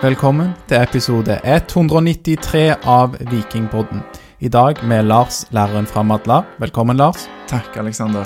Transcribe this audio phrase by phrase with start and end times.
[0.00, 3.98] Velkommen til episode 193 av Vikingpodden.
[4.40, 6.38] I dag med Lars, læreren fra Madla.
[6.56, 7.26] Velkommen, Lars.
[7.50, 8.24] Takk, Aleksander.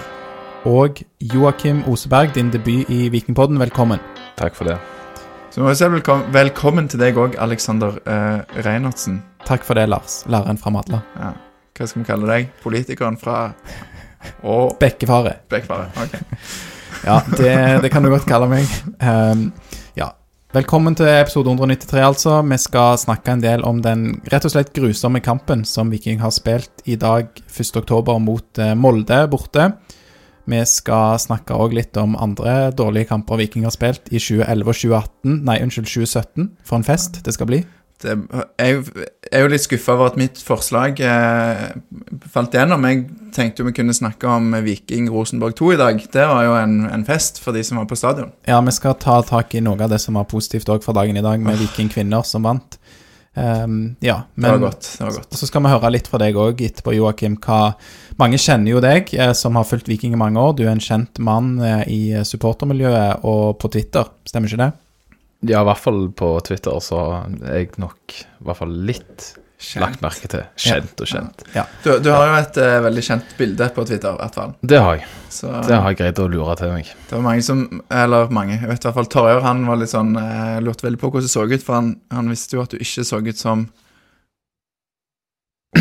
[0.71, 3.59] Og Joakim Oseberg, din debut i Vikingpodden.
[3.59, 3.99] Velkommen.
[4.39, 4.79] Takk for det.
[5.51, 9.25] Så må vi si velkommen, velkommen til deg òg, Aleksander eh, Reinertsen.
[9.43, 11.03] Takk for det, Lars, læreren fra Madla.
[11.19, 11.35] Ja.
[11.75, 12.53] Hva skal vi kalle deg?
[12.63, 13.49] Politikeren fra
[14.47, 15.41] Og Bekkefare.
[15.51, 15.91] Bekkefare.
[16.07, 16.21] Ok.
[17.05, 18.71] Ja, det, det kan du godt kalle meg.
[19.03, 19.51] Um.
[20.55, 22.35] Velkommen til episode 193, altså.
[22.47, 26.31] Vi skal snakke en del om den rett og slett grusomme kampen som Viking har
[26.31, 29.65] spilt i dag, 1.10, mot eh, Molde borte.
[30.47, 34.79] Vi skal snakke òg litt om andre dårlige kamper Viking har spilt i 2011 og
[34.79, 35.35] 2018.
[35.51, 36.47] Nei, unnskyld, 2017.
[36.63, 37.65] For en fest det skal bli.
[38.03, 38.15] Det,
[38.59, 38.81] jeg
[39.31, 41.69] er jo litt skuffa over at mitt forslag eh,
[42.33, 42.85] falt gjennom.
[42.89, 43.05] Jeg
[43.37, 46.03] tenkte jo vi kunne snakke om Viking Rosenborg 2 i dag.
[46.13, 48.35] Det var jo en, en fest for de som var på stadion.
[48.51, 51.17] Ja, vi skal ta tak i noe av det som var positivt òg for dagen
[51.17, 52.79] i dag, med Viking kvinner som vant.
[53.35, 54.97] Um, ja, Det var godt.
[54.99, 55.35] det var godt.
[55.35, 57.35] Så skal vi høre litt fra deg òg etterpå, Joakim.
[57.43, 57.75] Hva
[58.21, 60.53] Mange kjenner jo deg, eh, som har fulgt Viking i mange år.
[60.55, 64.73] Du er en kjent mann eh, i supportermiljøet og på Twitter, stemmer ikke det?
[65.49, 67.01] Ja, i hvert fall på Twitter så
[67.45, 69.33] er jeg nok i hvert fall litt
[69.81, 70.43] lagt merke til.
[70.61, 71.45] Kjent og kjent.
[71.55, 71.63] Ja.
[71.85, 74.51] Du, du har jo et uh, veldig kjent bilde på Twitter, i hvert fall.
[74.61, 75.07] Det har jeg.
[75.33, 76.91] Så Det har jeg greid å lure til meg.
[77.09, 78.59] det var mange som Eller mange.
[78.61, 81.25] Jeg vet i hvert fall Torjer han var litt sånn uh, lurte veldig på hvordan
[81.27, 83.65] det så ut, for han, han visste jo at du ikke så ut som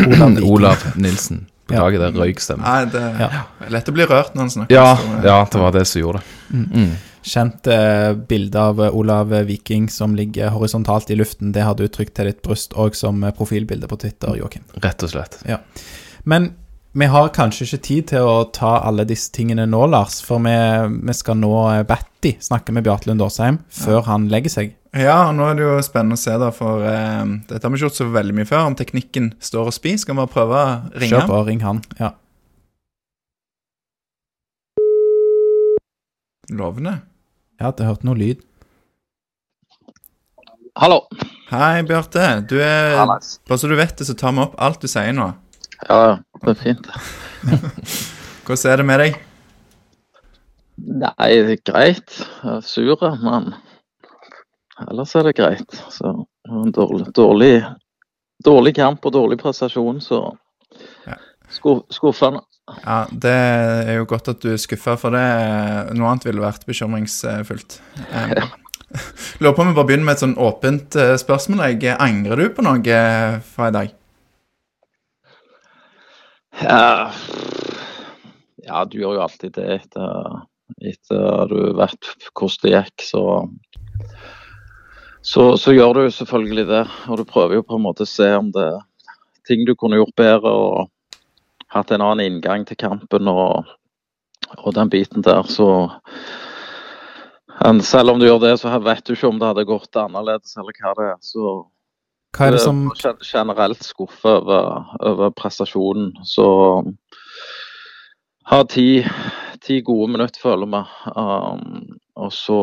[0.00, 1.46] Olav Olav Nilsen.
[1.68, 2.60] Beklager det, røykstemme.
[2.64, 3.28] Nei, det Ja.
[3.64, 4.74] er lett å bli rørt når han snakker.
[4.74, 6.64] Ja, ja, det var det som gjorde det.
[6.72, 6.90] Mm.
[7.24, 11.54] Kjent eh, bilde av eh, Olav Viking som ligger horisontalt i luften.
[11.56, 14.66] Det har du trykt til ditt bryst òg som eh, profilbilde på Twitter, Joakim.
[14.84, 15.40] Rett og slett.
[16.28, 16.52] Men
[16.94, 20.20] vi har kanskje ikke tid til å ta alle disse tingene nå, Lars.
[20.22, 20.54] For vi,
[21.08, 24.76] vi skal nå eh, Batty snakke med Bjarte Lund Åsheim før han legger seg.
[24.94, 27.88] Ja, nå er det jo spennende å se, da, for eh, dette har vi ikke
[27.88, 28.68] gjort så veldig mye før.
[28.68, 31.82] Om teknikken står og spiser, skal vi bare prøve å ringe Kjør på, ring han.
[31.98, 32.12] Ja.
[36.54, 36.98] Lovende.
[37.58, 38.42] Ja, hadde hørte noe lyd.
[40.76, 41.04] Hallo.
[41.52, 42.24] Hei, Bjarte.
[42.50, 42.96] Du er.
[42.98, 45.28] Bare så du vet det, så tar vi opp alt du sier nå.
[45.88, 46.88] Ja, ja, det er fint.
[48.44, 49.20] Hvordan er det med deg?
[50.84, 52.16] Nei, det er greit.
[52.42, 53.52] Jeg er sur, men
[54.88, 55.76] ellers er det greit.
[55.94, 56.10] Så
[56.50, 57.52] en dårlig, dårlig,
[58.44, 60.24] dårlig kamp og dårlig prestasjon, så
[61.06, 61.14] Ja.
[61.54, 62.40] Sku- skuffende.
[62.64, 65.24] Ja, Det er jo godt at du er skuffa, for det
[65.96, 67.80] noe annet ville vært bekymringsfullt.
[68.08, 68.46] Eh,
[69.42, 71.64] Lurer på om vi bare begynner med et sånn åpent eh, spørsmål.
[71.74, 71.96] Jeg.
[72.00, 73.92] Angrer du på noe eh, fra i dag?
[76.62, 77.10] Ja,
[78.64, 80.44] ja, du gjør jo alltid det etter,
[80.86, 83.24] etter du vet hvordan det gikk, så
[85.24, 86.82] så, så gjør du selvfølgelig det.
[87.08, 88.82] Og du prøver jo på en måte å se om det er
[89.48, 90.90] ting du kunne gjort bedre og
[91.74, 93.70] hatt en annen inngang til kampen og,
[94.58, 95.42] og den biten der.
[95.50, 95.68] Så
[97.60, 100.56] men selv om du gjør det, så vet du ikke om det hadde gått annerledes
[100.58, 101.18] eller hva det er.
[101.22, 101.54] Så
[102.34, 102.88] Hva er det som
[103.22, 106.10] Generelt skuffa over, over prestasjonen.
[106.26, 106.46] Så
[108.50, 109.04] har ti,
[109.62, 110.82] ti gode minutter, føler vi.
[111.14, 112.58] Um, og så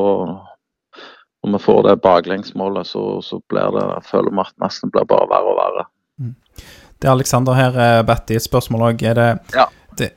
[1.42, 5.30] når vi får det baklengsmålet, så, så blir det, føler vi at nesten blir bare
[5.32, 5.86] verre og verre.
[7.02, 8.36] Det er Alexander her, eh, Batty.
[8.38, 9.04] Et spørsmål òg.
[9.04, 9.66] Er det, Ja.
[9.98, 10.12] det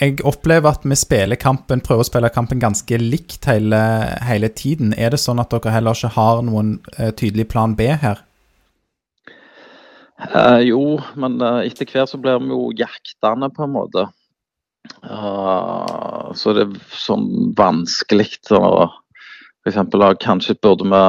[0.00, 3.78] Jeg opplever at vi spiller kampen, prøver å spille kampen ganske likt hele,
[4.20, 4.92] hele tiden.
[4.92, 8.18] Er det sånn at dere heller ikke har noen uh, tydelig plan B her?
[10.34, 14.06] Uh, jo, men uh, etter hvert så blir vi jo jaktende, på en måte.
[16.36, 18.90] Så det er sånn vanskelig å
[19.64, 21.00] For eksempel kanskje burde vi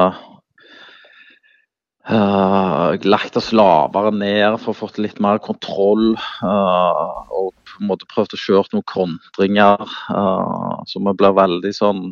[2.08, 6.14] eh, lagt oss lavere ned for å få litt mer kontroll.
[6.42, 9.84] Uh, og på en måte prøvd å kjøre noen kontringer.
[10.08, 12.08] Uh, så vi blir veldig sånn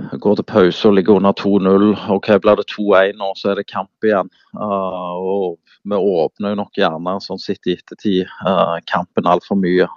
[0.00, 1.90] Går til pause og ligger under 2-0.
[2.14, 4.30] OK, blir det 2-1 nå, så er det kamp igjen.
[4.56, 9.90] Uh, og vi åpner jo nok gjerne, sånn sett i ettertid, uh, kampen altfor mye.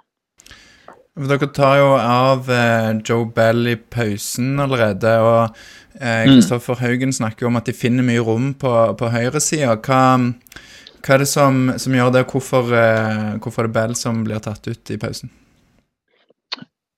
[1.14, 5.60] For Dere tar jo av eh, Joe Bell i pausen allerede, og
[6.00, 9.76] eh, Kristoffer Haugen snakker jo om at de finner mye rom på, på høyresida.
[9.78, 10.00] Hva,
[11.04, 12.24] hva er det som, som gjør det?
[12.32, 15.30] Hvorfor, eh, hvorfor er det Bell som blir tatt ut i pausen?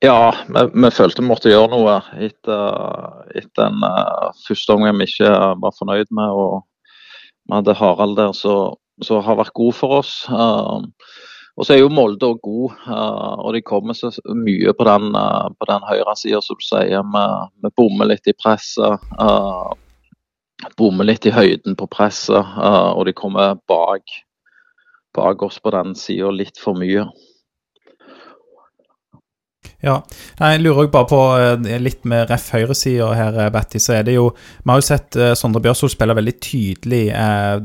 [0.05, 5.11] Ja, vi, vi følte vi måtte gjøre noe etter, etter en uh, første omgang vi
[5.11, 6.33] ikke var fornøyd med.
[6.33, 6.65] og
[7.45, 10.19] Vi hadde Harald der som har vært god for oss.
[10.33, 10.89] Uh,
[11.57, 15.09] og så er jo Molde òg god, uh, og de kommer så mye på den,
[15.17, 17.05] uh, på den høyre sida, som du sier.
[17.65, 19.07] Vi, bommer litt i presset.
[19.17, 19.73] Uh,
[20.77, 24.13] bommer litt i høyden på presset, og de kommer bak,
[25.17, 27.07] bak oss på den sida litt for mye.
[29.87, 30.01] Ja,
[30.41, 33.79] Nei, jeg lurer også bare på eh, litt med ref høyresida her, eh, Betty.
[33.83, 37.03] Så er det jo Vi har jo sett uh, Sondre Bjørsol spille veldig tydelig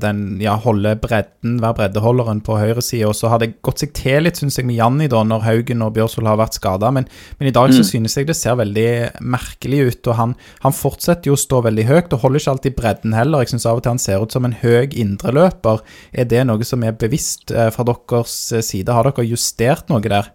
[0.02, 3.10] den ja, holde bredden, være breddeholderen på høyresida.
[3.10, 5.82] Og så har det gått seg til litt, syns jeg, med Janni da, når Haugen
[5.86, 6.92] og Bjørsol har vært skada.
[6.94, 7.08] Men,
[7.40, 7.78] men, i dag mm.
[7.80, 8.90] så synes jeg det ser veldig
[9.34, 10.12] merkelig ut.
[10.12, 10.36] Og han,
[10.66, 13.46] han fortsetter jo å stå veldig høyt, og holder ikke alltid bredden heller.
[13.46, 15.82] Jeg syns av og til han ser ut som en høy indreløper.
[16.14, 18.38] Er det noe som er bevisst fra deres
[18.68, 18.94] side?
[18.94, 20.30] Har dere justert noe der?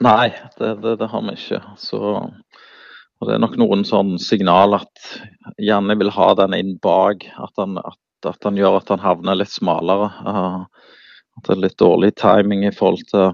[0.00, 1.60] Nei, det, det, det, har vi ikke.
[1.78, 5.12] Så, og Det er nok noen sånn signal at
[5.60, 7.26] Janne vil ha den inn bak.
[7.36, 10.08] At han, at, at han gjør at han havner litt smalere.
[10.24, 10.90] Uh,
[11.38, 13.32] at det er litt dårlig timing i forhold til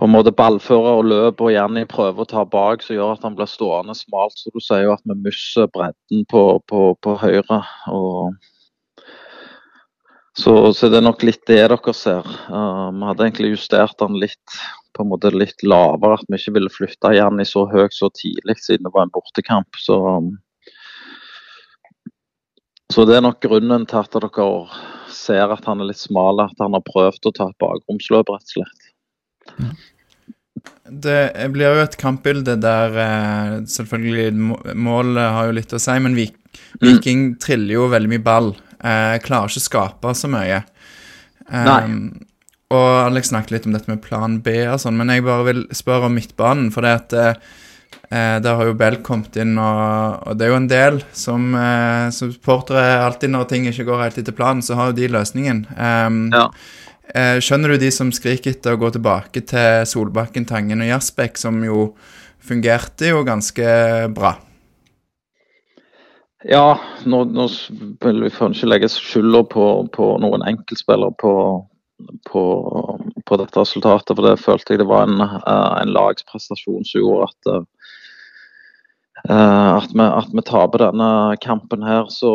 [0.00, 3.26] på en måte ballfører og løp, og Janni prøver å ta bak, som gjør at
[3.26, 4.34] han blir stående smalt.
[4.40, 7.60] Så du sier jo at vi mister bredden på, på, på høyre.
[7.92, 8.32] og
[10.32, 12.26] så, så, det er nok litt det dere ser.
[12.48, 14.56] Uh, vi hadde egentlig justert den litt
[14.94, 16.18] på en måte litt lavere.
[16.18, 19.80] At vi ikke ville flytte Janni så høyt så tidlig, siden det var en bortekamp.
[19.80, 19.98] Så,
[22.92, 24.50] så det er nok grunnen til at dere
[25.12, 28.48] ser at han er litt smal, at han har prøvd å ta et bakromsløp, rett
[28.48, 28.90] og slett.
[31.02, 31.20] Det
[31.54, 36.38] blir jo et kampbilde der eh, selvfølgelig målet har jo litt å si, men mm.
[36.82, 37.38] Viking mm.
[37.42, 38.52] triller jo veldig mye ball.
[38.82, 40.60] Eh, klarer ikke å skape så mye.
[41.48, 41.80] Um, Nei.
[42.72, 45.66] Og Alex snakket litt om dette med plan B og sånn, men jeg bare vil
[45.76, 46.70] spørre om midtbanen.
[46.72, 50.60] For det at eh, der har jo Bell kommet inn, og, og, det er jo
[50.60, 54.90] en del som, eh, supportere Alltid når ting ikke går helt etter planen, så har
[54.90, 55.66] jo de løsningen.
[55.76, 56.46] Um, ja.
[57.12, 61.36] eh, skjønner du de som skriker etter å gå tilbake til Solbakken, Tangen og Jaspek,
[61.40, 61.90] som jo
[62.42, 63.68] fungerte jo ganske
[64.16, 64.36] bra?
[66.48, 66.74] Ja,
[67.06, 67.44] nå, nå
[68.02, 71.34] vil vi ikke legge skylda på, på noen enkeltspillere på,
[72.28, 72.42] på,
[73.26, 74.14] på, dette resultatet.
[74.16, 77.50] For det følte jeg det var en, eh, en lagsprestasjon som gjorde at,
[79.30, 81.10] uh, at, vi, at vi taper denne
[81.42, 82.06] kampen her.
[82.12, 82.32] Så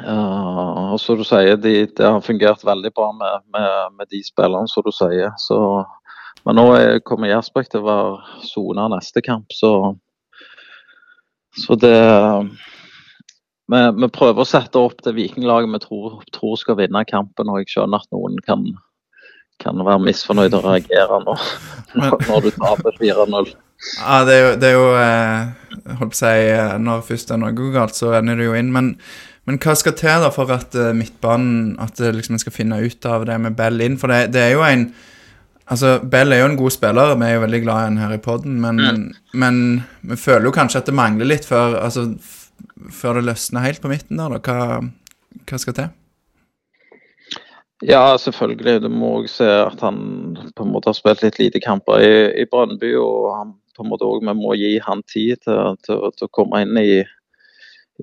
[0.00, 4.24] uh, og som du sier, de, det har fungert veldig bra med, med, med de
[4.26, 5.32] spillerne, som du sier.
[5.42, 5.60] Så,
[6.44, 9.96] men nå er, kommer Gjersbæk til å være sona neste kamp, så
[11.58, 11.98] så det
[13.68, 17.50] vi, vi, prøver å sette opp det vikinglaget vi tror, tror, skal vinne kampen.
[17.52, 18.64] og Jeg skjønner at noen kan,
[19.62, 21.38] kan være misfornøyd og reagere nå,
[22.00, 23.50] når, når du taper 4-0.
[24.00, 27.28] Ja, det er jo, det er jo eh, holdt på å si, eh, Når først
[27.30, 28.72] er noe galt, så ender det jo inn.
[28.74, 28.96] Men,
[29.46, 33.06] men hva skal til da for at uh, midtbanen At liksom, en skal finne ut
[33.08, 34.00] av det med Bell inn?
[34.00, 34.88] For det, det, er jo en
[35.68, 38.12] Altså, Bell er jo en god spiller, vi er jo veldig glad i han her
[38.14, 39.02] i poden, men, mm.
[39.36, 39.58] men,
[40.00, 42.06] vi føler jo kanskje at det mangler litt før, altså,
[42.94, 44.40] før det løsner helt på midten der, da.
[44.42, 45.90] Hva, hva skal til?
[47.86, 48.80] Ja, selvfølgelig.
[48.82, 50.00] Du må òg se at han
[50.56, 52.94] på en måte har spilt litt lite kamper i, i Brønnby.
[52.98, 56.34] Og han på en måte òg vi må gi han tid til, til, til å
[56.34, 56.90] komme inn i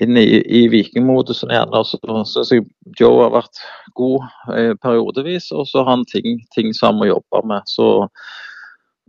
[0.04, 1.76] inn i, i vikingmodusen igjen.
[1.88, 2.66] Så syns jeg
[3.00, 3.62] Joe har vært
[3.96, 4.26] god
[4.56, 7.68] eh, periodevis, og så har han ting, ting som han må jobbe med.
[7.72, 7.90] Så,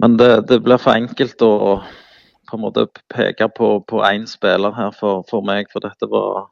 [0.02, 1.52] men det, det, blir for enkelt å
[2.48, 6.46] på en måte peke på én spiller her for, for, meg, for dette var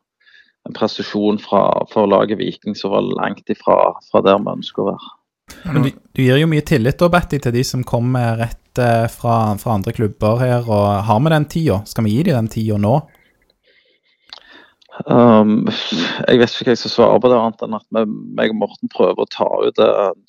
[0.68, 3.76] en prestasjon fra, for laget Viking som var langt ifra
[4.10, 5.12] fra der vi ønsker å være.
[5.64, 9.04] Men du, du, gir jo mye tillit da, Betty, til de som kommer rett eh,
[9.12, 10.64] fra, fra, andre klubber her.
[10.64, 11.82] og Har vi den tida?
[11.88, 12.94] Skal vi gi dem den tida nå?
[15.10, 15.66] Um,
[16.28, 17.86] jeg vet ikke hva jeg skal svare på det, annet enn at
[18.38, 19.88] meg og Morten prøver å ta ut det,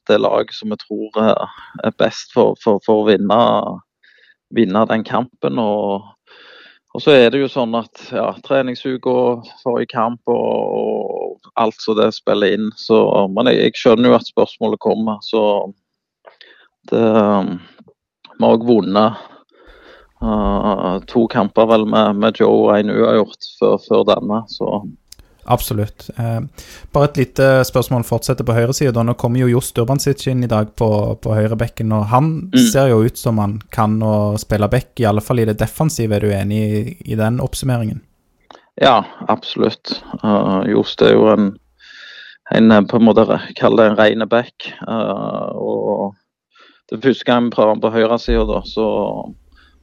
[0.10, 3.38] det laget som vi tror er best for, for, for å vinne,
[4.56, 5.60] vinne, den kampen.
[5.62, 6.06] Og,
[6.94, 9.16] og, så er det jo sånn at ja, treningsuka,
[9.64, 10.50] forrige kamp og,
[10.82, 12.72] og, alt som det spiller inn.
[12.80, 13.00] Så,
[13.32, 15.22] men jeg, jeg, skjønner jo at spørsmålet kommer.
[15.25, 15.46] Så
[16.92, 17.06] det,
[18.36, 19.32] vi har òg vunnet
[20.25, 24.80] Uh, to kamper vel med, med Joe og en uavgjort før, før denne, så
[25.46, 26.08] Absolutt.
[26.18, 26.40] Eh,
[26.94, 29.04] bare et lite spørsmål fortsetter på høyresida.
[29.06, 30.90] Nå kommer jo Johs Durbansic inn i dag på,
[31.22, 32.64] på høyrebekken, og han Mm.
[32.72, 36.16] ser jo ut som han kan å spille back, i alle fall i det defensive.
[36.16, 38.02] Er du enig i, i den oppsummeringen?
[38.82, 40.02] Ja, absolutt.
[40.24, 41.52] Uh, Jost er jo en,
[42.52, 44.72] en på en måte kall det en ren back.
[44.88, 46.16] Uh, og
[46.92, 48.60] det første gang vi prøver han på høyresida, da.
[48.66, 48.86] Så,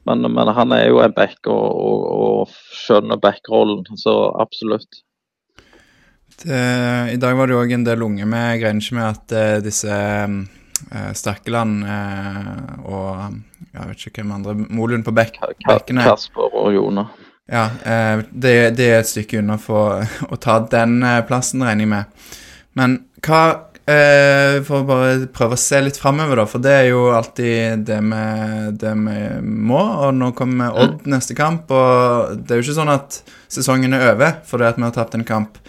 [0.05, 2.53] men, men han er jo en back og, og, og
[2.83, 5.01] skjønner backrollen, så absolutt.
[6.41, 6.59] Det,
[7.13, 8.55] I dag var det òg en del unge med.
[8.57, 9.97] Jeg regner ikke med at eh, disse
[10.93, 11.11] eh,
[12.83, 13.37] og
[13.73, 17.07] jeg vet ikke hvem andre Molund på Ka- bekkene Kasper og Jona.
[17.51, 21.85] Ja, eh, det, det er et stykke unna for å ta den eh, plassen, regner
[21.87, 22.25] jeg med.
[22.79, 23.41] Men hva
[23.85, 27.83] eh, For å bare prøve å se litt framover, da, for det er jo alltid
[27.87, 28.23] det vi,
[28.83, 29.81] det vi må.
[30.07, 33.21] Og nå kommer Odd neste kamp, og det er jo ikke sånn at
[33.53, 35.59] sesongen er over fordi at vi har tapt en kamp.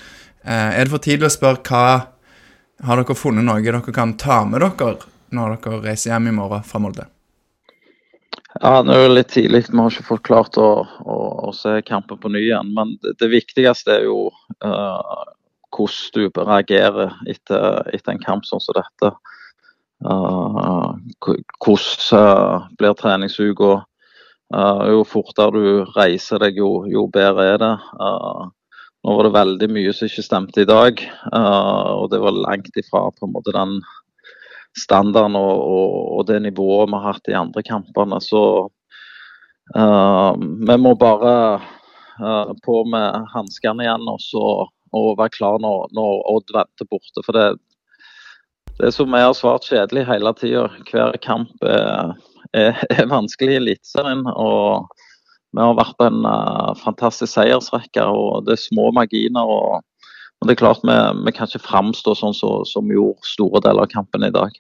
[0.45, 1.85] Eh, er det for tidlig å spørre hva
[2.85, 4.97] Har dere funnet noe dere kan ta med dere
[5.35, 7.07] når dere reiser hjem i morgen fra Molde?
[8.61, 9.65] Ja, Det er jo litt tidlig.
[9.71, 11.17] Vi har ikke fått klart å, å,
[11.49, 12.71] å se kampen på ny igjen.
[12.77, 14.29] Men det, det viktigste er jo
[14.63, 15.25] uh,
[15.75, 19.11] hvordan du reagerer etter, etter en kamp sånn som dette.
[20.05, 20.95] Uh,
[21.65, 23.81] hvordan uh, blir treningsuka?
[24.55, 27.73] Uh, jo fortere du reiser deg, jo, jo bedre er det.
[27.99, 28.45] Eh,
[29.05, 32.81] nå var det veldig mye som ikke stemte i dag, eh, og det var langt
[32.81, 33.79] ifra på en måte den
[34.79, 38.19] standarden og, og, og det nivået vi har hatt i andre kampene.
[38.23, 38.41] Så
[39.77, 41.35] uh, vi må bare
[42.21, 44.45] uh, på med hanskene igjen og, så,
[44.95, 47.23] og være klar når, når Odd venter borte.
[47.27, 47.47] For det,
[48.81, 52.17] det som er svart kjedelig hele tida, hver kamp er,
[52.57, 54.27] er, er vanskelig i Eliteserien.
[55.55, 59.47] Vi har vært en eh, fantastisk seiersrekke, og det er små marginer.
[59.47, 59.83] og
[60.41, 60.95] men det er klart vi,
[61.25, 64.53] vi kan ikke framstå sånn som som vi gjorde store deler av kampen i dag.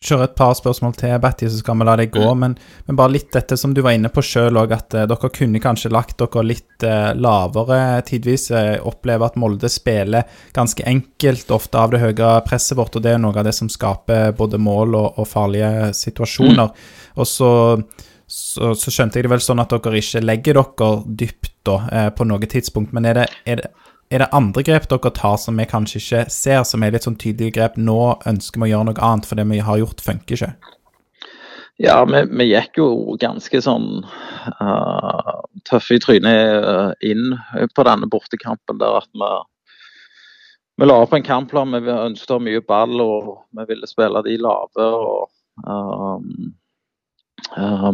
[0.00, 2.28] Kjøre et par spørsmål til, Betty, så skal vi la deg gå.
[2.40, 2.54] Men,
[2.86, 5.60] men bare litt dette som du var inne på sjøl òg, at uh, dere kunne
[5.60, 8.46] kanskje lagt dere litt uh, lavere tidvis.
[8.54, 10.24] Jeg opplever at Molde spiller
[10.56, 13.68] ganske enkelt, ofte av det høye presset vårt, og det er noe av det som
[13.68, 16.72] skaper både mål og, og farlige situasjoner.
[17.20, 17.50] Og så,
[18.30, 20.90] så, så skjønte jeg det vel sånn at dere ikke legger dere
[21.22, 22.94] dypt da, eh, på noe tidspunkt.
[22.96, 23.70] Men er det, er det
[24.10, 27.18] er det andre grep dere tar som vi kanskje ikke ser, som er litt sånn
[27.20, 27.76] tydelige grep?
[27.78, 30.78] Nå ønsker vi å gjøre noe annet, for det vi har gjort, funker ikke.
[31.80, 32.88] Ja, vi, vi gikk jo
[33.22, 35.36] ganske sånn uh,
[35.68, 37.38] tøffe i trynet uh, inn
[37.70, 38.82] på denne bortekampen.
[38.82, 39.30] der at vi,
[40.82, 41.78] vi la opp en kampplan.
[41.78, 44.90] Vi ønsket mye ball og vi ville spille de lave.
[44.90, 45.30] og
[45.70, 46.50] um,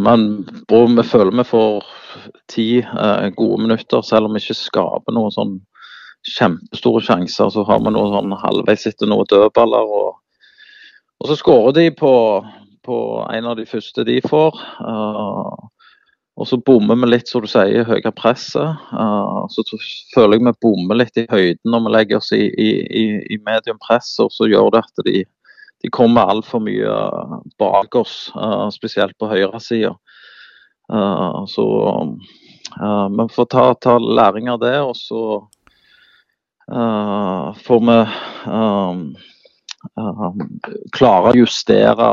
[0.03, 0.27] Men
[0.73, 1.87] og vi føler vi får
[2.51, 2.67] ti
[3.37, 5.57] gode minutter, selv om vi ikke skaper noen sånn
[6.27, 7.51] kjempestore sjanser.
[7.51, 9.95] Så har vi noen sånn halvveis etter noen dødballer.
[10.01, 10.19] Og,
[11.21, 12.13] og så skårer de på,
[12.87, 12.99] på
[13.33, 14.61] en av de første de får.
[14.81, 15.71] Uh,
[16.37, 18.83] og så bommer vi litt, som du sier, i høye presset.
[18.93, 19.65] Uh, så
[20.15, 23.41] føler jeg vi bommer litt i høyden når vi legger oss i, i, i, i
[23.47, 24.13] medium press.
[24.23, 25.25] Og så gjør det at de,
[25.85, 26.93] de kommer altfor mye
[27.61, 29.95] bak oss, uh, spesielt på høyresida.
[30.93, 31.67] Uh, så
[32.77, 35.21] vi får ta, ta læring av det, og så
[36.67, 37.97] får vi
[40.99, 42.09] klare å justere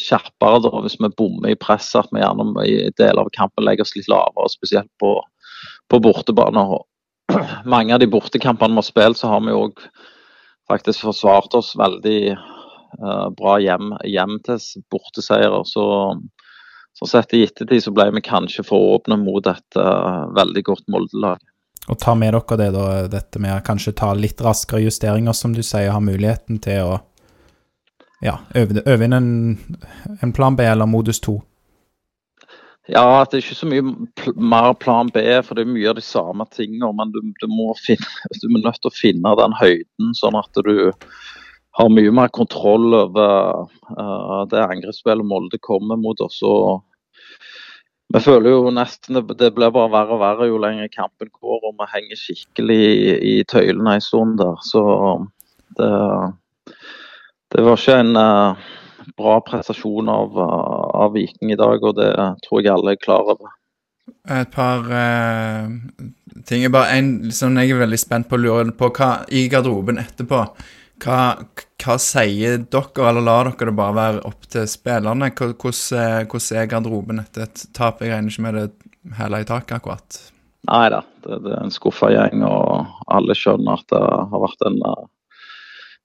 [0.00, 2.06] kjappere da, hvis vi bommer i presset.
[2.06, 5.14] At vi gjerne i deler av kampen legger oss litt lavere, spesielt på,
[5.90, 6.64] på bortebane.
[7.74, 9.84] Mange av de bortekampene vi har spilt, så har vi òg
[10.70, 12.34] faktisk forsvart oss veldig
[13.38, 14.60] bra hjem, hjem til
[14.92, 15.84] borteseier Så,
[16.98, 20.90] så sett i ettertid så ble vi kanskje for åpne mot et uh, veldig godt
[20.92, 21.40] Molde-lag.
[21.90, 25.54] Og ta med dere det, da, dette med å kanskje ta litt raskere justeringer, som
[25.56, 27.00] du sier, ha muligheten til å
[28.22, 29.32] ja, øve, øve inn en,
[30.22, 31.40] en plan B eller modus 2.
[32.90, 33.82] Ja, det er ikke så mye
[34.18, 36.90] pl mer plan B, for det er mye av de samme tingene.
[36.98, 38.08] Men du, du, må finne,
[38.42, 40.74] du er nødt til å finne den høyden, sånn at du
[41.78, 46.42] har mye mer kontroll over uh, det angrepsspillet Molde kommer mot oss.
[46.44, 46.82] og
[48.12, 51.78] vi føler jo nesten det, blir bare verre og verre jo lenger kampen går, og
[51.78, 54.58] vi henger skikkelig i, i tøylene en stund der.
[54.68, 54.82] Så
[55.78, 55.88] det,
[57.54, 58.68] det var ikke en uh,
[59.16, 62.12] bra prestasjon av, av, Viking i dag, og det
[62.44, 63.56] tror jeg alle er klar over.
[64.28, 65.72] Et par uh,
[66.44, 66.68] ting.
[66.74, 68.92] Bare en liksom, jeg er veldig spent på å lure på.
[68.92, 70.44] Hva i garderoben etterpå?
[71.02, 71.22] Hva,
[71.82, 75.32] hva, sier dere, eller lar dere det bare være opp til spillerne?
[75.34, 78.02] Hvordan, hvordan er garderoben etter et tap?
[78.04, 80.20] Jeg regner ikke med det hæla i taket akkurat.
[80.70, 84.66] Nei da, det, det er en skuffa gjeng, og alle skjønner at det har vært
[84.68, 85.08] en uh,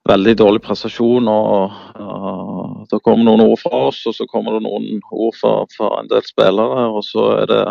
[0.10, 1.30] veldig dårlig prestasjon.
[1.30, 5.60] og uh, Det kommer noen ord fra oss, og så kommer det noen ord fra,
[5.78, 6.88] fra en del spillere.
[6.90, 7.66] og så er det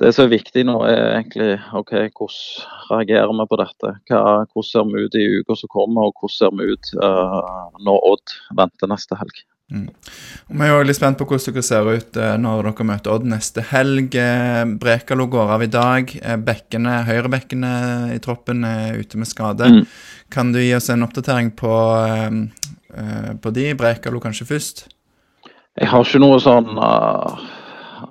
[0.00, 3.90] det som er viktig nå, er egentlig ok, hvordan reagerer vi på dette?
[4.10, 7.68] Hva, hvordan ser vi ut i uka som kommer, og hvordan ser vi ut uh,
[7.86, 9.44] når Odd venter neste helg?
[9.72, 9.86] Mm.
[10.50, 13.30] Vi er jo litt spent på hvordan dere ser ut uh, når dere møter Odd
[13.30, 14.18] neste helg.
[14.18, 16.14] Uh, Brekalo går av i dag.
[16.18, 17.74] Uh, bekkene, Høyrebekkene
[18.16, 19.70] i troppen er ute med skade.
[19.70, 19.82] Mm.
[20.34, 21.74] Kan du gi oss en oppdatering på,
[23.38, 23.66] på de?
[23.78, 24.88] Brekalo kanskje først?
[25.78, 26.72] Jeg har ikke noe sånn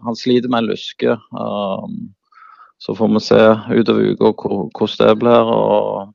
[0.03, 1.15] han sliter med en luske.
[1.31, 2.13] Um,
[2.81, 3.41] så får vi se
[3.79, 5.55] utover uka hvordan det blir.
[5.55, 6.13] og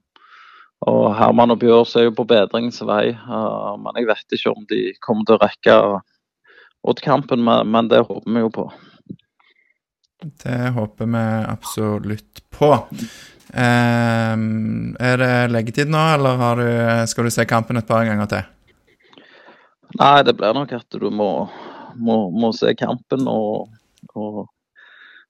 [0.87, 4.67] og Herman og Bjørs er jo på bedringens vei, uh, men jeg vet ikke om
[4.71, 5.79] de kommer til å rekke
[6.87, 8.67] Odd-kampen, men, men, det håper vi jo på.
[10.45, 12.71] Det håper vi absolutt på.
[13.51, 16.71] Um, er det leggetid nå, eller du,
[17.11, 18.47] skal du se kampen et par ganger til?
[19.99, 21.31] Nei, det blir nok at du må
[21.99, 23.69] må, må se kampen og,
[24.15, 24.47] og,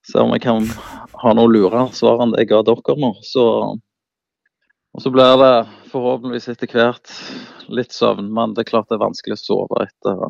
[0.08, 0.64] se om jeg kan
[1.22, 3.10] ha noe lurere svar enn det jeg ga dere nå.
[3.26, 3.44] Så,
[3.76, 5.52] og så blir det
[5.90, 7.12] forhåpentligvis etter hvert
[7.68, 10.24] litt søvn, men det er klart det er vanskelig å sove etter,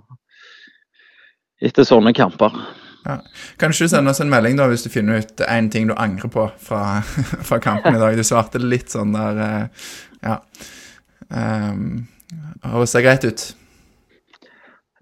[1.69, 2.57] etter sånne kamper.
[3.05, 3.21] Ja.
[3.61, 6.33] Kanskje du sender oss en melding da hvis du finner ut én ting du angrer
[6.33, 7.01] på fra,
[7.49, 8.19] fra, kampen i dag?
[8.19, 9.89] Du svarte litt sånn der eh,
[10.27, 10.41] Ja.
[11.29, 12.09] Um,
[12.65, 13.43] Høres det greit ut?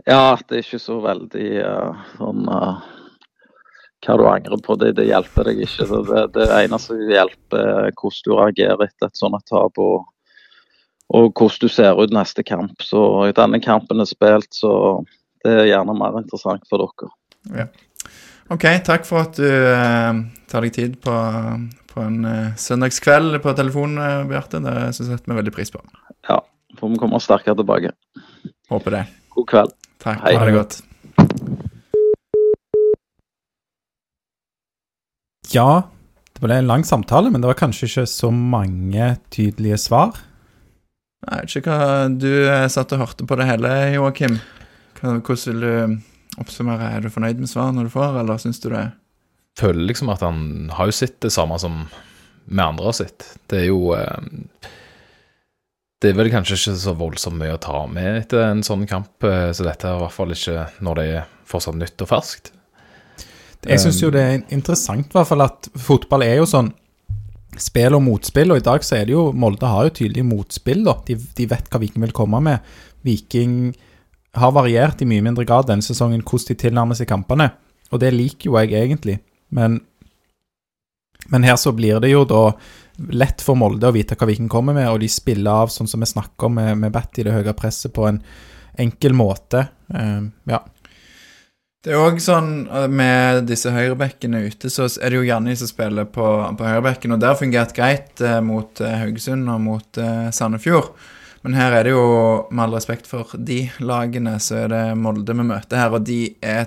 [0.06, 2.82] Ja, det er ikke så veldig uh, sånn uh,
[4.06, 5.86] Hva du angrer på, det, det hjelper deg ikke.
[5.88, 9.80] Så det, det eneste som hjelper, er hvordan du reagerer etter et sånt tap.
[9.82, 10.04] Og,
[11.10, 12.86] og hvordan du ser ut neste kamp.
[12.86, 14.70] Så i denne kampen er spilt, så
[15.42, 17.10] det er gjerne mer interessant for dere.
[17.64, 17.66] Ja.
[18.54, 21.18] OK, takk for at du uh, tar deg tid på,
[21.90, 22.22] på en
[22.54, 24.62] søndagskveld på telefonen, Bjarte.
[24.62, 25.82] Det setter vi veldig pris på.
[26.30, 26.44] Ja,
[26.78, 27.96] får vi komme sterkere tilbake.
[28.70, 29.06] Håper det.
[29.36, 29.74] God kveld.
[30.00, 30.22] Takk.
[30.24, 30.36] Hei.
[30.40, 30.78] Ha det godt.
[35.52, 35.86] Ja,
[36.36, 40.16] det ble en lang samtale, men det var kanskje ikke så mange tydelige svar.
[41.26, 44.38] Jeg vet ikke hva du eh, satt og hørte på det hele, Joakim.
[44.98, 46.90] Hvordan vil du oppsummere?
[46.96, 48.88] Er du fornøyd med svarene du får, eller syns du det
[49.56, 51.86] Føler liksom at han har jo sett det samme som
[52.44, 53.24] vi andre har sett.
[53.48, 54.68] Det er jo eh,
[56.02, 59.14] det er vel kanskje ikke så voldsomt mye å ta med etter en sånn kamp,
[59.24, 62.52] eh, så dette er i hvert fall ikke når det er fortsatt nytt og ferskt.
[63.66, 66.68] Jeg syns jo det er interessant i hvert fall at fotball er jo sånn
[67.58, 70.84] spill og motspill, og i dag så er det jo Molde har jo tydelig motspill,
[70.86, 70.98] da.
[71.08, 72.74] De, de vet hva Viking vil komme med.
[73.06, 73.72] Viking
[74.36, 77.48] har variert i mye mindre grad denne sesongen hvordan de tilnærmer seg kampene,
[77.90, 79.80] og det liker jo jeg egentlig, men
[81.32, 82.52] men her så blir det jo da
[82.96, 86.02] lett for Molde å vite hva Viking kommer med, og de spiller av sånn som
[86.02, 88.22] vi snakker om med, med Batty, det høye presset, på en
[88.80, 89.66] enkel måte.
[89.92, 90.62] Uh, ja.
[91.86, 95.68] Det er òg sånn eh, med disse høyrebekkene ute, så er det jo Janni som
[95.70, 96.24] spiller på,
[96.58, 100.88] på høyrebekken, og det har fungert greit eh, mot eh, Haugesund og mot eh, Sandefjord.
[101.46, 102.08] Men her er det jo,
[102.50, 106.18] med all respekt for de lagene, så er det Molde vi møter her, og de
[106.42, 106.66] er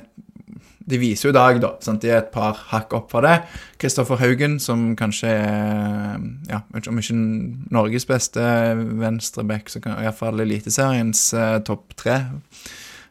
[0.90, 1.72] de viser jo i dag, da.
[1.84, 2.02] Sant?
[2.02, 3.36] De er et par hakk opp fra det.
[3.82, 7.18] Kristoffer Haugen, som kanskje er ja, om ikke
[7.76, 8.44] Norges beste
[9.00, 12.20] venstreback, så kan iallfall Eliteseriens uh, topp tre.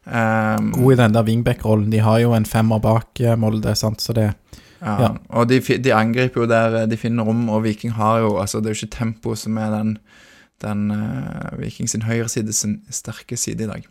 [0.08, 1.90] Um, God i den der wingback-rollen.
[1.92, 4.02] De har jo en femmer bak uh, Molde, sant?
[4.02, 4.30] så det
[4.78, 5.08] ja, ja.
[5.34, 8.70] og de, de, angriper jo der de finner rom, og Viking har jo altså Det
[8.70, 9.96] er jo ikke tempo som er den,
[10.62, 13.88] den uh, Viking sin høyre side, sin sterke side i dag.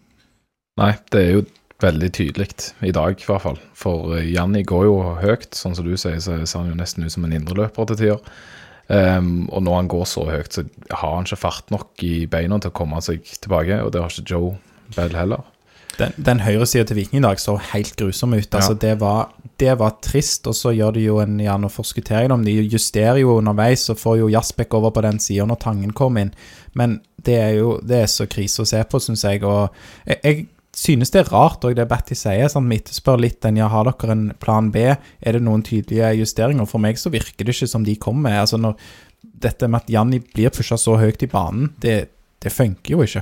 [0.78, 1.44] Nei, det er jo
[1.84, 2.48] veldig tydelig
[2.86, 3.60] i dag, i hvert fall.
[3.78, 5.50] For eh, Janni går jo høyt.
[5.56, 8.40] Sånn som du sier, så ser han jo nesten ut som en indreløper til tider.
[8.88, 10.64] Um, og når han går så høyt, så
[10.94, 13.82] har han ikke fart nok i beina til å komme seg tilbake.
[13.84, 14.56] Og det har ikke Joe
[14.96, 15.44] Bell heller.
[15.98, 18.54] Den, den høyresida til Viking i dag så helt grusom ut.
[18.54, 18.80] Altså, ja.
[18.84, 22.54] det, var, det, var, trist, og så gjør de jo en gjerne forskuttering om De
[22.70, 26.32] justerer jo underveis og får jo Jasbekk over på den sida når Tangen kom inn.
[26.78, 29.42] Men det er jo det er så krise å se på, syns jeg.
[29.42, 29.74] Og
[30.06, 30.46] jeg, jeg
[30.78, 32.50] synes det er rart òg, det Batty sier.
[32.52, 34.84] Sånn, vi etterspør litt den ja, har dere en plan B?
[34.94, 36.70] Er det noen tydelige justeringer?
[36.70, 38.44] For meg så virker det ikke som de kommer.
[38.44, 38.78] Altså når
[39.38, 42.08] Dette med at Janni blir pusha så høyt i banen, det,
[42.42, 43.22] det funker jo ikke.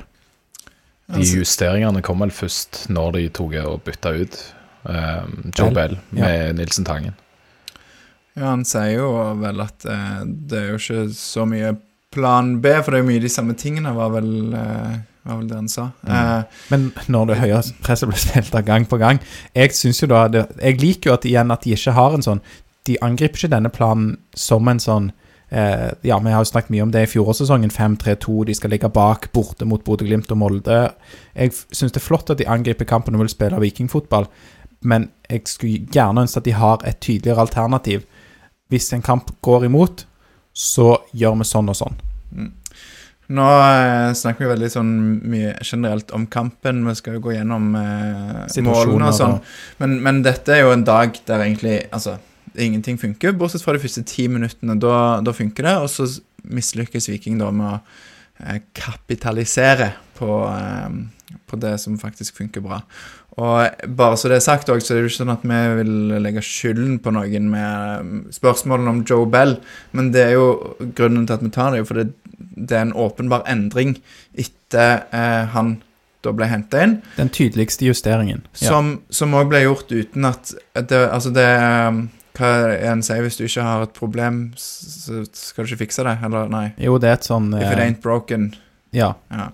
[1.06, 4.38] De altså- justeringene kom vel først når de tok og bytta ut
[4.88, 6.52] um, Joe Bell med ja.
[6.56, 7.16] Nilsen Tangen.
[8.36, 11.74] Ja, han sier jo vel at uh, det er jo ikke så mye
[12.12, 15.48] plan B, for det er jo mye de samme tingene, var vel uh, var vel
[15.50, 15.88] det han sa.
[16.06, 16.12] Mm.
[16.16, 19.18] Eh, Men når det høye presset blir spilt av gang på gang
[19.54, 22.24] Jeg synes jo da det, Jeg liker jo at igjen at de ikke har en
[22.26, 22.42] sånn
[22.86, 25.08] de angriper ikke denne planen som en sånn
[25.50, 28.90] eh, Ja, vi har jo snakket mye om det i fjorårssesongen, 5-3-2, de skal ligge
[28.94, 30.78] bak borte mot Bodø-Glimt og Molde.
[31.34, 34.28] Jeg synes det er flott at de angriper kampen og vil spille vikingfotball,
[34.86, 38.06] men jeg skulle gjerne ønske at de har et tydeligere alternativ.
[38.70, 40.06] Hvis en kamp går imot,
[40.56, 41.98] så gjør vi sånn og sånn.
[43.34, 44.92] Nå eh, snakker vi veldig sånn
[45.26, 46.84] mye generelt om kampen.
[46.86, 49.36] Vi skal jo gå gjennom eh, målene og sånn.
[49.82, 52.18] Men, men dette er jo en dag der egentlig altså,
[52.54, 54.78] ingenting funker, bortsett fra de første ti minuttene.
[54.82, 56.08] Da, da funker det, og så
[56.46, 57.76] mislykkes Viking da med å
[58.46, 62.80] eh, kapitalisere på, eh, på det som faktisk funker bra.
[63.36, 65.58] Og bare så det er sagt også, så er det jo ikke sånn at vi
[65.76, 69.58] vil legge skylden på noen med eh, spørsmålene om Joe Bell,
[69.96, 70.46] men det er jo
[70.96, 72.06] grunnen til at vi tar det, jo fordi
[72.38, 73.96] det er en åpenbar endring
[74.36, 75.76] etter eh, han
[76.26, 76.98] da ble henta inn.
[77.16, 78.44] Den tydeligste justeringen.
[78.56, 83.04] Som, òg ble gjort uten at at det, Altså, det um, Hva er det en
[83.06, 86.18] sier hvis du ikke har et problem, så skal du ikke fikse det?
[86.26, 86.66] Eller nei.
[86.82, 88.50] Jo, det er et sånn If it eh, ain't broken.
[88.96, 89.14] Ja.
[89.32, 89.50] Ja.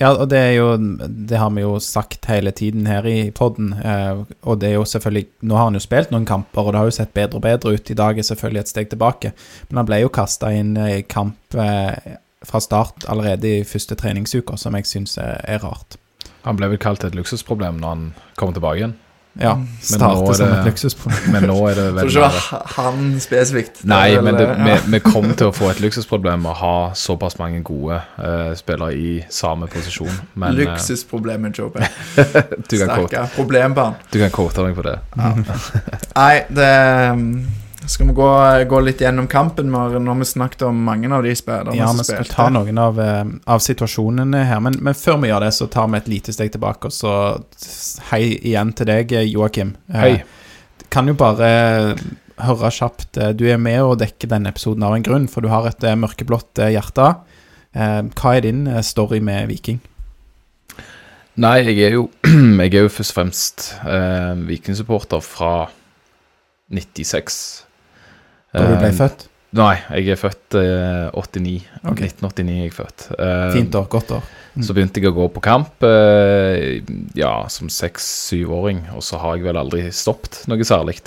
[0.00, 3.74] Ja, og det er jo Det har vi jo sagt hele tiden her i poden.
[3.76, 6.80] Eh, og det er jo selvfølgelig Nå har han jo spilt noen kamper, og det
[6.80, 7.90] har jo sett bedre og bedre ut.
[7.90, 9.34] I dag er selvfølgelig et steg tilbake.
[9.68, 14.56] Men han ble jo kasta inn i kamp eh, fra start allerede i første treningsuka,
[14.58, 15.98] som jeg syns er, er rart.
[16.42, 18.06] Han ble vel kalt et luksusproblem når han
[18.40, 18.96] kom tilbake igjen.
[19.40, 19.54] Ja.
[19.80, 21.28] Starte er som et luksusproblem.
[21.34, 23.80] Men nå er det veldig Tror ikke det var han spesifikt.
[23.88, 24.56] Nei, men det, ja.
[24.66, 28.52] vi, vi kom til å få et luksusproblem med å ha såpass mange gode uh,
[28.58, 30.12] spillere i samme posisjon.
[30.34, 31.88] Men eh, Luksusproblemet, quote,
[32.68, 33.32] Stakkar.
[33.36, 33.96] Problembarn.
[34.12, 34.98] du kan kåte deg på det.
[35.16, 36.70] Nei, det
[37.12, 37.26] um,
[37.86, 38.28] Skal vi gå,
[38.70, 39.70] gå litt gjennom kampen?
[39.72, 42.78] Når, når vi snakket om mange av de spillerne Ja, som vi skal ta noen
[42.78, 44.60] av, eh, av situasjonene her.
[44.62, 46.88] Men, men før vi gjør det, så tar vi et lite steg tilbake.
[46.90, 47.14] Og så
[48.12, 49.74] hei igjen til deg, Joakim.
[49.90, 50.12] Eh, Hei.
[50.92, 51.48] Kan jo bare
[52.42, 55.50] høre kjapt eh, Du er med og dekker denne episoden av en grunn, for du
[55.52, 57.08] har et eh, mørkeblått eh, hjerte.
[57.74, 59.82] Eh, Hva er din eh, story med Viking?
[61.42, 62.06] Nei, jeg er jo,
[62.62, 65.52] jeg er jo først og fremst eh, vikingsupporter fra
[66.72, 67.38] 96.
[68.52, 69.28] Da du ble Eh, født?
[69.52, 71.58] Nei, jeg er født eh, 89.
[71.84, 72.08] Okay.
[72.08, 73.06] 1989 er jeg født.
[73.18, 73.88] Eh, Fint år.
[73.92, 74.22] Godt år.
[74.54, 74.62] Mm.
[74.64, 76.80] Så begynte jeg å gå på kamp eh,
[77.16, 80.98] ja, som seks-syvåring, og så har jeg vel aldri stoppet noe særlig.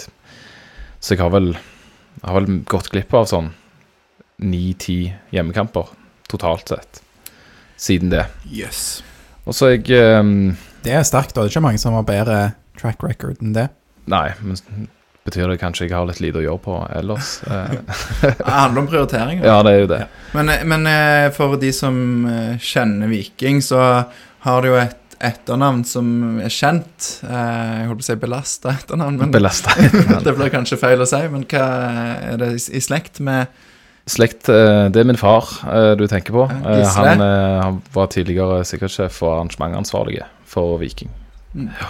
[1.02, 1.52] Så jeg har vel,
[2.26, 3.52] har vel gått glipp av sånn
[4.46, 5.90] ni-ti hjemmekamper
[6.30, 7.02] totalt sett
[7.82, 8.26] siden det.
[8.50, 9.02] Yes.
[9.46, 10.34] Og så er jeg eh,
[10.86, 11.44] Det er sterkt, da.
[11.46, 12.40] Det er ikke mange som har bedre
[12.78, 13.70] track record enn det.
[14.12, 14.88] Nei, men
[15.26, 17.32] betyr det kanskje jeg har litt lite å gjøre på ellers?
[17.52, 17.72] Eh,
[18.22, 19.46] Det handler om prioriteringer.
[19.46, 20.02] ja, det er jo det.
[20.38, 21.98] Men, men eh, for de som
[22.30, 23.82] eh, kjenner Viking, så
[24.46, 26.08] har det jo et etternavn som
[26.44, 27.08] er kjent.
[27.24, 29.74] Eh, Jeg holdt på å si belasta etternavn, men Belasta.
[30.26, 31.22] det blir kanskje feil å si.
[31.32, 31.66] Men hva
[32.34, 33.48] er det i- slekt med
[34.06, 36.44] Slekt, eh, det er min far eh, du tenker på.
[36.46, 36.90] Ja, Eh.
[37.00, 41.10] Han, eh, han var tidligere sikkerhetssjef og arrangementansvarlig for Viking.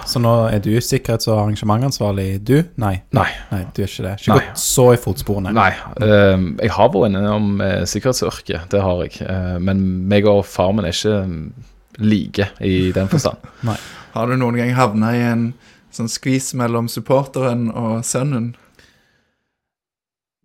[0.05, 2.57] Så nå er du sikkerhets- og arrangementansvarlig, du?
[2.81, 2.99] Nei.
[3.15, 3.27] Nei.
[3.51, 4.13] Nei, du er ikke det.
[4.21, 4.39] Ikke Nei.
[4.45, 5.53] gått så i fotsporene.
[5.55, 9.15] Nei, Uh, jeg har vært innom uh, sikkerhetsyrket, det har jeg.
[9.25, 11.45] Uh, men meg og far min er ikke mm,
[12.03, 13.41] like i den forstand.
[14.15, 15.47] Har du noen gang havna i en
[15.95, 18.53] sånn skvis mellom supporteren og sønnen?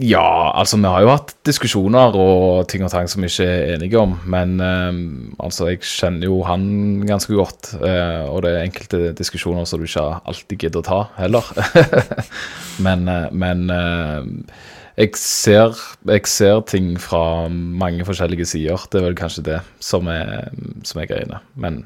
[0.00, 3.74] Ja, altså vi har jo hatt diskusjoner og ting og tang som vi ikke er
[3.74, 5.00] enige om, men eh,
[5.44, 6.64] altså jeg kjenner jo han
[7.08, 11.00] ganske godt, eh, og det er enkelte diskusjoner som du ikke alltid gidder å ta
[11.18, 11.50] heller.
[12.86, 14.30] men eh, men eh,
[15.02, 15.76] jeg, ser,
[16.08, 18.86] jeg ser ting fra mange forskjellige sider.
[18.88, 20.48] Det er vel kanskje det som er,
[20.84, 21.42] som er greiene.
[21.60, 21.82] Men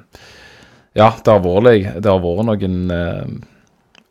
[0.94, 3.42] ja, det har vært, det har vært noen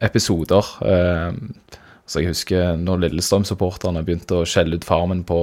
[0.03, 0.75] episoder.
[0.83, 5.39] Eh, så jeg husker når Lillestrøm-supporterne begynte å skjelle ut farmen på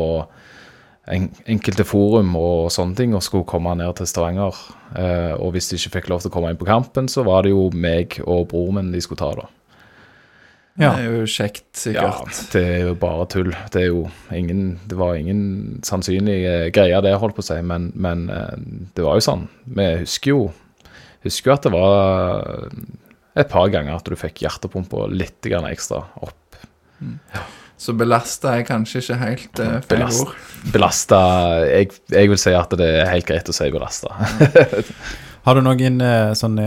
[1.11, 4.59] en, enkelte forum og sånne ting, og skulle komme ned til Stavanger.
[4.99, 7.47] Eh, og hvis de ikke fikk lov til å komme inn på kampen, så var
[7.47, 9.49] det jo meg og broren min de skulle ta, da.
[10.81, 10.95] Ja.
[10.95, 12.31] Det er jo kjekt, sikkert.
[12.31, 13.51] Ja, det er jo bare tull.
[13.75, 16.39] Det er jo ingen Det var ingen sannsynlig
[16.73, 18.55] greie, det, holdt på å si, men, men eh,
[18.97, 19.47] det var jo sånn.
[19.67, 20.43] Vi husker jo
[21.21, 22.71] Husker jo at det var
[23.37, 26.50] et par ganger at du fikk hjertepumpa litt ekstra opp.
[27.81, 30.35] Så belasta er kanskje ikke helt eh, feil Belast- ord.
[30.75, 31.21] Belasta
[31.65, 34.13] jeg, jeg vil si at det er helt greit å si belasta.
[35.47, 36.67] Har du noen eh, sånne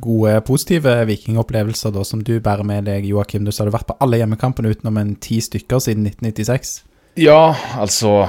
[0.00, 3.44] gode, positive vikingopplevelser da, som du bærer med deg, Joakim?
[3.44, 6.78] Du sa du har vært på alle hjemmekampene utenom en ti stykker siden 1996.
[7.20, 8.28] Ja, altså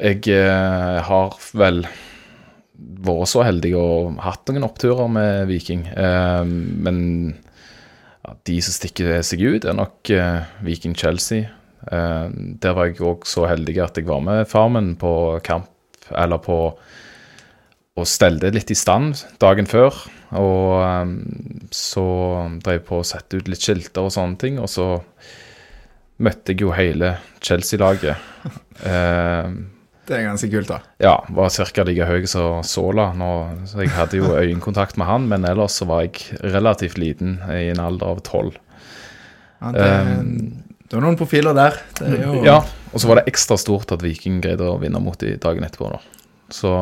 [0.00, 1.84] Jeg eh, har vel
[3.04, 5.86] vært så heldig og hatt noen oppturer med Viking.
[5.94, 6.98] Eh, men
[8.26, 11.48] ja, de som stikker seg ut, er nok eh, Viking-Chelsea
[11.88, 12.26] Eh,
[12.60, 15.12] der var jeg òg så heldig at jeg var med farmen på
[15.46, 15.70] kamp,
[16.10, 16.62] eller på
[17.98, 19.92] Og stelte litt i stand dagen før.
[20.38, 21.10] Og um,
[21.74, 22.04] så
[22.62, 24.60] drev jeg på å sette ut litt skilter og sånne ting.
[24.62, 24.86] Og så
[26.22, 28.16] møtte jeg jo hele Chelsea-laget.
[28.80, 29.48] Eh,
[30.10, 30.80] Det er ganske kult, da.
[30.98, 31.84] ja, var ca.
[31.86, 33.12] like høy som Sola.
[33.14, 33.28] Nå,
[33.70, 37.68] så jeg hadde jo øyekontakt med han, men ellers så var jeg relativt liten i
[37.70, 38.56] en alder av tolv.
[39.60, 39.90] Ja, det,
[40.88, 41.78] det var noen profiler der.
[42.00, 42.56] Det er jo Ja,
[42.90, 45.92] og så var det ekstra stort at Viking greide å vinne mot de dagen etterpå.
[45.92, 46.00] da.
[46.50, 46.72] Så,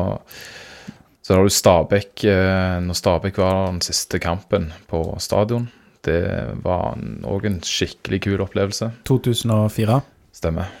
[1.21, 5.67] så har du Stabæk eh, Når Stabæk var den siste kampen på stadion,
[6.07, 6.23] det
[6.63, 6.97] var
[7.29, 8.89] òg en skikkelig kul opplevelse.
[9.05, 10.01] 2004.
[10.39, 10.73] Stemmer.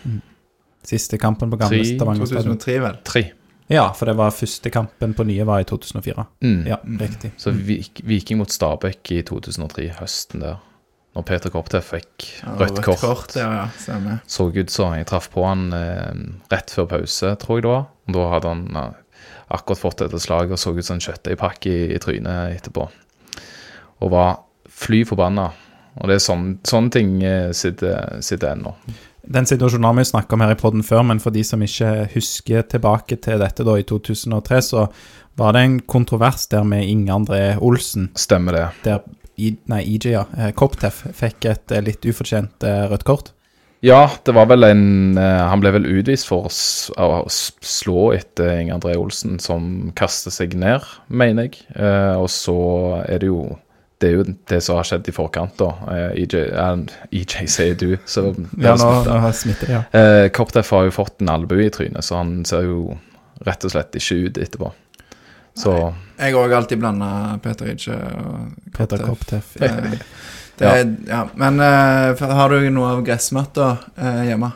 [0.85, 2.55] Siste kampen på gamle Stavanger stadion.
[2.57, 2.97] 2003, vel.
[3.05, 3.23] Tre.
[3.69, 6.25] Ja, for det var første kampen på nye var i 2004.
[6.41, 6.63] Mm.
[6.67, 7.31] Ja, riktig.
[7.37, 10.57] Så Vik Viking mot Stabæk i 2003, høsten der.
[11.17, 13.35] Når Peter Korpte fikk Ja, rødt, kort.
[13.37, 14.17] Ja, ja.
[14.29, 16.17] Så ut som jeg traff på han eh,
[16.53, 17.87] rett før pause, tror jeg det var.
[18.07, 18.83] Og da hadde han ja,
[19.57, 22.87] akkurat fått dette slaget og så ut som en kjøttdeigpakke i, i trynet etterpå.
[23.99, 24.37] Og var
[24.69, 25.49] fly forbanna.
[25.99, 28.73] Og det er sånn, sånne ting eh, sitter, sitter ennå.
[29.29, 32.07] Den situasjonen har vi snakket om her i podden før, men for de som ikke
[32.15, 34.85] husker tilbake til dette da i 2003, så
[35.37, 38.67] var det en kontrovers der med Inge André Olsen, Stemmer det.
[38.83, 39.03] der
[39.37, 43.29] I, nei, IJ, ja, eh, Koptef fikk et eh, litt ufortjent eh, rødt kort.
[43.85, 48.97] Ja, det var vel en Han ble vel utvist for å, slå etter Inge André
[48.99, 51.61] Olsen, som kaster seg ned, mener jeg.
[52.19, 52.57] Og så
[53.05, 53.45] er det jo
[53.99, 55.69] Det er jo det som har skjedd i forkant, da.
[55.91, 56.83] Eh, EJ, eh,
[57.19, 59.81] EJ sier du, så Ja, nå, nå har jeg smittet, ja.
[59.91, 62.97] Eh, Koptef har jo fått en albue i trynet, så han ser jo
[63.47, 64.71] rett og slett ikke ut etterpå.
[65.59, 65.73] Så
[66.19, 69.55] Jeg har òg alltid blanda Peter EJ og Peter Koptef.
[69.59, 69.73] Ja.
[70.59, 71.21] Det, er- ja.
[71.35, 74.51] Men uh, har du noe av gressmatta uh, hjemme?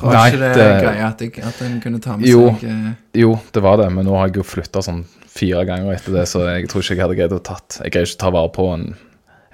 [0.00, 2.46] Var Nei, ikke det, det- greia at, jeg, at en kunne ta med Jo.
[2.56, 5.92] seg eh, jo, det var det, men nå har jeg jo flytta sånn fire ganger
[5.94, 8.24] etter det, så jeg tror ikke jeg hadde greid å tatt Jeg greier ikke å
[8.24, 8.86] ta vare på en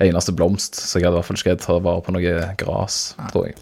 [0.07, 2.37] eneste blomst, så jeg hadde i hvert fall ikke greid å ta vare på noe
[2.61, 2.97] gras,
[3.33, 3.57] tror jeg.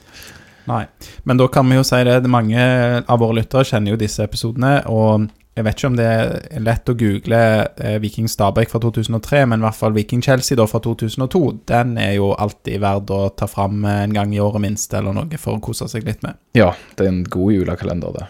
[0.66, 0.84] Nei.
[1.28, 2.16] Men da kan vi jo si det.
[2.32, 2.58] Mange
[3.06, 6.90] av våre lyttere kjenner jo disse episodene, og jeg vet ikke om det er lett
[6.90, 7.40] å google
[7.78, 11.42] eh, Viking Stabæk fra 2003, men i hvert fall Viking Chelsea da fra 2002.
[11.70, 15.14] Den er jo alltid verd å ta fram eh, en gang i året minst, eller
[15.14, 16.40] noe, for å kose seg litt med.
[16.58, 18.26] Ja, det er en god julekalender, det.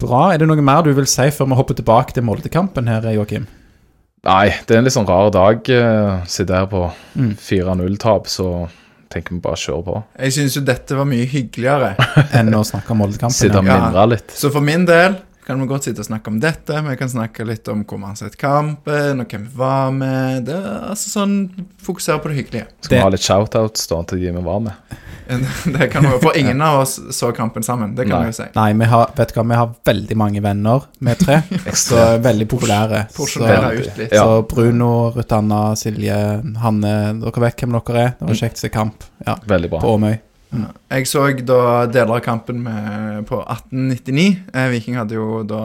[0.00, 0.30] Bra.
[0.32, 3.44] Er det noe mer du vil si før vi hopper tilbake til Molde-kampen her, Joakim?
[4.24, 5.60] Nei, det er en litt sånn rar dag.
[5.68, 7.34] Uh, Sitte her på Mm.
[7.36, 8.46] 4-0-tap, så
[9.10, 9.96] tenker vi bare kjører på.
[10.26, 11.94] Jeg syns jo dette var mye hyggeligere.
[12.38, 13.36] Enn å snakke om Molde-kampen?
[13.36, 14.30] Sitte og mimre litt.
[14.36, 15.18] Så for min del
[15.50, 16.80] kan vi godt sitte og snakke om dette.
[16.86, 20.44] Vi kan snakke litt om hvor vi har sett kampen, og hvem vi var med.
[20.46, 21.32] Det er altså sånn
[21.82, 22.68] Fokusere på det hyggelige.
[22.84, 24.98] Skal vi ha litt shoutouts da til de vi var med?
[25.74, 28.22] Det kan vi, For ingen av oss så kampen sammen, det kan Nei.
[28.28, 28.46] vi jo si.
[28.56, 31.36] Nei, vi har, vet du hva, vi har veldig mange venner, vi tre.
[31.84, 33.04] så veldig populære.
[33.20, 34.10] Så, ut litt.
[34.10, 34.24] Ja.
[34.24, 36.16] så Bruno, Rutanna, Silje,
[36.62, 38.10] Hanne Dere vet hvem dere er.
[38.18, 39.82] Det var kjekt å se kamp ja, Veldig bra.
[39.84, 40.18] på Åmøy.
[40.50, 44.24] Jeg så da deler av kampen med, på 1899.
[44.52, 45.60] Eh, Viking hadde jo da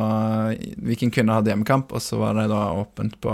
[0.86, 3.34] Viking kvinner hadde hjemmekamp, og så var det da åpent på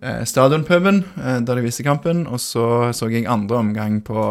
[0.00, 2.24] eh, stadionpuben eh, der de viste kampen.
[2.26, 2.64] Og så
[2.96, 4.24] så jeg andre omgang på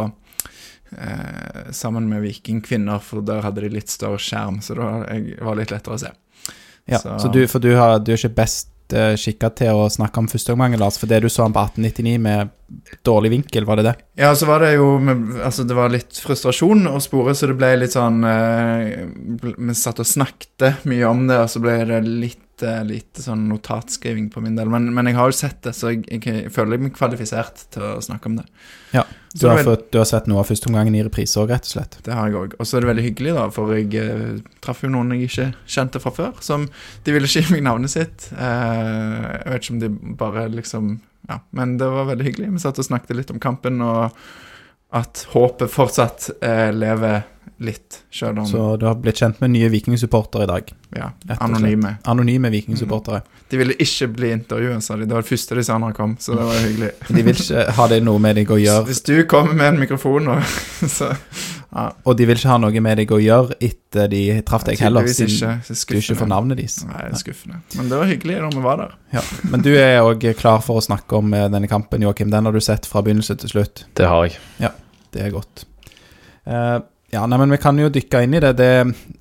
[0.98, 5.06] eh, sammen med Viking kvinner, for der hadde de litt større skjerm, så det var,
[5.14, 6.12] jeg, var litt lettere å se.
[6.90, 9.90] Ja, så, Så- du, for du, har, du er ikke best uh, skikka til å
[9.92, 11.00] snakke om første omgang, Lars.
[11.02, 12.52] For det du så han på 1899 med
[13.08, 13.96] dårlig vinkel, var det det?
[14.22, 14.94] Ja, så var det jo
[15.44, 19.02] Altså, det var litt frustrasjon å spore, så det ble litt sånn eh,
[19.58, 23.48] Vi satt og snakket mye om det, og så ble det litt eh, lite sånn
[23.50, 24.70] notatskriving på min del.
[24.72, 27.86] Men, men jeg har jo sett det, så jeg, jeg, jeg føler meg kvalifisert til
[27.88, 28.46] å snakke om det.
[28.96, 29.06] Ja.
[29.34, 31.98] Du har, fått, du har sett noe av førsteomgangen i reprise òg, rett og slett.
[32.04, 32.56] det har jeg òg.
[32.60, 35.48] Og så er det veldig hyggelig, da, for jeg eh, traff jo noen jeg ikke
[35.78, 36.34] kjente fra før.
[36.44, 36.68] Som
[37.06, 38.28] De ville ikke gi meg navnet sitt.
[38.36, 40.94] Eh, jeg vet ikke om de bare liksom
[41.30, 42.52] Ja, men det var veldig hyggelig.
[42.58, 44.18] Vi satt og snakket litt om kampen, og
[44.92, 47.22] at håpet fortsatt eh, lever
[47.62, 50.72] litt, sjøl om Så du har blitt kjent med nye Viking-supportere i dag.
[50.98, 51.94] ja, anonyme.
[52.10, 53.22] Anonyme Viking-supportere.
[53.52, 55.06] De ville ikke bli intervjuet, sa de.
[55.06, 56.92] Det var det første de sa når jeg kom, så det var hyggelig.
[57.08, 59.80] De vil ikke ha det noe med deg å gjøre, Hvis du kommer med en
[59.84, 60.56] mikrofon, og,
[60.98, 61.12] så
[61.72, 64.82] ja, og de vil ikke ha noe med deg å gjøre etter de traff deg
[64.84, 65.76] heller, siden ikke.
[65.88, 66.82] Du ikke får navnet deres.
[66.84, 67.62] Nei, det er skuffende.
[67.78, 68.96] Men det var hyggelig når vi var der.
[69.16, 69.24] Ja.
[69.54, 72.32] Men du er òg klar for å snakke om eh, denne kampen, Joakim.
[72.34, 73.86] Den har du sett fra begynnelse til slutt.
[73.96, 74.40] Det har jeg.
[74.60, 74.74] Ja,
[75.16, 75.64] Det er godt.
[76.48, 76.82] Uh,
[77.12, 78.54] ja, nei, men vi kan jo dykke inn i det.
[78.60, 78.72] det.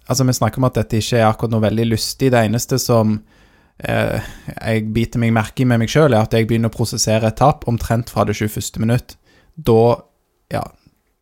[0.06, 2.30] Altså, Vi snakker om at dette ikke er akkurat noe veldig lystig.
[2.30, 3.16] Det eneste som
[3.82, 7.30] eh, jeg biter meg merke i med meg sjøl, er at jeg begynner å prosessere
[7.30, 8.78] et tap omtrent fra det 21.
[8.82, 9.16] minutt.
[9.54, 9.80] Da
[10.50, 10.64] Ja.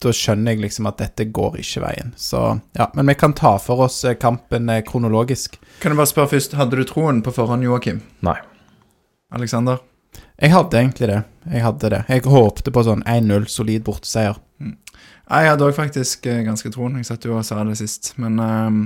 [0.02, 2.12] Da skjønner jeg liksom at dette går ikke veien.
[2.16, 2.40] Så
[2.78, 5.58] ja, Men vi kan ta for oss eh, kampen eh, kronologisk.
[5.82, 8.02] Kan jeg bare spørre først, hadde du troen på forhånd, Joakim?
[8.26, 8.36] Nei.
[9.34, 9.82] Alexander?
[10.38, 11.22] Jeg hadde egentlig det.
[11.50, 12.04] Jeg hadde det.
[12.08, 14.38] Jeg håpte på sånn 1-0, solid borteseier.
[14.62, 17.00] Jeg hadde òg faktisk eh, ganske troen.
[17.00, 18.12] Jeg satt jo og sa det sist.
[18.22, 18.84] Men um,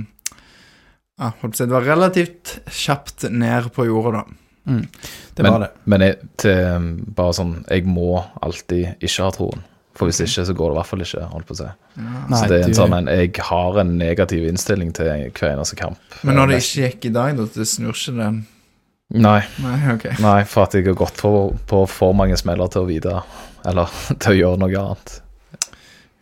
[1.21, 4.39] ja, holdt på å si, det var relativt kjapt ned på jorda, da.
[4.63, 4.83] Mm.
[5.35, 5.69] Det men, var det.
[5.91, 6.83] Men jeg, til,
[7.17, 9.63] bare sånn Jeg må alltid ikke ha troen.
[9.93, 11.23] For hvis ikke, så går det i hvert fall ikke.
[11.29, 11.67] holdt på å si.
[12.01, 15.51] Nei, så det er en du- sånn, men Jeg har en negativ innstilling til hver
[15.53, 15.97] eneste kamp.
[16.23, 18.43] Men når det ikke gikk i dag, da, det snur ikke det?
[19.13, 20.15] Nei, Nei, okay.
[20.19, 23.21] nei, for at jeg har gått på, på for mange smeller til å vite
[23.65, 23.85] Eller
[24.19, 25.19] til å gjøre noe annet.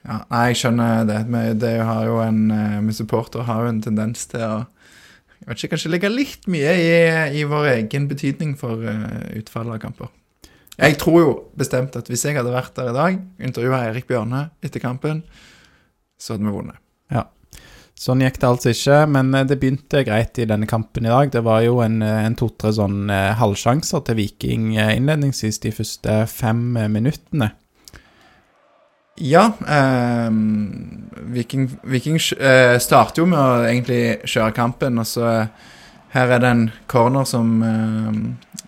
[0.03, 1.59] Ja, nei, jeg skjønner det.
[1.61, 4.65] Det har jo en, eh, vi supporter har jo en tendens til å
[5.41, 9.73] jeg vet ikke, kanskje legge litt mye i, i vår egen betydning for eh, utfallet
[9.73, 10.11] av kamper.
[10.77, 14.47] Jeg tror jo bestemt at hvis jeg hadde vært der i dag, intervjua Eirik Bjørne
[14.63, 15.25] etter kampen,
[16.21, 16.79] så hadde vi vunnet.
[18.01, 21.29] Sånn gikk det altså ikke, men eh, det begynte greit i denne kampen i dag.
[21.33, 26.15] Det var jo en, eh, en to-tre sånn eh, halvsjanser til Viking innledningsvis de første
[26.31, 27.51] fem minuttene.
[29.21, 30.31] Ja, eh,
[31.35, 35.35] Viking, Viking eh, starter jo med å egentlig kjøre kampen, og så
[36.15, 38.60] her er det en corner som eh,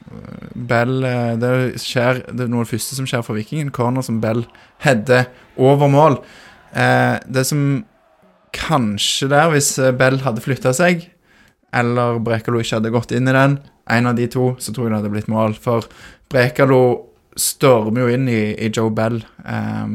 [0.53, 3.71] Bell eh, Det skjer Det er noe av det første som skjer for Vikingen.
[3.75, 4.45] Corner som Bell
[4.85, 6.19] header over mål.
[6.73, 7.83] Eh, det som
[8.53, 11.07] kanskje der, hvis eh, Bell hadde flytta seg,
[11.73, 13.57] eller Brekalo ikke hadde gått inn i den,
[13.91, 15.57] en av de to, så tror jeg det hadde blitt mål.
[15.59, 15.85] For
[16.31, 16.83] Brekalo
[17.39, 19.85] stormer jo inn i, i Joe Bell eh,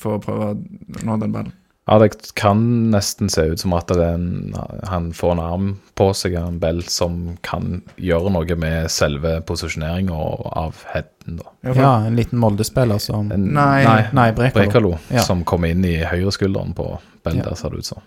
[0.00, 1.54] for å prøve å nå den ballen.
[1.86, 4.54] Ja, det kan nesten se ut som at det er en,
[4.88, 5.66] han får en arm
[6.00, 11.36] på seg, en belt, som kan gjøre noe med selve posisjoneringa av headen.
[11.42, 11.44] da.
[11.60, 13.84] Ja, Ja, en liten Molde-spiller som En, Nei.
[14.12, 14.64] Nei, Brekalo.
[14.64, 15.20] Brekalo, Ja.
[15.22, 17.42] som kom inn i høyreskulderen på Bell, Ja.
[17.50, 18.00] der ser det ut som.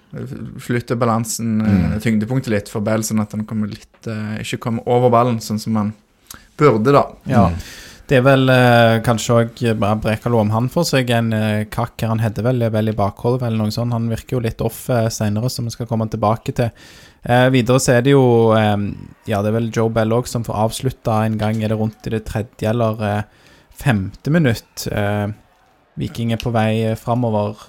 [0.60, 2.00] Flytter balansen, eh, Mm.
[2.02, 5.60] tyngdepunktet litt for Bell, sånn at han kommer litt, eh, ikke kommer over ballen, sånn
[5.60, 5.94] som han
[6.58, 7.06] burde, da.
[7.28, 7.50] Ja.
[7.50, 7.56] Mm.
[8.08, 12.00] Det er vel eh, kanskje òg bare Brekalo om han får seg en eh, kakk
[12.00, 12.14] her.
[12.14, 13.92] Han hadde vel, vel i bakhodet, eller noe sånt.
[13.92, 16.72] Han virker jo litt off eh, seinere, som vi skal komme tilbake til.
[17.28, 18.78] Eh, videre så er det jo eh,
[19.28, 21.60] Ja, det er vel Joe Bell òg som får avslutta en gang.
[21.60, 24.88] Er det rundt i det tredje eller eh, femte minutt?
[24.88, 25.28] Eh,
[26.00, 27.68] Viking er på vei eh, framover.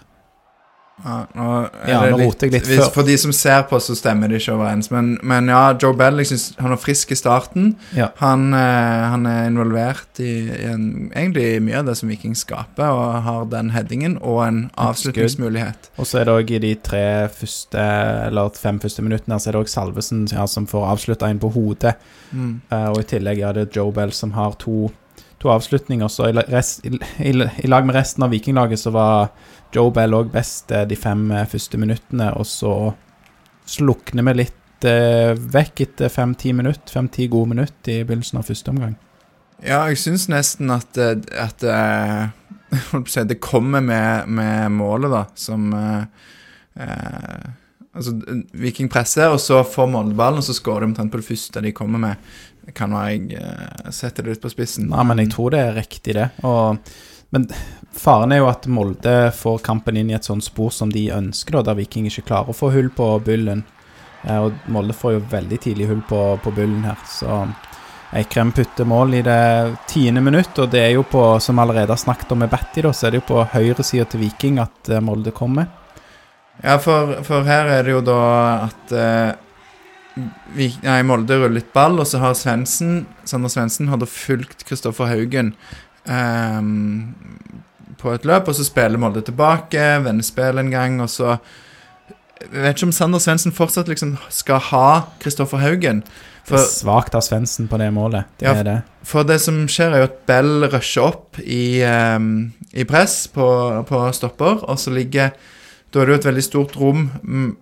[1.05, 1.49] Ja, nå,
[1.87, 2.91] Ja, nå roter jeg litt hvis, før.
[2.97, 4.91] For de som ser på, så stemmer det ikke overens.
[4.93, 7.71] Men, men ja, Joe Bell jeg synes han er frisk i starten.
[7.97, 8.11] Ja.
[8.23, 12.91] Han, eh, han er involvert i, i en, egentlig mye av det som Viking skaper,
[12.91, 15.91] og har den headingen og en avslutningsmulighet.
[15.99, 17.89] Og så er det òg i de tre første,
[18.29, 21.53] eller fem første minuttene så er det òg Salvesen ja, som får avslutta inn på
[21.55, 21.95] hodet.
[22.33, 22.59] Mm.
[22.73, 24.89] Eh, og i tillegg er det Joe Bell som har to,
[25.39, 26.11] to avslutninger.
[26.11, 29.31] Så i, rest, i, i, i lag med resten av Vikinglaget så var
[29.75, 32.31] Joe Bell òg best eh, de fem eh, første minuttene.
[32.41, 32.73] Og så
[33.69, 38.73] slukner vi litt eh, vekk etter fem-ti minutter, fem-ti gode minutter i begynnelsen av første
[38.75, 38.97] omgang.
[39.59, 41.65] Ja, jeg syns nesten at, eh, at
[43.13, 46.05] si, det kommer med, med målet, da, som eh,
[47.99, 48.13] Altså,
[48.55, 51.63] Viking presser, og så får Molde ballen, og så skårer de omtrent på det første
[51.65, 52.29] de kommer med.
[52.77, 54.87] Kan være jeg setter det litt på spissen.
[54.93, 56.29] Nei, men jeg tror det er riktig, det.
[56.47, 56.79] Og,
[57.35, 57.49] men
[57.94, 61.57] faren er jo at Molde får kampen inn i et sånt spor som de ønsker,
[61.57, 63.64] da, der Viking ikke klarer å få hull på bullen.
[64.24, 67.46] Eh, og Molde får jo veldig tidlig hull på, på bullen her, så
[68.16, 72.01] Eikrem putter mål i det tiende minutt, og det er jo på, som allerede har
[72.01, 75.03] snakket om med Batty, da, så er det jo på høyresida til Viking at eh,
[75.05, 75.68] Molde kommer.
[76.62, 78.22] Ja, for, for her er det jo da
[78.64, 79.37] at eh,
[80.57, 85.11] vi, nei, Molde ruller litt ball, og så har Svendsen Sander Svendsen hadde fulgt Kristoffer
[85.12, 85.53] Haugen
[86.09, 87.14] ehm,
[87.98, 91.38] på et løp, og så spiller Molde tilbake, vennespill en gang, og så
[92.38, 96.05] Jeg vet ikke om Sander Svendsen fortsatt liksom skal ha Kristoffer Haugen.
[96.46, 98.24] Det er For, svakt av Svendsen på det målet.
[98.38, 98.77] Det Ja, er det.
[99.03, 103.48] for det som skjer, er jo at Bell rusher opp i, um, i press på,
[103.88, 105.31] på stopper, og så ligger
[105.92, 107.11] Da er det jo et veldig stort rom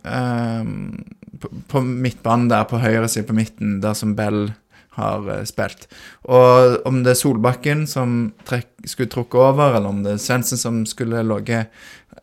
[0.04, 1.04] ehm,
[1.40, 4.52] på, på midtbanen der på høyre side på midten, der som Bell
[4.96, 5.86] har eh, spilt.
[6.28, 8.16] Og om det er Solbakken som
[8.48, 11.72] trekk, skulle trukket over, eller om det er Svendsen som skulle ligget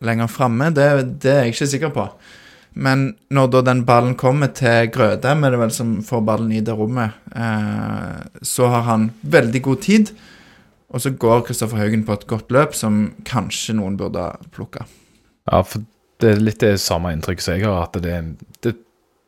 [0.03, 0.87] lenger framme, det,
[1.23, 2.07] det er jeg ikke sikker på.
[2.73, 6.63] Men når da den ballen kommer til Grødem, er det vel som får ballen i
[6.65, 10.13] det rommet, eh, så har han veldig god tid.
[10.93, 14.85] Og så går Kristoffer Haugen på et godt løp som kanskje noen burde ha plukka.
[15.49, 15.85] Ja, for
[16.21, 18.17] det er litt det samme inntrykk som jeg har, at det,
[18.65, 18.79] det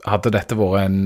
[0.06, 0.98] Hadde dette vært en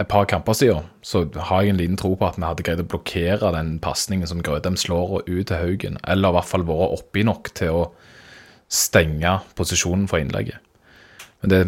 [0.00, 2.80] et par kamper siden, så har jeg en liten tro på at vi hadde greid
[2.80, 6.96] å blokkere den pasningen som Grødem slår ut til Haugen, eller i hvert fall vært
[6.96, 7.84] oppi nok til å
[8.72, 10.62] stenge posisjonen for innlegget.
[11.42, 11.62] Men det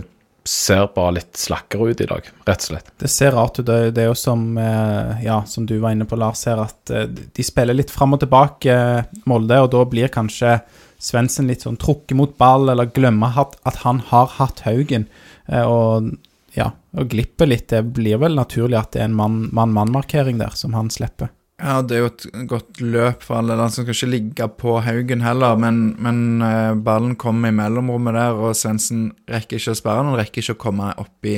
[0.44, 2.90] ser bare litt slakkere ut i dag, rett og slett.
[3.00, 3.66] Det ser rart ut.
[3.66, 7.06] Det er jo som, eh, ja, som du var inne på, Lars, her, at eh,
[7.08, 10.60] de spiller litt fram og tilbake, eh, Molde, og da blir kanskje
[11.04, 15.04] Svendsen litt sånn trukket mot ball, eller glemmer at, han har hatt Haugen.
[15.52, 16.14] Og
[16.56, 17.68] ja, og glipper litt.
[17.72, 21.32] Det blir vel naturlig at det er en mann-mann-markering der, som han slipper.
[21.62, 23.57] Ja, det er jo et godt løp for alle.
[23.61, 28.34] Han skal ikke ligge på Haugen heller, men, men eh, ballen kommer i mellomrommet der,
[28.34, 31.36] og Svendsen rekker ikke å sperre han rekker ikke å komme opp i,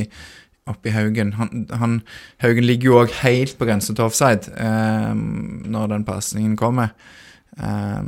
[0.72, 1.34] opp i Haugen.
[1.36, 1.98] Han, han,
[2.44, 6.96] Haugen ligger jo òg helt på grensen til offside eh, når den pasningen kommer.
[7.60, 8.00] Eh,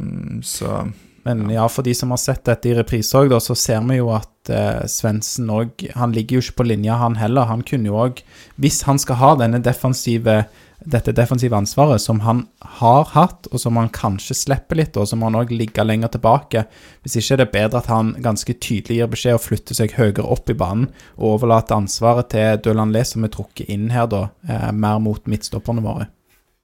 [0.48, 0.80] så
[1.28, 4.08] Men ja, for de som har sett dette i reprise òg, så ser vi jo
[4.16, 7.50] at eh, Svendsen òg Han ligger jo ikke på linja, han heller.
[7.50, 8.22] Han kunne jo òg
[8.56, 10.46] Hvis han skal ha denne defensive
[10.78, 12.44] dette defensive ansvaret som han
[12.78, 16.62] har hatt, og som han kanskje slipper litt, og som han òg ligger lenger tilbake.
[17.02, 20.22] Hvis ikke er det bedre at han ganske tydelig gir beskjed og flytter seg høyere
[20.22, 20.86] opp i banen,
[21.18, 25.26] og overlater ansvaret til Dølan Le, som er trukket inn her, da, eh, mer mot
[25.26, 26.06] midtstopperne våre.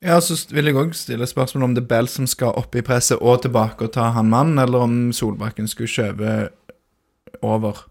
[0.04, 2.82] Ja, så vil jeg òg stille spørsmål om det er Bell som skal opp i
[2.84, 6.34] presset og tilbake og ta han mannen, eller om Solbakken skulle skjøve
[7.44, 7.86] over.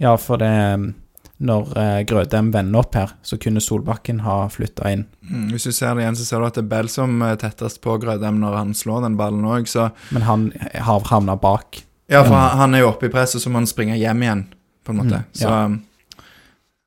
[0.00, 0.94] Ja, for det
[1.38, 5.04] Når eh, Grødem vender opp her, så kunne Solbakken ha flytta inn.
[5.22, 7.36] Mm, hvis du ser det igjen, så ser du at det er Bell som er
[7.38, 11.84] tettest på Grødem når han slår den ballen òg, så Men han har havna bak.
[12.10, 14.42] Ja, for han, han er jo oppe i presset, så må han springe hjem igjen,
[14.82, 15.20] på en måte.
[15.22, 15.68] Mm, Så ja.
[15.68, 16.24] Så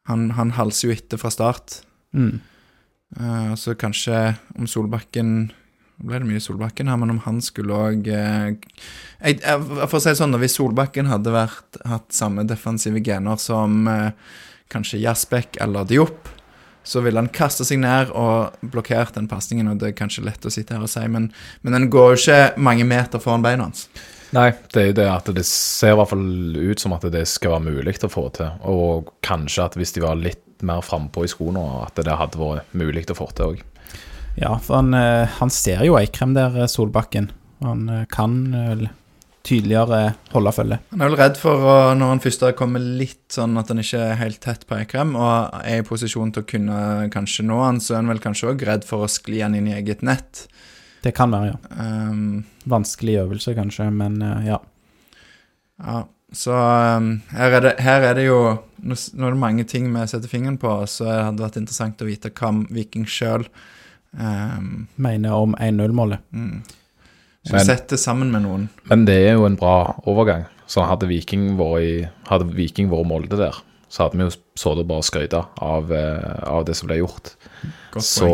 [0.09, 1.77] han, han halser jo etter fra start.
[2.11, 2.41] Mm.
[3.19, 5.51] Eh, så kanskje om Solbakken
[6.01, 8.07] ble det mye Solbakken her, men om han skulle òg
[9.21, 14.37] For å si det sånn, hvis Solbakken hadde vært, hatt samme defensive gener som eh,
[14.71, 16.31] kanskje Jasbekk eller Diop,
[16.83, 20.47] så ville han kaste seg ned og blokkert den pasningen, og det er kanskje lett
[20.47, 21.29] å sitte her og si, men,
[21.61, 23.85] men den går jo ikke mange meter foran beina hans.
[24.31, 27.25] Nei, det er jo det at det ser i hvert fall ut som at det
[27.27, 28.53] skal være mulig å få til.
[28.71, 32.73] Og kanskje at hvis de var litt mer frampå i skoene, at det hadde vært
[32.77, 33.67] mulig å få til òg.
[34.39, 37.31] Ja, for han, eh, han ser jo Eikrem der, eh, Solbakken.
[37.61, 38.89] Han eh, kan vel
[39.43, 40.77] tydeligere holde følge.
[40.91, 43.81] Han er vel redd for, å, når han først har kommet litt sånn at han
[43.81, 47.57] ikke er helt tett på Eikrem, og er i posisjon til å kunne kanskje nå
[47.63, 50.05] han, så er han vel kanskje òg redd for å skli han inn i eget
[50.05, 50.45] nett.
[51.01, 51.77] Det kan være, ja.
[51.81, 54.59] Um, Vanskelig øvelse, kanskje, men ja.
[55.81, 58.41] ja, så um, her, er det, her er det jo
[58.81, 62.07] Nå er det mange ting vi setter fingeren på, så det hadde vært interessant å
[62.07, 63.45] vite hva Viking sjøl
[64.17, 66.23] um, Mener om 1-0-målet.
[66.33, 66.61] mm.
[67.43, 68.67] Så Men- sett det sammen med noen.
[68.85, 70.43] Men det er jo en bra overgang.
[70.69, 73.57] Så hadde Viking vært, i, hadde Viking vært Molde der,
[73.91, 77.33] så hadde vi jo så det bare skryta av, eh, av det som ble gjort.
[77.99, 78.29] Så,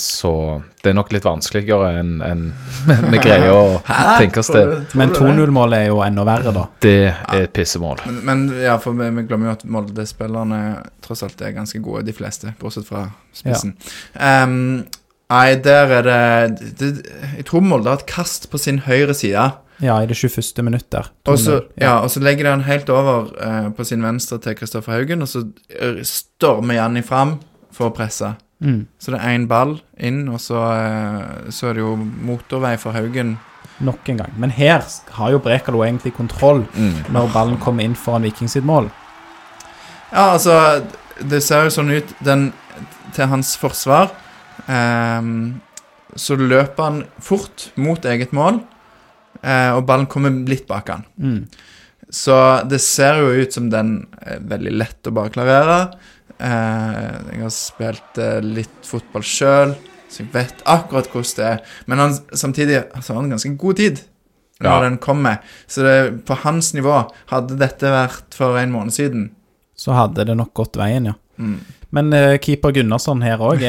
[0.00, 2.46] så det er nok litt vanskeligere enn en,
[2.86, 4.62] vi greier å tenke oss det.
[4.96, 6.64] Men 2-0-målet er jo enda verre, da.
[6.80, 8.00] Det er et pissemål.
[8.06, 10.60] Men, men ja, for vi, vi glemmer jo at Molde-spillerne
[11.04, 13.76] tross alt er ganske gode, de fleste, bortsett fra spissen.
[14.16, 14.86] Ehm,
[15.34, 16.90] nei, der er det, det
[17.34, 19.50] Jeg tror Molde har et kast på sin høyre side.
[19.82, 20.62] Ja, i det 21.
[20.62, 21.08] minutt der.
[21.26, 24.92] Og så, ja, og så legger han helt over eh, på sin venstre til Kristoffer
[24.92, 27.40] Haugen, og så eh, stormer Janni fram
[27.74, 28.34] for å presse.
[28.62, 28.86] Mm.
[29.02, 32.92] Så det er én ball inn, og så, eh, så er det jo motorvei for
[32.94, 33.34] Haugen.
[33.82, 34.32] Nok en gang.
[34.38, 34.84] Men her
[35.16, 37.10] har jo Brekalo egentlig kontroll Mm.
[37.12, 38.90] når ballen kommer inn foran Viking sitt mål.
[40.12, 40.84] Ja, altså
[41.30, 42.52] Det ser jo sånn ut den,
[43.14, 44.10] Til hans forsvar
[44.68, 45.60] ehm,
[46.16, 48.64] Så løper han fort mot eget mål, eh,
[49.76, 51.04] og ballen kommer litt bak han.
[51.20, 51.40] Mm.
[52.14, 52.34] Så
[52.70, 55.78] det ser jo ut som den er veldig lett å bare klarere.
[56.38, 59.74] Eh, jeg har spilt eh, litt fotball sjøl,
[60.10, 61.62] så jeg vet akkurat hvordan det er.
[61.90, 64.02] Men han, samtidig altså, har han ganske god tid
[64.62, 64.82] når Ja.
[64.86, 65.40] den kommer.
[65.66, 66.94] Så det, på hans nivå,
[67.32, 69.30] hadde dette vært for en måned siden
[69.76, 71.14] Så hadde det nok gått veien, ja.
[71.36, 71.56] mm.
[71.94, 73.60] Men uh, keeper Gunnarsson her òg,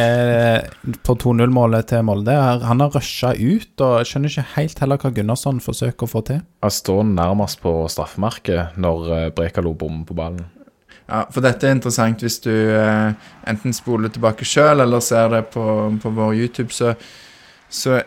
[1.06, 5.12] på 2-0-målet til Molde, er- han har rusha ut, og skjønner ikke helt heller hva
[5.14, 6.40] Gunnarsson forsøker å få til.
[6.66, 10.42] Han står nærmest på straffemerket når eh, Brekalo bommer på ballen.
[11.06, 13.12] Ja, for dette er interessant hvis du uh,
[13.46, 15.66] enten spoler tilbake sjøl eller ser det på,
[16.02, 16.96] på vår YouTube, så,
[17.70, 18.00] så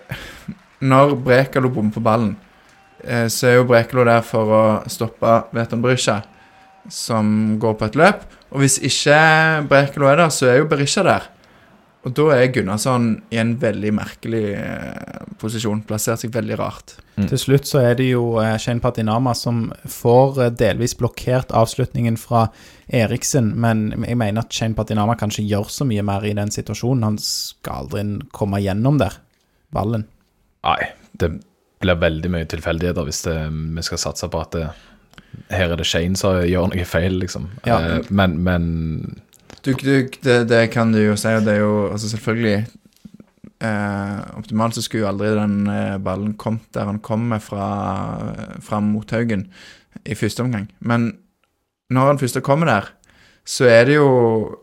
[0.82, 2.32] Når Brekalo bommer på ballen,
[3.06, 6.18] uh, så er jo Brekalo der for å stoppe Veton Berisha,
[6.92, 8.22] som går på et løp.
[8.52, 9.18] Og hvis ikke
[9.68, 11.28] Brekelo er der, så er jo Berisha der.
[12.06, 16.94] Og da er Gunnarsson i en veldig merkelig eh, posisjon, plassert seg veldig rart.
[17.18, 17.26] Mm.
[17.32, 22.16] Til slutt så er det jo eh, Shane Patinama som får eh, delvis blokkert avslutningen
[22.20, 22.46] fra
[22.86, 27.04] Eriksen, men jeg mener at Shane Patinama kanskje gjør så mye mer i den situasjonen.
[27.04, 29.18] Han skal aldri komme gjennom der,
[29.74, 30.06] ballen.
[30.64, 30.80] Nei,
[31.18, 31.34] det,
[31.82, 33.36] blir veldig mye tilfeldigheter hvis det,
[33.76, 34.64] vi skal satse på at det,
[35.50, 37.48] her er det Shane som gjør noe feil, liksom.
[37.66, 37.78] Ja.
[37.98, 39.22] Eh, men, men
[39.64, 42.66] Du, du, det, det kan du jo si, og det er jo altså selvfølgelig
[43.60, 47.66] eh, Optimalt så skulle jo aldri den eh, ballen kommet der han kommer fra,
[48.64, 49.48] fram mot Haugen
[50.06, 50.68] i første omgang.
[50.80, 51.10] Men
[51.90, 52.90] når han først kommer der,
[53.48, 54.56] så er det jo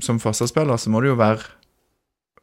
[0.00, 1.40] Som forsvarsspiller så må du jo være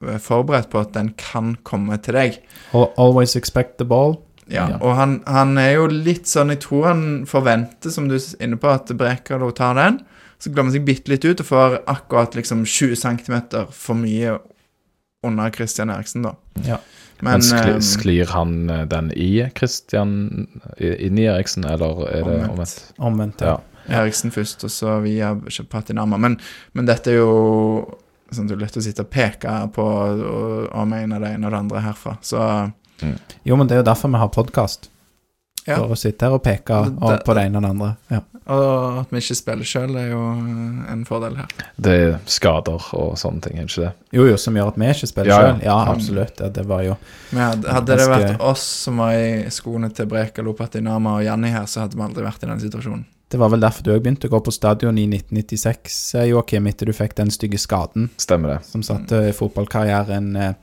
[0.03, 2.41] eh, forberedt på at den kan komme til deg.
[2.76, 4.18] Al- Always expect the ball.
[4.52, 8.26] Ja, og han, han er jo litt sånn Jeg tror han forventer, som du er
[8.46, 10.04] inne på, at Brekalo tar den.
[10.38, 13.38] Så glemmer han seg bitte litt ut og får akkurat liksom 20 cm
[13.74, 14.36] for mye
[15.26, 16.36] under Christian Eriksen, da.
[16.68, 16.78] Ja.
[17.20, 20.12] Men, Men, skli, eh, sklir han eh, den i Christian
[20.78, 22.82] inni inn i Eriksen, eller er det omvendt?
[22.98, 23.41] Omvendt.
[23.41, 23.56] Ja.
[23.86, 24.02] Ja.
[24.02, 25.36] Eriksen først, og så via
[25.70, 26.18] Patinama.
[26.18, 26.39] Men,
[26.74, 27.36] men dette er jo
[28.34, 31.54] sånn, det er lett å sitte og peke på og, og mene det ene og
[31.54, 32.18] det andre herfra.
[32.26, 32.41] Så
[33.46, 34.89] Jo, men det er jo derfor vi har podkast.
[35.66, 35.80] Ja.
[35.80, 37.98] For å sitte her og peke Det- og på det ene og det andre.
[38.12, 38.20] Ja.
[38.54, 40.20] Og at vi ikke spiller sjøl, er jo
[40.93, 41.48] en fordel her.
[41.82, 43.93] Det er skader og sånne ting, er det ikke det?
[44.14, 45.64] Jo, jo, som gjør at vi ikke spiller Ja, sjøl.
[45.64, 46.39] Ja, absolutt.
[46.39, 46.98] Ja, det var jo
[47.32, 51.50] Men hadde, hadde det vært oss som var i skoene til Brekalo, Patinama og Janni
[51.50, 53.06] her, så hadde vi aldri vært i den situasjonen.
[53.28, 56.68] Det var vel derfor du òg begynte å gå på stadion i 1996, eh, Joakim,
[56.68, 58.66] etter du fikk den stygge skaden Stemmer det.
[58.68, 60.54] som satte fotballkarrieren eh,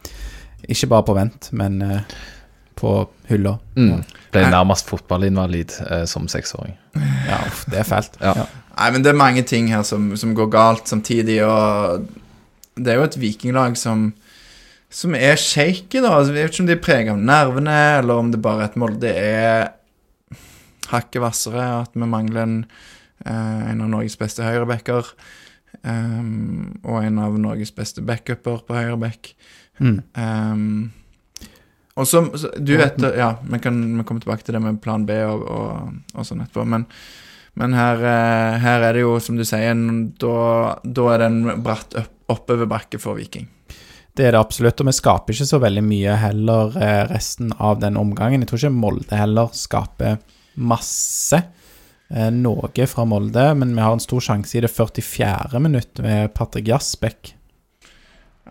[0.69, 2.17] ikke bare på vent, men eh,
[2.79, 2.95] på
[3.29, 3.57] hylla.
[3.77, 4.03] Mm.
[4.33, 6.75] Ble nærmest fotballinvalid eh, som seksåring.
[7.29, 8.19] Ja, uff, det er fælt.
[8.21, 8.35] Ja.
[8.43, 8.49] Ja.
[8.73, 12.07] Nei, men det er mange ting her som, som går galt samtidig, og
[12.81, 14.13] det er jo et vikinglag som
[14.93, 16.11] som er shaky, da.
[16.19, 18.71] Altså, jeg vet ikke om de er preget av nervene, eller om det bare er
[18.71, 18.99] et mål.
[19.01, 19.71] Det er
[20.93, 22.59] hakket hvassere, at vi mangler en,
[23.25, 25.15] eh, en av Norges beste høyrebacker.
[25.83, 29.33] Um, og en av Norges beste backuper på høyreback.
[29.81, 30.03] Mm.
[30.15, 30.93] Um,
[31.95, 32.23] og så,
[32.57, 35.97] Du vet Ja, vi kan vi kommer tilbake til det med plan B og, og,
[36.15, 36.65] og sånn etterpå.
[36.69, 36.87] Men,
[37.61, 39.77] men her, eh, her er det jo, som du sier,
[40.23, 40.37] da,
[40.83, 43.51] da er det en bratt opp, oppoverbakke for Viking.
[44.17, 47.81] Det er det absolutt, og vi skaper ikke så veldig mye heller eh, resten av
[47.81, 48.45] den omgangen.
[48.45, 50.19] Jeg tror ikke Molde heller skaper
[50.61, 51.41] masse.
[52.13, 55.61] Eh, noe fra Molde, men vi har en stor sjanse i det 44.
[55.65, 57.35] minutt med Patrick Jasbekk.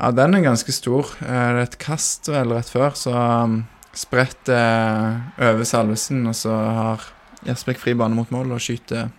[0.02, 1.14] Ja, den er ganske stor.
[1.22, 3.60] Eh, Det er et kast vel rett før, så um,
[3.94, 7.06] spredt eh, over Salvesen, og så har
[7.46, 9.12] Jesbekk fri bane mot mål og skyter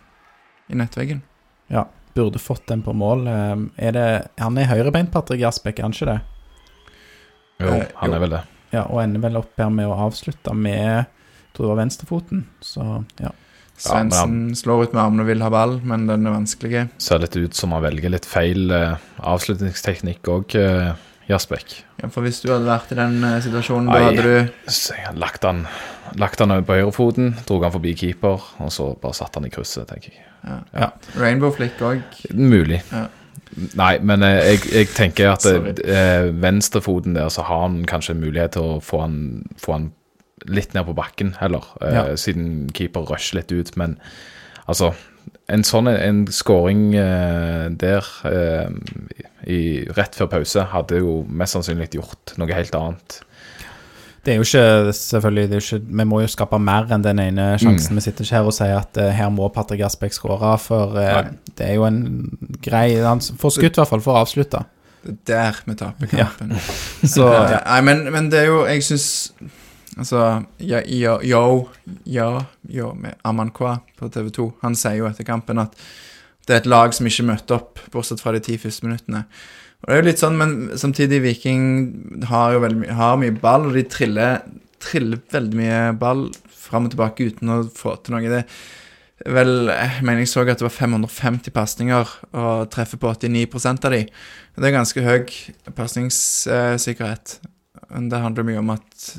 [0.72, 1.22] i nettveggen.
[1.70, 3.28] Ja, burde fått den på mål.
[3.30, 3.54] Eh,
[3.88, 4.08] er det,
[4.42, 6.20] han er høyrebeint, Patrick Jasbekk, er han ikke det?
[7.62, 8.42] Jo, han er vel det.
[8.72, 12.46] Ja, og ender vel opp her med å avslutte med jeg tror det var venstrefoten.
[12.64, 12.82] Så
[13.20, 13.30] ja.
[13.78, 16.84] Ja, Svendsen slår ut med armene og vil ha ball, men den er vanskelig.
[17.02, 19.00] Ser litt ut som han velger litt feil uh,
[19.32, 20.92] avslutningsteknikk òg, uh,
[21.30, 21.74] Jasbekk.
[22.02, 25.64] Ja, for hvis du hadde vært i den uh, situasjonen, da hadde du Lagt han,
[26.20, 29.52] lagt han over på høyrefoten, drog han forbi keeper, og så bare satt han i
[29.54, 30.28] krysset, tenker jeg.
[30.76, 30.92] ja.
[31.18, 32.04] Rainbow Flick òg.
[32.34, 32.82] Mulig.
[32.92, 33.08] Ja.
[33.76, 38.56] Nei, men eh, jeg, jeg tenker at eh, venstrefoten der, så har han kanskje mulighet
[38.56, 39.18] til å få han,
[39.60, 39.90] få han
[40.49, 42.05] litt ned på bakken heller, eh, Ja.
[42.16, 43.76] siden keeper rusher litt ut.
[43.76, 43.99] Men
[44.68, 44.95] altså
[45.49, 48.70] En sånn en scoring uh, der eh,
[49.47, 53.20] i, rett før pause hadde jo mest sannsynlig gjort noe helt annet.
[54.24, 57.03] Det er jo ikke selvfølgelig det er jo ikke, Vi må jo skape mer enn
[57.03, 57.93] den ene sjansen.
[57.93, 57.99] Mm.
[57.99, 61.24] Vi sitter ikke her og sier at uh, her må Patrick Aspek skåre, for uh,
[61.59, 62.30] det er jo en
[62.62, 64.62] grei Han får skutt, i hvert fall, for å avslutte.
[65.03, 66.28] Det er der vi taper Ja.
[67.14, 67.59] Så ja.
[67.72, 69.09] Nei, men, men det er jo Jeg syns
[70.01, 70.20] Altså
[70.62, 71.68] ja, ja, Yo,
[72.09, 72.28] ja,
[72.68, 75.76] yo med Amankwa på TV 2, han sier jo etter kampen at
[76.49, 79.26] det er et lag som ikke møtte opp, bortsett fra de ti første minuttene.
[79.82, 83.68] Og det er jo litt sånn, Men samtidig, Viking har jo veldig har mye ball,
[83.68, 84.43] og de triller,
[84.82, 88.30] triller veldig mye ball fram og tilbake uten å få til noe.
[88.32, 88.43] Det
[89.30, 93.95] vel, jeg mener jeg så at det var 550 pasninger, og treffer på 89% av
[93.95, 94.03] de.
[94.59, 95.32] Det er ganske høy
[95.78, 97.38] pasningssikkerhet.
[98.11, 99.11] Det handler mye om at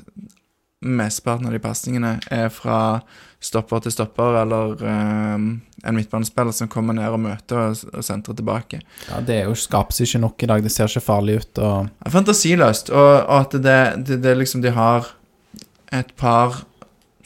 [0.84, 2.80] mesteparten av de pasningene er fra
[3.44, 5.48] stopper til stopper, eller um,
[5.84, 8.80] en midtbanespiller som kommer ned og møter og, og sentrer tilbake.
[9.10, 10.64] ja, det er jo, skapes ikke nok i dag.
[10.64, 11.60] Det ser ikke farlig ut.
[11.60, 15.12] Og er fantasiløst, og, og at det, det, det liksom de har
[15.94, 16.64] et par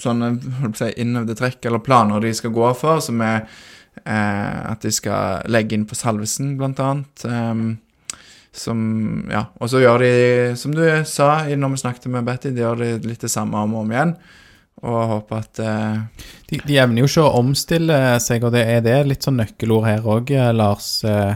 [0.02, 0.36] sånne
[0.78, 3.44] si, innøvde trekk eller planer de skal gå for, som er
[4.04, 7.26] eh, at de skal legge inn på Salvesen, blant annet.
[7.30, 7.78] ehm,
[8.56, 9.46] som Ja.
[9.60, 10.12] Og så gjør de,
[10.58, 13.76] som du sa når vi snakket med Betty, de gjør det litt det samme om
[13.76, 14.16] og om igjen.
[14.86, 18.84] Og håper at uh, de, de evner jo ikke å omstille seg, og det er
[18.86, 21.00] det litt sånn nøkkelord her òg, Lars.
[21.04, 21.34] Eh,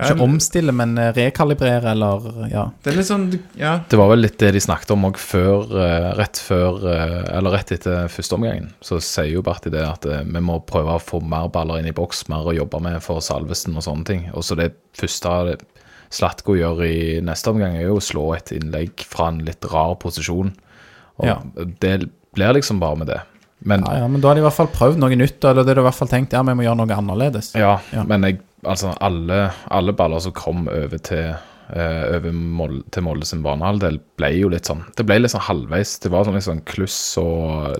[0.00, 2.62] Ikke omstille, men eh, rekalibrere, eller ja.
[2.80, 3.26] Det er litt sånn
[3.60, 3.74] Ja.
[3.84, 7.58] Det var vel litt det de snakket om òg før, eh, rett før eh, Eller
[7.58, 8.70] rett etter første omgangen.
[8.80, 11.92] Så sier jo Berti det at eh, vi må prøve å få mer baller inn
[11.92, 14.24] i boks, mer å jobbe med for Salvesen og sånne ting.
[14.32, 15.58] Og så det første
[16.12, 19.94] Slatko gjør i neste omgang, er jo å slå et innlegg fra en litt rar
[20.02, 20.52] posisjon.
[21.18, 21.38] Og Ja.
[21.80, 23.20] det blir liksom bare med det.
[23.64, 24.08] Men ja, ja.
[24.08, 25.94] Men da har de i hvert fall prøvd noe nytt, eller det er i hvert
[25.94, 27.52] fall tenkt ja, vi må gjøre noe annerledes.
[27.54, 28.02] Ja, Ja.
[28.04, 31.30] men jeg, altså alle, alle baller som kom over til
[31.72, 35.46] eh, over Mål, til Molde sin banehalvdel, ble jo litt sånn Det ble litt sånn
[35.46, 35.98] halvveis.
[36.02, 37.78] Det var sånn litt sånn kluss og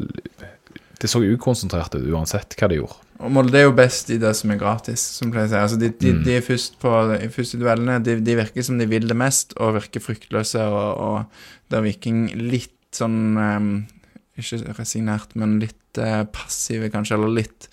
[1.02, 2.94] Det så ukonsentrert ut uansett hva de gjorde.
[3.22, 5.58] Og Molde er jo best i det som er gratis, som pleier å si.
[5.60, 8.00] Altså, de, de, de er først på de første duellene.
[8.02, 12.24] De, de virker som de vil det mest, og virker fryktløse, og, og der Viking
[12.38, 13.70] litt sånn um,
[14.36, 17.70] Ikke resignert, men litt uh, passive, kanskje, eller litt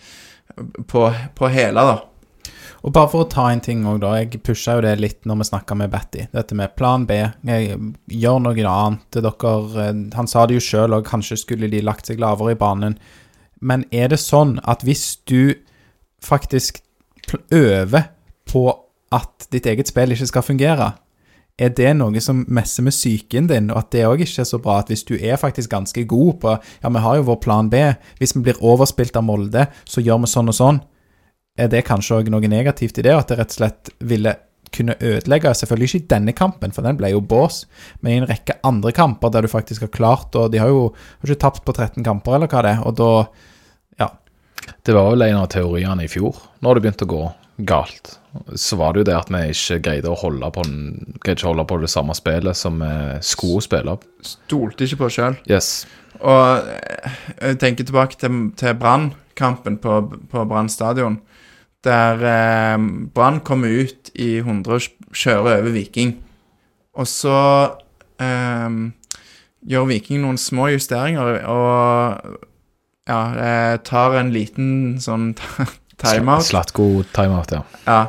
[0.88, 1.97] på, på hele, da.
[2.80, 4.14] Og bare for å ta en ting òg, da.
[4.22, 6.28] Jeg pusha jo det litt når vi snakka med Batty.
[6.32, 7.18] Dette med plan B.
[7.47, 7.80] Jeg,
[8.22, 9.08] gjør noe annet.
[9.18, 12.60] Dere, eh, han sa det jo sjøl òg, kanskje skulle de lagt seg lavere i
[12.60, 12.95] banen.
[13.60, 15.53] Men er det sånn at hvis du
[16.24, 16.82] faktisk
[17.51, 18.10] øver
[18.49, 18.66] på
[19.16, 20.91] at ditt eget spill ikke skal fungere,
[21.60, 24.62] er det noe som messer med psyken din, og at det òg ikke er så
[24.64, 26.53] bra at hvis du er faktisk ganske god på
[26.84, 27.82] Ja, vi har jo vår plan B.
[28.18, 30.80] Hvis vi blir overspilt av Molde, så gjør vi sånn og sånn
[31.60, 34.36] er det kanskje òg noe negativt i det, og at det rett og slett ville
[34.76, 37.64] kunne ødelegge Selvfølgelig ikke i denne kampen, for den ble jo bås,
[37.99, 40.91] men i en rekke andre kamper der du faktisk har klart Og de har jo
[40.93, 43.14] har ikke tapt på 13 kamper, eller hva det er, og da.
[44.86, 47.24] Det var vel en av teoriene i fjor, når det begynte å gå
[47.70, 48.20] galt.
[48.55, 51.80] Så var det jo det at vi ikke greide å holde på, å holde på
[51.82, 52.91] det samme spillet som vi
[53.26, 53.97] skulle spille.
[54.26, 55.39] Stolte ikke på sjøl.
[55.49, 55.88] Yes.
[56.20, 60.01] Og eh, jeg tenker tilbake til, til Brann-kampen på,
[60.32, 61.20] på Brann stadion.
[61.86, 62.78] Der eh,
[63.15, 66.17] Brann kommer ut i 100 og kjører over Viking.
[66.99, 67.39] Og så
[68.22, 68.80] eh,
[69.70, 72.45] gjør Viking noen små justeringer og
[73.10, 75.32] ja, eh, tar en liten sånn
[76.03, 76.45] timeout.
[76.47, 77.64] Slatko timeout, ja.
[77.88, 78.01] Ja,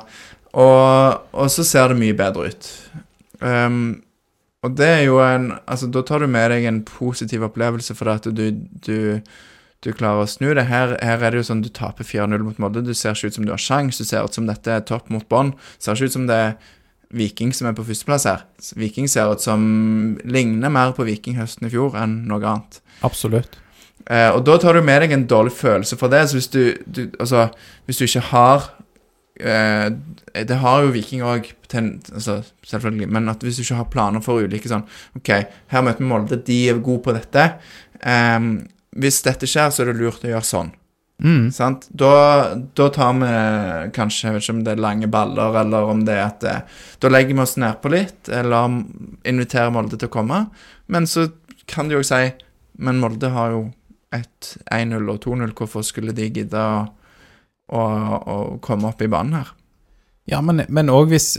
[0.53, 2.71] og, og så ser det mye bedre ut.
[3.41, 4.01] Um,
[4.61, 8.11] og det er jo en Altså, da tar du med deg en positiv opplevelse for
[8.13, 8.51] at du,
[8.85, 9.23] du,
[9.81, 10.67] du klarer å snu det.
[10.69, 12.85] Her, her er det jo sånn du taper 4-0 mot Molde.
[12.85, 15.09] Du ser ikke ut som du har sjans, du ser ut som dette er topp
[15.15, 15.55] mot bånn.
[15.81, 16.53] Ser ikke ut som det er
[17.11, 18.45] Viking som er på førsteplass her.
[18.79, 19.63] Viking ser ut som
[20.23, 22.79] ligner mer på Viking høsten i fjor enn noe annet.
[23.07, 23.57] Absolutt.
[24.11, 26.25] Eh, og da tar du med deg en dårlig følelse for det.
[26.29, 27.49] Så hvis du, du Altså,
[27.87, 28.67] hvis du ikke har
[29.39, 29.87] eh,
[30.35, 34.43] Det har jo Viking òg, altså, selvfølgelig, men at hvis du ikke har planer for
[34.43, 34.87] ulike sånn
[35.19, 35.31] OK,
[35.71, 37.47] her møter vi Molde, de er gode på dette.
[38.03, 38.39] Eh,
[39.01, 40.75] hvis dette skjer, så er det lurt å gjøre sånn.
[41.21, 41.51] Mm.
[41.53, 41.85] Sant?
[41.93, 43.31] Da, da tar vi
[43.93, 46.63] kanskje Jeg vet ikke om det er lange baller, eller om det er at eh,
[47.03, 48.79] Da legger vi oss nedpå litt, eller
[49.29, 50.47] inviterer Molde til å komme.
[50.89, 51.29] Men så
[51.69, 52.23] kan de jo si
[52.81, 53.67] Men Molde har jo
[54.17, 55.55] et 1-0 og 2-0.
[55.59, 56.87] Hvorfor skulle de gidde å,
[57.75, 59.53] å, å komme opp i banen her?
[60.31, 61.35] Ja, men òg hvis,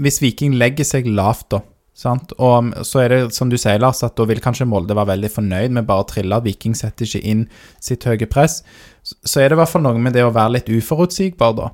[0.00, 1.62] hvis Viking legger seg lavt, da.
[1.96, 2.34] Sant?
[2.36, 5.30] Og så er det som du sier, Lars, at da vil kanskje Molde være veldig
[5.32, 6.42] fornøyd med bare å trille.
[6.44, 7.46] Viking setter ikke inn
[7.80, 8.58] sitt høye press.
[9.00, 11.70] Så er det i hvert fall noe med det å være litt uforutsigbar, da.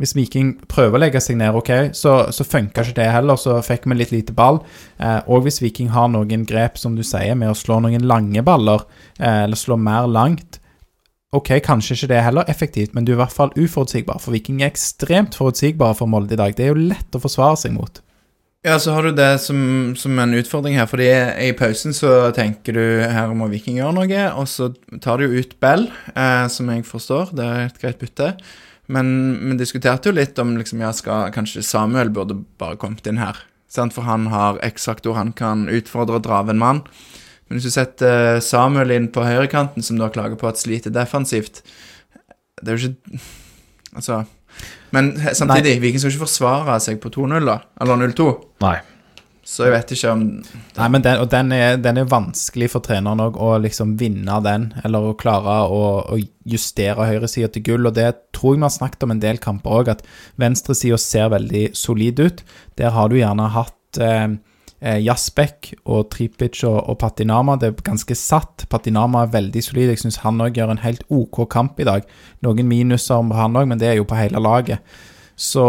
[0.00, 3.36] Hvis Viking prøver å legge seg ned, ok, så, så funka ikke det heller.
[3.36, 4.62] Så fikk vi litt lite ball.
[4.96, 8.44] Eh, og hvis Viking har noen grep, som du sier, med å slå noen lange
[8.46, 8.86] baller,
[9.18, 10.62] eh, eller slå mer langt
[11.32, 14.18] Ok, kanskje ikke det er heller effektivt, men du er i hvert fall uforutsigbar.
[14.20, 16.52] For Viking er ekstremt forutsigbare for Molde i dag.
[16.52, 18.02] Det er jo lett å forsvare seg mot.
[18.62, 19.56] Ja, så har du det som,
[19.98, 24.26] som en utfordring her, fordi i pausen så tenker du her må Viking gjøre noe,
[24.38, 24.68] og så
[25.02, 28.28] tar du ut Bell, eh, som jeg forstår, det er et greit bytte.
[28.90, 29.08] Men
[29.50, 33.38] vi diskuterte jo litt om liksom, ja, skal, kanskje Samuel burde bare kommet inn her.
[33.70, 33.94] Sant?
[33.94, 36.82] For han har X-faktor, han kan utfordre og drave en mann.
[37.46, 41.60] Men hvis du setter Samuel inn på høyrekanten, som da klager på at sliter defensivt
[42.62, 43.20] Det er jo ikke
[43.98, 44.22] Altså
[44.94, 47.58] Men samtidig, Viking skal ikke forsvare seg på 2-0, da.
[47.80, 48.28] Eller 0-2.
[48.64, 48.78] Nei.
[49.42, 50.20] Så jeg vet ikke om
[50.76, 54.38] Nei, men den, og den er, den er vanskelig for treneren òg, å liksom vinne
[54.44, 55.82] den, eller å klare å,
[56.14, 56.18] å
[56.48, 57.90] justere høyresida til gull.
[57.90, 60.06] Og det tror jeg vi har snakket om en del kamper òg, at
[60.40, 62.46] venstresida ser veldig solid ut.
[62.78, 64.38] Der har du gjerne hatt eh,
[64.78, 67.58] eh, Jasbek og Tripic og, og Patinama.
[67.58, 68.68] Det er ganske satt.
[68.70, 69.90] Patinama er veldig solid.
[69.90, 72.06] Jeg syns han òg gjør en helt OK kamp i dag.
[72.46, 74.86] Noen minuser om han òg, men det er jo på hele laget.
[75.36, 75.62] Så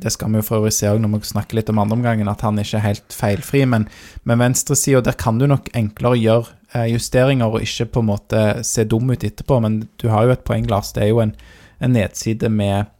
[0.00, 2.60] det skal vi jo for øvrig se når vi snakker litt om andreomgangen, at han
[2.60, 3.64] ikke er helt feilfri.
[3.68, 3.88] Men
[4.28, 8.44] med venstresida, der kan du nok enklere gjøre eh, justeringer og ikke på en måte
[8.66, 9.60] se dum ut etterpå.
[9.64, 10.94] Men du har jo et poeng, Lars.
[10.94, 11.34] Det er jo en,
[11.82, 12.90] en nedside med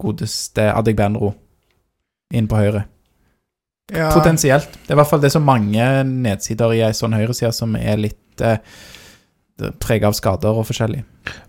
[0.00, 1.34] godeste Adegbenro.
[2.32, 2.84] inn på høyre.
[3.90, 4.70] Ja, Potensielt.
[4.84, 7.74] Det er i hvert fall det er så mange nedsider i ei sånn høyreside som
[7.74, 8.60] er litt eh,
[9.82, 11.02] prega av skader og forskjellig.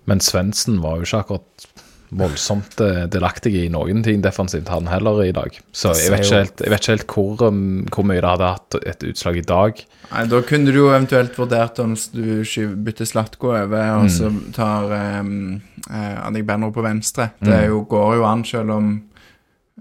[0.09, 1.67] Men Svendsen var jo ikke akkurat
[2.11, 5.55] voldsomt eh, delaktig i noen ting defensivt, han heller, i dag.
[5.71, 7.61] Så jeg vet ikke helt, jeg vet ikke helt hvor, um,
[7.93, 9.79] hvor mye det hadde hatt et utslag i dag.
[10.11, 12.43] Nei, Da kunne du jo eventuelt vurdert om du
[12.87, 14.09] bytter Slatko over, og Mm.
[14.09, 14.91] så tar
[15.21, 17.31] um, Annik Benro på venstre.
[17.39, 18.91] Det er jo, går jo an, selv om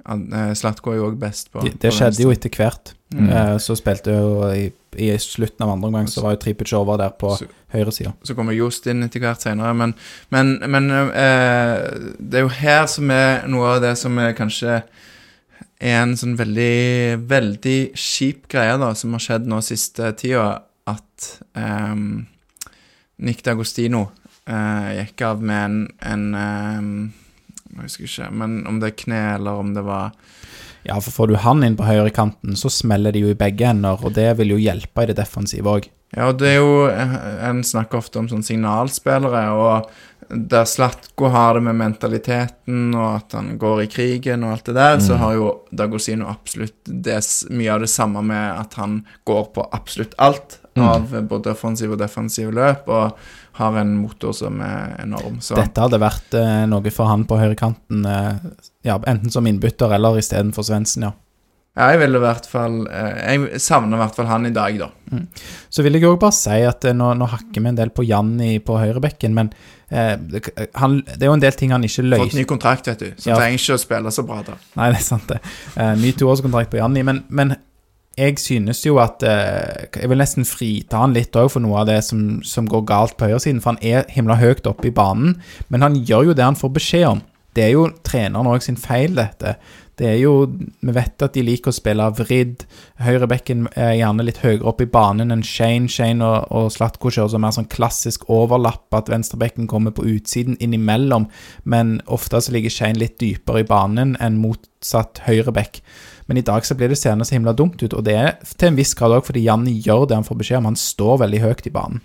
[0.07, 2.95] uh, Slatko er jo òg best på Det, det på skjedde jo etter hvert.
[3.11, 3.29] Mm.
[3.29, 4.69] Eh, så spilte jo i,
[5.03, 7.33] i slutten av andre omgang, så var jo Tripic over der på
[7.75, 8.13] høyresida.
[8.23, 9.97] Så kommer Jost inn etter hvert senere, men,
[10.31, 11.77] men, men eh,
[12.19, 14.83] det er jo her som er noe av det som er kanskje
[15.81, 20.51] er en sånn veldig, veldig kjip greie da, som har skjedd nå siste tida,
[20.91, 21.97] at eh,
[23.27, 24.07] Nick D'Agostino
[24.47, 25.81] eh, gikk av med en,
[26.13, 26.93] en ehm,
[27.71, 30.15] Jeg husker ikke, men om det er kne eller om det var
[30.87, 34.01] Ja, for får du han inn på høyrekanten, så smeller de jo i begge ender,
[34.01, 35.91] og det vil jo hjelpe i det defensive òg.
[36.17, 37.13] Ja, det er jo eh,
[37.47, 39.91] En snakker ofte om sånn signalspillere, og
[40.31, 44.77] der Slatko har det med mentaliteten, og at han går i krigen og alt det
[44.79, 47.19] der, så har jo Dagosino absolutt det,
[47.51, 52.01] mye av det samme med at han går på absolutt alt av både offensive og
[52.01, 53.19] defensive løp, og
[53.61, 55.39] har en motor som er enorm.
[55.45, 58.53] Så Dette hadde vært eh, noe for han på høyrekanten, eh,
[58.89, 61.13] ja, enten som innbytter eller istedenfor Svendsen, ja.
[61.79, 64.81] ja, jeg vil i hvert fall eh, Jeg savner i hvert fall han i dag,
[64.81, 64.91] da.
[65.71, 68.05] Så vil jeg òg bare si at eh, nå, nå hakker vi en del på
[68.09, 69.53] Janni på høyrebekken, men
[69.91, 70.45] eh, det,
[70.81, 72.39] han, det er jo en del ting han ikke Fått løser.
[72.41, 73.39] ny kontrakt, vet du, så Ja.
[73.41, 74.59] trenger ikke å spille så bra da.
[74.81, 75.41] Nei, det er sant, det.
[75.77, 77.57] Eh, ny toårskontrakt på Janni, men, men
[78.19, 81.91] jeg synes jo at eh, Jeg vil nesten frita han litt òg for noe av
[81.91, 85.39] det som, som går galt på høyresiden, for han er himla høyt oppe i banen,
[85.69, 87.23] men han gjør jo det han får beskjed om.
[87.55, 89.57] Det er jo treneren òg sin feil, dette.
[90.01, 92.63] Det er jo Vi vet at de liker å spille vridd.
[93.05, 95.91] Høyrebekken er gjerne litt høyere opp i banen enn Shane.
[95.93, 100.57] Shane og, og Slatko kjører så mer sånn klassisk overlapp, at venstrebekken kommer på utsiden
[100.63, 101.29] innimellom,
[101.65, 105.83] men ofte så ligger Shane litt dypere i banen enn motsatt høyrebekk.
[106.31, 108.71] Men i dag så blir det seende så himla dumt ut, og det er til
[108.71, 110.69] en viss grad òg fordi Janni gjør det han får beskjed om.
[110.71, 112.05] Han står veldig høyt i banen.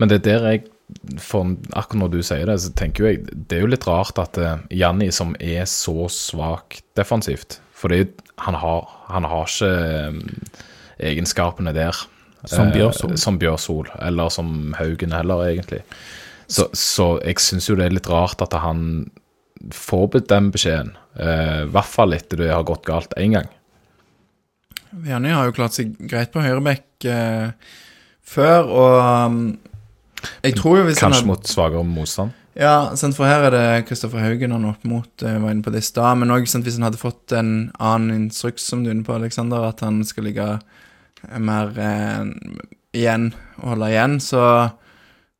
[0.00, 0.66] Men det er der jeg
[1.20, 4.38] for Akkurat når du sier det, så tenker jeg Det er jo litt rart at
[4.40, 8.08] eh, Janni, som er så svak defensivt For det er
[8.46, 10.62] Han har, han har ikke eh,
[11.10, 11.98] egenskapene der.
[12.48, 13.18] Som eh, Bjørsol.
[13.20, 15.82] som Bjørsol, eller som Haugen heller, egentlig.
[16.48, 19.10] Så, så jeg syns jo det er litt rart at han
[19.74, 20.94] får den beskjeden.
[21.18, 23.50] eh, I hvert fall etter det har gått galt én gang.
[25.08, 27.50] Janni har jo klart seg greit på høyreback eh,
[28.28, 29.40] før, og um,
[30.42, 32.34] jeg tror jo hvis Kanskje hadde, mot svakere motstand.
[32.58, 35.62] Ja, sant, for her er det Kristoffer Haugen han er opp mot, eh, var inne
[35.62, 38.90] på det i stad, men òg hvis han hadde fått en annen instruks, som du
[38.90, 42.24] er inne på, Aleksander, at han skal ligge eh, mer eh,
[42.98, 43.30] igjen
[43.60, 44.42] og holde igjen, så,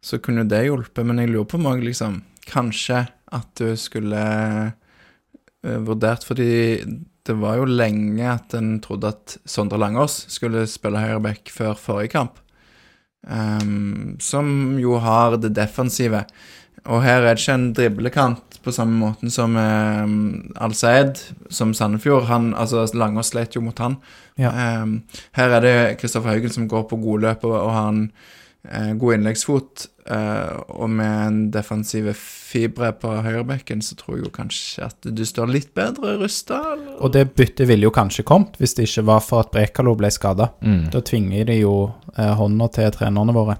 [0.04, 3.02] så kunne jo det hjulpet, men jeg lurer på om liksom Kanskje
[3.34, 4.20] at du skulle
[4.70, 6.78] eh, vurdert, fordi
[7.28, 12.16] det var jo lenge at en trodde at Sondre Langås skulle spille høyreback før forrige
[12.16, 12.40] kamp.
[13.26, 16.24] um, som jo har det defensive.
[16.88, 21.20] Og her er det ikke en driblekant på samme måten som um, Al-Saed,
[21.50, 22.28] som Sandefjord.
[22.30, 23.98] Han, altså Langås slet jo mot han.
[24.38, 24.52] Ja.
[24.82, 25.02] Um,
[25.36, 28.04] her er det Kristoffer Haugen som går på gode løp og, og har en
[28.98, 29.86] god innleggsfot.
[30.08, 35.24] eh, og med en defensive fibre på høyrebekken, så tror jeg jo kanskje at du
[35.28, 36.62] står litt bedre rusta.
[36.98, 40.10] Og det byttet ville jo kanskje kommet hvis det ikke var for at Brekalo ble
[40.14, 40.50] skada.
[40.64, 40.88] Mm.
[40.94, 41.74] Da tvinger de jo
[42.16, 43.58] eh, hånda til trenerne våre.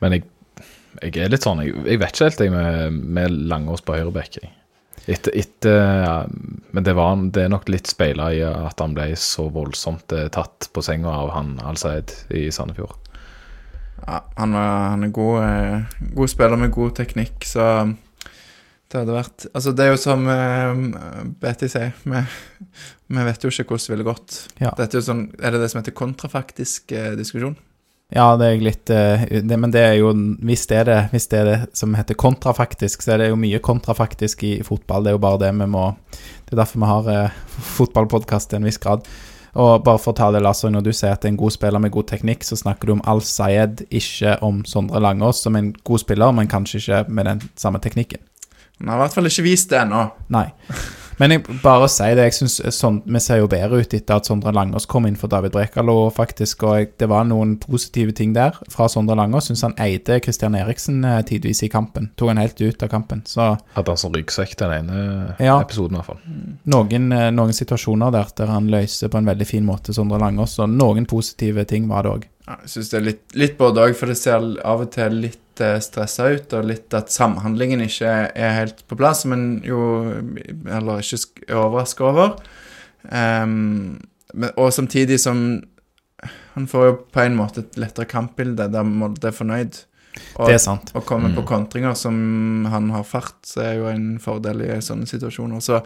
[0.00, 0.26] Men jeg,
[1.02, 4.40] jeg er litt sånn Jeg, jeg vet ikke helt jeg med, med Langås på høyrebekk.
[5.04, 6.26] Etter, etter ja,
[6.72, 10.30] Men det, var, det er nok litt speila i at han ble så voldsomt eh,
[10.32, 13.03] tatt på senga av han Al-Saed i Sandefjord.
[14.02, 17.68] Ja, han, er han er god, eh, god spiller med god teknikk, så
[18.94, 20.82] det hadde vært Altså, det er jo som eh,
[21.42, 22.24] Betty sier, vi,
[23.10, 24.40] vi vet jo ikke hvordan det ville gått.
[24.62, 24.74] Ja.
[24.78, 27.56] Dette er jo sånn Er det det som heter kontrafaktisk eh, diskusjon?
[28.14, 30.12] Ja, det er jeg litt uh, det, Men det er jo
[30.44, 33.38] hvis det er det, hvis det er det som heter kontrafaktisk, så er det jo
[33.40, 35.06] mye kontrafaktisk i fotball.
[35.06, 35.86] Det er jo bare det vi må
[36.44, 37.38] Det er derfor vi har uh,
[37.78, 39.08] fotballpodkast til en viss grad.
[39.54, 41.54] Og bare for å ta det, Lasse, når du sier at det er en god
[41.54, 45.70] spiller med god teknikk, så snakker du om Al-Sayed, ikke om Sondre Langås, som en
[45.86, 48.22] god spiller, men kanskje ikke med den samme teknikken.
[48.80, 50.08] Han har i hvert fall ikke vist det ennå.
[50.34, 50.48] Nei.
[51.20, 54.26] Men jeg bare si det, jeg synes sånn, vi ser jo bedre ut etter at
[54.26, 56.64] Sondre Langås kom inn for David Brekalo, faktisk.
[56.66, 59.46] Og jeg, det var noen positive ting der fra Sondre Langås.
[59.50, 62.10] Syns han eide Christian Eriksen eh, tidvis i kampen.
[62.18, 63.22] Tok han helt ut av kampen.
[63.30, 65.60] Så Hadde han som ryggsekk den ene Ja.
[65.62, 66.20] episoden, i hvert fall.
[66.66, 70.58] noen, eh, noen situasjoner der der han løser på en veldig fin måte Sondre Langås,
[70.58, 72.24] og noen positive ting var det òg.
[72.44, 75.62] Jeg syns det er litt, litt både òg, for det ser av og til litt
[75.64, 79.80] uh, stressa ut, og litt at samhandlingen ikke er helt på plass, men jo
[80.68, 82.36] Eller ikke er overraska over.
[83.08, 83.96] Um,
[84.34, 85.62] men, og samtidig som
[86.54, 89.80] Han får jo på en måte et lettere kampbilde der Molde er fornøyd.
[90.36, 90.92] Og, Det er sant.
[90.94, 91.36] Å komme mm.
[91.38, 92.16] på kontringer som
[92.70, 95.62] han har fart, så er jo en fordel i sånne situasjoner.
[95.64, 95.80] Så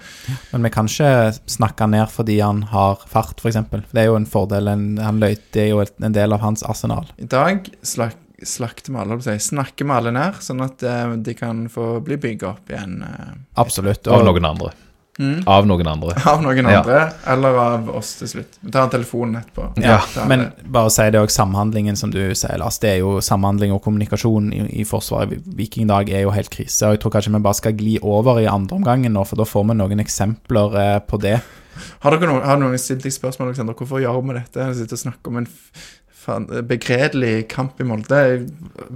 [0.52, 3.60] Men vi kan ikke snakke han ned fordi han har fart, f.eks.
[3.92, 4.70] Det er jo en fordel.
[4.72, 7.08] En, han løyte det er jo en del av hans arsenal.
[7.18, 11.34] i dag slak, slakter vi alle, si, snakker vi alle ned, sånn at eh, de
[11.38, 13.00] kan få bli bygd opp igjen.
[13.02, 14.06] eh, Absolutt.
[14.06, 14.74] Og, Og noen andre.
[15.18, 15.42] Mm.
[15.46, 16.14] Av noen andre.
[16.32, 16.78] Av noen Ja.
[16.80, 18.58] andre, eller av oss til slutt.
[18.60, 19.68] Vi tar en telefon etterpå.
[19.82, 22.78] Ja, Ta men bare si det òg, samhandlingen som du sier, Lars.
[22.82, 25.42] Det er jo samhandling og kommunikasjon i, i Forsvaret.
[25.58, 26.86] Vikingdag er jo helt krise.
[26.86, 29.46] Og jeg tror kanskje vi bare skal gli over i andre omgangen nå, for da
[29.48, 31.38] får vi noen eksempler eh, på det.
[32.02, 33.76] Har dere noen, har noen stilt deg spørsmål, Alexander?
[33.78, 34.64] Hvorfor gjør vi dette?
[34.66, 35.46] Jeg sitter og snakker om en
[36.68, 38.18] begredelig kamp i Molde.
[38.18, 38.46] Jeg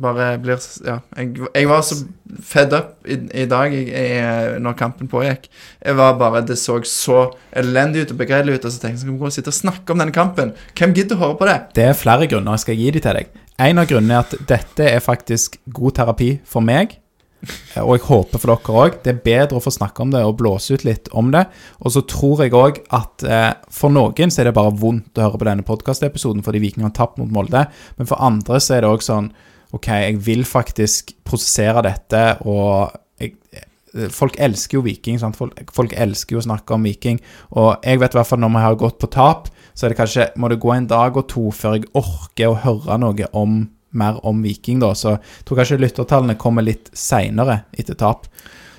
[0.00, 0.98] bare blir Ja.
[1.16, 2.04] Jeg, jeg var så
[2.42, 5.48] fed up i, i dag jeg, jeg, når kampen pågikk.
[5.84, 9.04] Jeg var bare Det så så elendig ut og begredelig ut, og så tenkte jeg
[9.04, 10.52] skal vi gå og sitte og snakke om denne kampen?
[10.78, 11.58] Hvem gidder å høre på det?
[11.74, 12.52] Det er flere grunner.
[12.52, 13.38] Jeg skal gi de til deg.
[13.60, 16.98] En av grunnene er at dette er faktisk god terapi for meg.
[17.42, 18.98] Eh, Og jeg håper for dere òg.
[19.04, 21.44] Det er bedre å få snakke om det og blåse ut litt om det.
[21.82, 25.26] Og så tror jeg òg at eh, for noen så er det bare vondt å
[25.28, 27.66] høre på denne podkastepisoden fordi Viking har tapt mot Molde.
[27.98, 29.32] Men for andre så er det òg sånn
[29.72, 33.68] OK, jeg vil faktisk prosessere dette, og jeg, eh,
[34.12, 35.18] Folk elsker jo Viking.
[35.20, 35.36] Sant?
[35.36, 37.18] Folk, folk elsker jo å snakke om Viking.
[37.60, 39.98] Og jeg vet i hvert fall når vi har gått på tap, så er det
[39.98, 43.62] kanskje Må det gå en dag og to før jeg orker å høre noe om
[43.98, 44.92] mer om Viking, da.
[44.98, 48.28] Så jeg tror kanskje lyttertallene kommer litt seinere etter tap.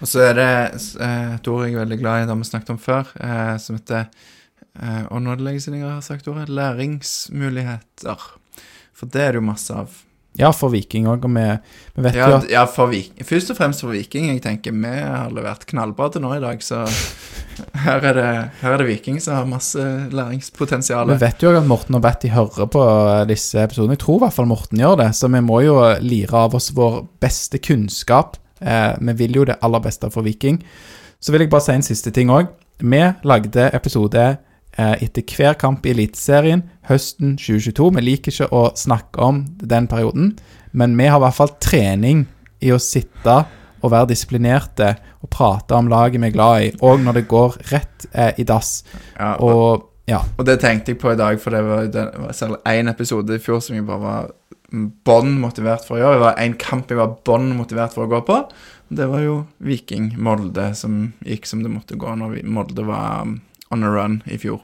[0.04, 0.48] Og så er det
[1.00, 3.78] eh, et ord jeg er veldig glad i, det vi snakket om før, eh, som
[3.78, 8.26] heter eh, Og nå er det lenge siden har sagt ordet læringsmuligheter.
[8.94, 9.96] For det er det jo masse av.
[10.40, 11.44] Ja, for Viking òg, og vi,
[11.98, 13.22] vi vet Ja, jo at ja for Viking.
[13.28, 14.32] først og fremst for Viking.
[14.32, 16.80] Jeg tenker vi har levert knallbra til nå i dag, så
[17.86, 18.30] her er det,
[18.64, 19.78] her er det Viking som har masse
[20.10, 21.08] læringspotensial.
[21.14, 22.86] vi vet jo at Morten og Betty hører på
[23.30, 23.94] disse episodene.
[23.94, 26.72] Jeg tror i hvert fall Morten gjør det, så vi må jo lire av oss
[26.74, 28.38] vår beste kunnskap.
[28.64, 30.58] Eh, vi vil jo det aller beste for Viking.
[31.22, 32.50] Så vil jeg bare si en siste ting òg.
[32.84, 34.42] Vi lagde episode eh,
[34.74, 37.92] etter hver kamp i Eliteserien høsten 2022.
[37.98, 40.32] Vi liker ikke å snakke om den perioden,
[40.74, 42.26] men vi har i hvert fall trening
[42.64, 43.44] i å sitte
[43.84, 47.58] og være disiplinerte og prate om laget vi er glad i, og når det går
[47.72, 48.82] rett eh, i dass.
[49.20, 52.08] Ja, og, Og ja, og det tenkte jeg på i dag, for det var, det
[52.20, 54.32] var selv én episode i fjor som jeg bare var
[55.08, 56.18] bånn motivert for å gjøre.
[56.18, 58.40] Det var én kamp jeg var bånn motivert for å gå på.
[58.94, 63.38] Det var jo Viking Molde som gikk som det måtte gå når Molde var um,
[63.74, 64.62] on a run i fjor.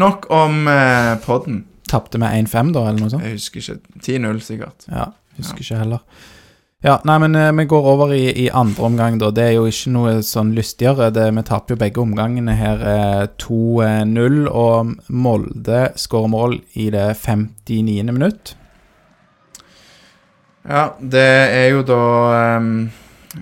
[0.00, 1.64] Nok om eh, podden.
[1.90, 3.26] tapte vi 1-5 da, eller noe sånt.
[3.26, 4.00] Jeg husker ikke.
[4.02, 4.88] 10-0 sikkert.
[4.90, 6.02] Ja, husker ikke heller.
[6.84, 9.30] Ja, nei, men eh, vi går over i, i andre omgang, da.
[9.34, 11.08] Det er jo ikke noe sånn lystigere.
[11.14, 17.08] Det, vi taper jo begge omgangene her eh, 2-0, og Molde skårer mål i det
[17.24, 18.12] 59.
[18.12, 18.54] minutt.
[20.66, 22.02] Ja, det er jo da
[22.34, 22.70] ehm,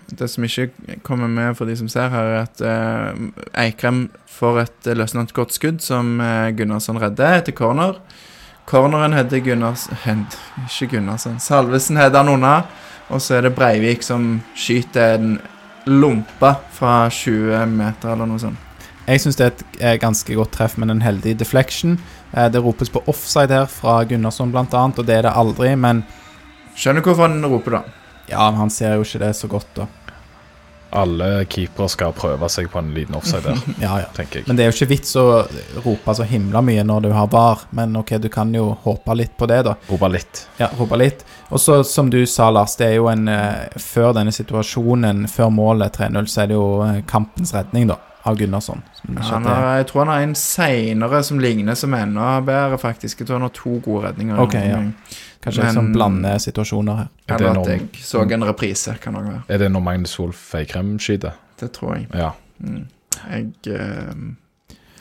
[0.09, 3.25] Det som ikke kommer med for de som ser her, er at eh,
[3.67, 8.01] Eikrem får et eh, løsnet godt skudd som eh, Gunnarsson redder etter corner.
[8.67, 10.27] Corneren heter Gunnarsson
[10.65, 11.41] Ikke Gunnarsson.
[11.43, 12.57] Salvesen heter han unna.
[13.13, 15.35] Og så er det Breivik som skyter en
[15.85, 18.61] lompe fra 20 meter eller noe sånt.
[19.05, 21.99] Jeg syns det er et eh, ganske godt treff, men en heldig deflection.
[22.33, 26.05] Eh, det ropes på offside her fra Gunnarsson, annet, og det er det aldri, men
[26.75, 28.04] Skjønner hvorfor han roper, da.
[28.31, 29.87] Ja, men han ser jo ikke det så godt, da.
[30.95, 34.11] Alle keepere skal prøve seg på en liten offside der, Ja, ja.
[34.15, 34.47] tenker jeg.
[34.47, 35.25] Men det er jo ikke vits å
[35.83, 39.35] rope så himla mye når du har VAR, men ok, du kan jo håpe litt
[39.41, 39.75] på det, da.
[39.91, 40.45] Rope litt.
[40.61, 41.25] Ja, rope litt.
[41.51, 45.51] Og så, som du sa, Lars, det er jo en eh, Før denne situasjonen, før
[45.55, 48.83] målet 3-0, så er det jo eh, kampens redning, da, av Gunnarsson.
[49.09, 53.21] Ja, det- har, jeg tror han har en seinere som ligner som enda bedre, faktisk.
[53.21, 54.39] Jeg tror han har to gode redninger.
[54.41, 54.81] Okay, ja.
[55.45, 57.09] Kanskje jeg som men- blander situasjoner her.
[57.29, 59.43] Er Eller at jeg så en reprise, kan òg være.
[59.49, 61.33] Er det når Magnus Wolff Eikrem skyter?
[61.61, 62.09] Det tror jeg.
[62.15, 62.31] Ja.
[62.61, 62.87] Mm.
[63.31, 64.15] Jeg uh,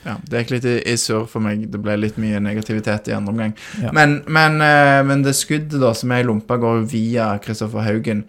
[0.06, 1.72] Ja, det gikk litt i, i surr for meg.
[1.72, 3.54] Det ble litt mye negativitet i andre omgang.
[3.82, 3.92] Ja.
[3.96, 7.86] Men, men, uh, men det skuddet da som er i lompa, går jo via Kristoffer
[7.88, 8.26] Haugen.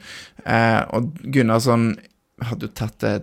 [0.47, 1.97] Uh, og Gunnarsson
[2.43, 3.15] hadde jo tatt det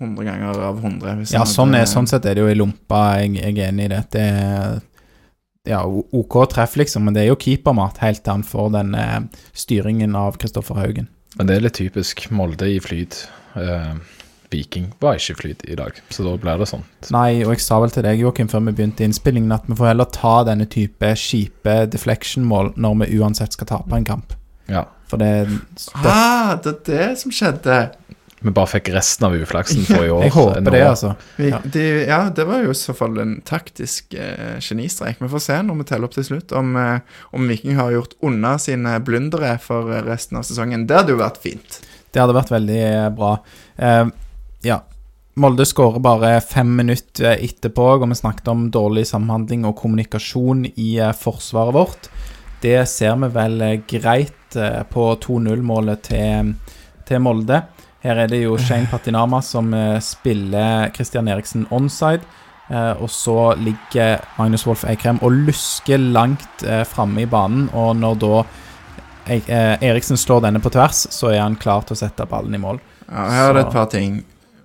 [0.00, 1.16] 100 ganger av 100.
[1.20, 3.20] Hvis Ja, sånn, er, sånn sett er det jo i lompa.
[3.20, 4.04] Jeg, jeg er enig i det.
[4.14, 4.78] Det er
[5.68, 9.18] ja, OK treff, liksom, men det er jo keepermat helt til han får den eh,
[9.52, 11.10] styringen av Kristoffer Haugen.
[11.36, 13.26] Men det er litt typisk Molde i flyt.
[13.60, 13.92] Eh,
[14.50, 16.82] Viking var ikke i flyt i dag, så da blir det sånn.
[17.14, 19.92] Nei, og jeg sa vel til deg, Joakim, før vi begynte innspillingen, at vi får
[19.92, 24.34] heller ta denne type kjipe deflection-mål når vi uansett skal tape en kamp.
[24.70, 24.88] Ja.
[25.10, 27.78] For det, det Ah, det er det som skjedde.
[28.40, 30.24] Vi bare fikk resten av uflaksen for i år.
[30.24, 30.72] Jeg håper nå.
[30.72, 31.14] det, altså.
[31.36, 31.60] Vi, Ja.
[31.64, 35.20] De, ja, det var jo i så fall en taktisk eh, genistrek.
[35.20, 38.16] Vi får se når vi teller opp til slutt om, eh, om Viking har gjort
[38.24, 40.86] unna sine blundere for eh, resten av sesongen.
[40.88, 41.80] Det hadde jo vært fint.
[42.10, 43.34] Det hadde vært veldig eh, bra.
[43.76, 44.06] Eh,
[44.66, 44.80] ja.
[45.40, 50.90] Molde skårer bare fem minutter etterpå, og vi snakket om dårlig samhandling og kommunikasjon i
[50.98, 52.10] eh, forsvaret vårt.
[52.60, 56.50] Det ser vi vel eh, greit eh, på 2-0-målet til,
[57.08, 57.62] til Molde.
[58.00, 62.24] Her er det jo Shane Patinama som eh, spiller Christian Eriksen onside.
[62.70, 67.66] Eh, og så ligger Magnus Wolff Eikrem og lusker langt eh, framme i banen.
[67.74, 68.34] Og når da
[69.26, 69.50] eh,
[69.90, 72.78] Eriksen slår denne på tvers, så er han klar til å sette ballen i mål.
[73.08, 74.20] Ja, her er det et par ting.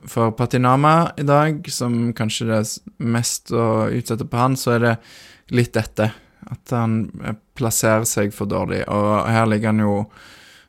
[0.05, 4.83] For Patinama i dag, som kanskje det er mest å utsette på han, så er
[4.83, 4.93] det
[5.57, 6.11] litt dette.
[6.45, 7.07] At han
[7.57, 8.83] plasserer seg for dårlig.
[8.86, 9.95] Og her ligger han jo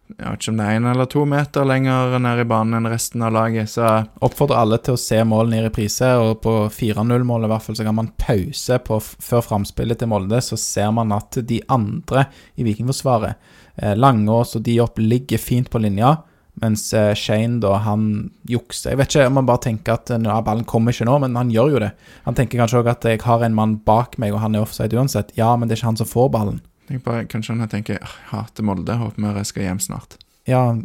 [0.07, 2.89] jeg vet ikke om det er én eller to meter lenger ned i banen enn
[2.89, 3.89] resten av laget, så
[4.23, 7.87] Oppfordrer alle til å se målene i reprise, og på 4-0-målet i hvert fall så
[7.89, 12.67] kan man pause på før framspillet til Molde, så ser man at de andre i
[12.69, 13.35] Vikingforsvaret,
[13.83, 16.15] eh, Langås og Diop, ligger fint på linja,
[16.63, 18.95] mens eh, Shane da, han jukser.
[18.95, 21.37] Jeg vet ikke om han bare tenker at eh, ja, ballen kommer ikke nå, men
[21.37, 21.91] han gjør jo det.
[22.29, 24.97] Han tenker kanskje òg at jeg har en mann bak meg, og han er offside
[24.97, 25.35] uansett.
[25.37, 26.63] Ja, men det er ikke han som får ballen.
[26.89, 30.19] Jeg bare, kanskje han tenker jeg hater Molde, håper vi skal hjem snart.
[30.47, 30.77] Ja,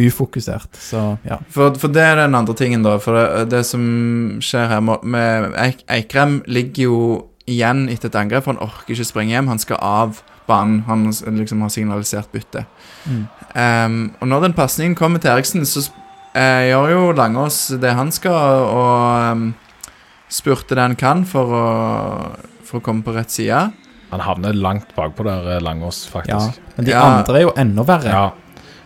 [0.00, 1.36] ufokusert, så ja.
[1.52, 2.94] For, for det er den andre tingen, da.
[3.04, 3.82] For det, det som
[4.40, 5.50] skjer her med
[5.92, 7.00] Eikrem ligger jo
[7.50, 9.50] igjen etter et angrep, for han orker ikke springe hjem.
[9.52, 10.80] Han skal av banen.
[10.88, 12.64] Han liksom har signalisert bytte.
[13.04, 13.26] Mm.
[13.52, 15.84] Um, og når den pasningen kommer til Eriksen, så
[16.32, 19.46] eh, gjør jo Langås det han skal, og um,
[20.30, 21.68] spurter det han kan for å,
[22.64, 23.68] for å komme på rett side.
[24.10, 26.12] Han havner langt bakpå der, Langås, Langås, ja.
[26.20, 26.60] faktisk.
[26.76, 27.02] Men de Ja.
[27.02, 28.08] andre er jo enda verre.
[28.10, 28.30] Ja.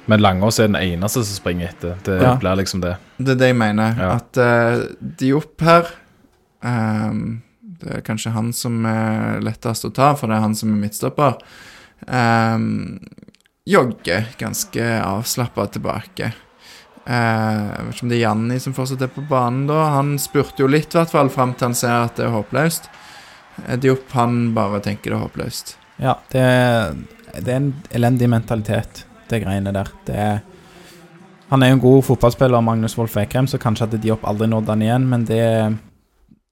[0.06, 1.94] Men Langås er den eneste som springer etter.
[2.04, 2.34] Det Ja.
[2.36, 2.96] blir liksom det.
[3.18, 3.94] Det er det jeg mener.
[3.98, 4.10] Ja.
[4.16, 5.86] At uh, de opp her
[6.62, 10.70] um, Det er kanskje han som er lettest å ta, for det er han som
[10.72, 11.34] er midtstopper.
[12.06, 12.98] Um,
[13.66, 16.32] jogger ganske avslappa tilbake.
[17.06, 17.12] Eh,
[17.76, 19.82] jeg vet ikke om det er Janni som fortsatt er på banen da.
[19.98, 22.88] Han spurte jo litt, i hvert fall, fram til han ser at det er håpløst.
[23.80, 25.76] Diop, han bare tenker det er håpløst.
[26.02, 26.94] Ja, det, er-
[27.40, 29.88] det er en elendig mentalitet, det greiene der.
[30.06, 30.40] Det er,
[31.50, 34.70] han er jo en god fotballspiller, Magnus Wolff Ekrem, så kanskje hadde Diop aldri nådd
[34.72, 35.42] han igjen, men det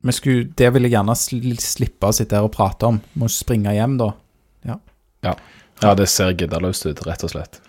[0.02, 2.96] vi skulle, Det vil jeg gjerne slippe å sitte her og prate om.
[3.14, 4.08] Må springe hjem, da.
[5.82, 7.60] Ja, det ser giddaløst ut, rett og slett.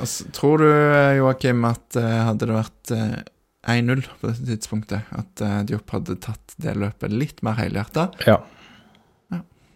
[0.00, 3.16] Altså, tror du, eh, Joakim, at eh, hadde det vært eh,
[3.66, 8.10] 1-0 på dette tidspunktet, at uh, Diop hadde tatt det løpet litt mer helhjerta?
[8.26, 8.40] Ja.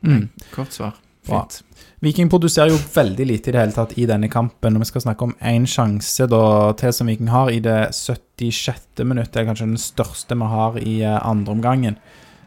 [0.07, 0.28] Mm.
[0.55, 0.95] Kort svar.
[1.26, 1.43] Bra.
[1.43, 1.64] Fint.
[2.01, 4.76] Viking produserer jo veldig lite i det hele tatt i denne kampen.
[4.76, 9.05] og Vi skal snakke om én sjanse da, til som Viking har i det 76.
[9.05, 9.43] minuttet.
[9.43, 12.01] Er kanskje den største vi har i uh, andre omgangen.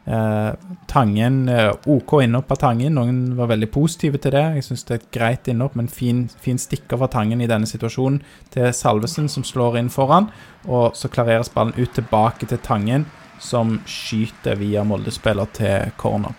[0.05, 0.53] Eh,
[0.85, 2.95] tangen eh, OK innhopp av Tangen.
[2.97, 4.43] Noen var veldig positive til det.
[4.57, 7.69] Jeg syns det er et greit innhopp, men fin, fin stikker fra Tangen i denne
[7.69, 8.19] situasjonen
[8.53, 10.27] til Salvesen, som slår inn foran.
[10.67, 13.07] Og så klareres ballen ut tilbake til Tangen,
[13.39, 16.35] som skyter via Molde-spiller til corner.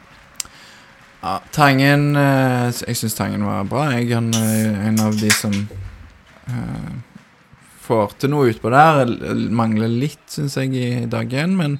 [1.24, 3.88] Ja, Tangen eh, Jeg syns Tangen var bra.
[3.96, 5.56] Jeg er en av de som
[7.84, 9.08] får til noe utpå der.
[9.56, 11.78] Mangler litt, syns jeg, i dag én, men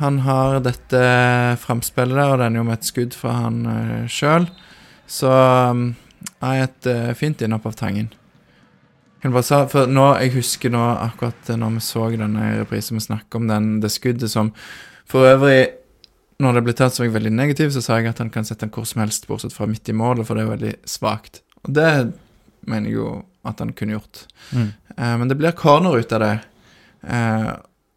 [0.00, 1.00] han har dette
[1.62, 4.48] framspillet der, og den er jo med et skudd fra han uh, sjøl.
[5.08, 5.88] Så um,
[6.44, 8.10] er et uh, fint innhopp av Tangen.
[9.22, 13.06] Kan bare sa, for nå, Jeg husker nå akkurat når vi så denne reprisen, vi
[13.06, 14.52] snakket om den, det skuddet som
[15.08, 15.70] For øvrig
[16.42, 18.44] når det ble tatt, så var jeg veldig negativ, så sa jeg at han kan
[18.44, 21.40] sette den hvor som helst, bortsett fra midt i målet, for det er veldig svakt.
[21.64, 21.88] Og det
[22.68, 23.12] mener jeg jo
[23.48, 24.26] at han kunne gjort.
[24.50, 24.68] Mm.
[24.98, 26.34] Uh, men det blir corner ut av det.
[27.06, 27.50] Eh,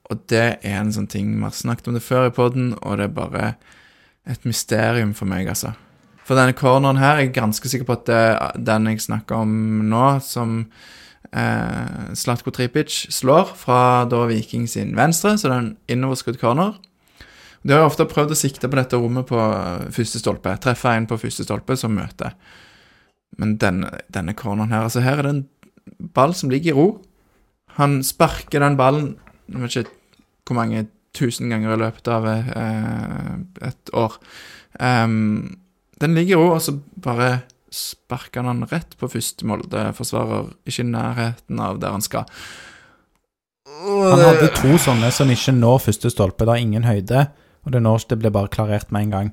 [0.09, 2.97] og det er en sånn ting Vi har snakket om det før i poden, og
[2.97, 3.51] det er bare
[4.29, 5.73] et mysterium for meg, altså.
[6.25, 9.41] For denne corneren her, jeg er ganske sikker på at det er den jeg snakker
[9.41, 9.53] om
[9.89, 10.59] nå, som
[11.33, 16.75] eh, Slatko Tripic slår fra da Viking sin venstre, så det er en innoverskudd corner.
[17.65, 20.53] De har jo ofte prøvd å sikte på dette rommet på eh, første stolpe.
[20.61, 22.37] Treffe en på første stolpe som møter.
[23.41, 26.87] Men denne, denne corneren her Altså, her er det en ball som ligger i ro.
[27.81, 29.11] Han sparker den ballen
[29.49, 29.98] jeg vet ikke,
[30.49, 33.33] hvor mange tusen ganger i løpet av eh,
[33.69, 34.17] et år.
[34.79, 35.59] Um,
[35.99, 37.41] den ligger jo, og så bare
[37.73, 42.25] sparker han rett på første Molde-forsvarer, ikke i nærheten av der han skal.
[43.69, 46.47] Han hadde to sånne som ikke når første stolpe.
[46.47, 47.27] Det er ingen høyde,
[47.65, 49.31] og det, når, det blir bare klarert med en gang.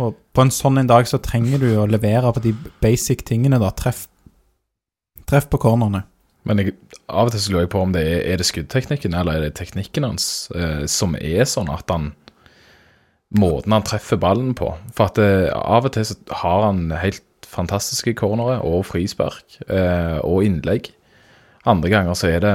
[0.00, 3.60] Og på en sånn en dag så trenger du å levere på de basic tingene,
[3.60, 3.72] da.
[3.76, 4.06] Treff,
[5.28, 6.04] treff på cornerne.
[6.48, 6.74] Men jeg,
[7.06, 9.46] av og til så lurer jeg på om det er, er det skuddteknikken eller er
[9.46, 10.26] det teknikken hans
[10.56, 12.12] eh, som er sånn at han
[13.32, 14.66] Måten han treffer ballen på.
[14.92, 20.18] For at eh, av og til så har han helt fantastiske cornere og frispark eh,
[20.20, 20.90] og innlegg.
[21.64, 22.52] Andre ganger så er det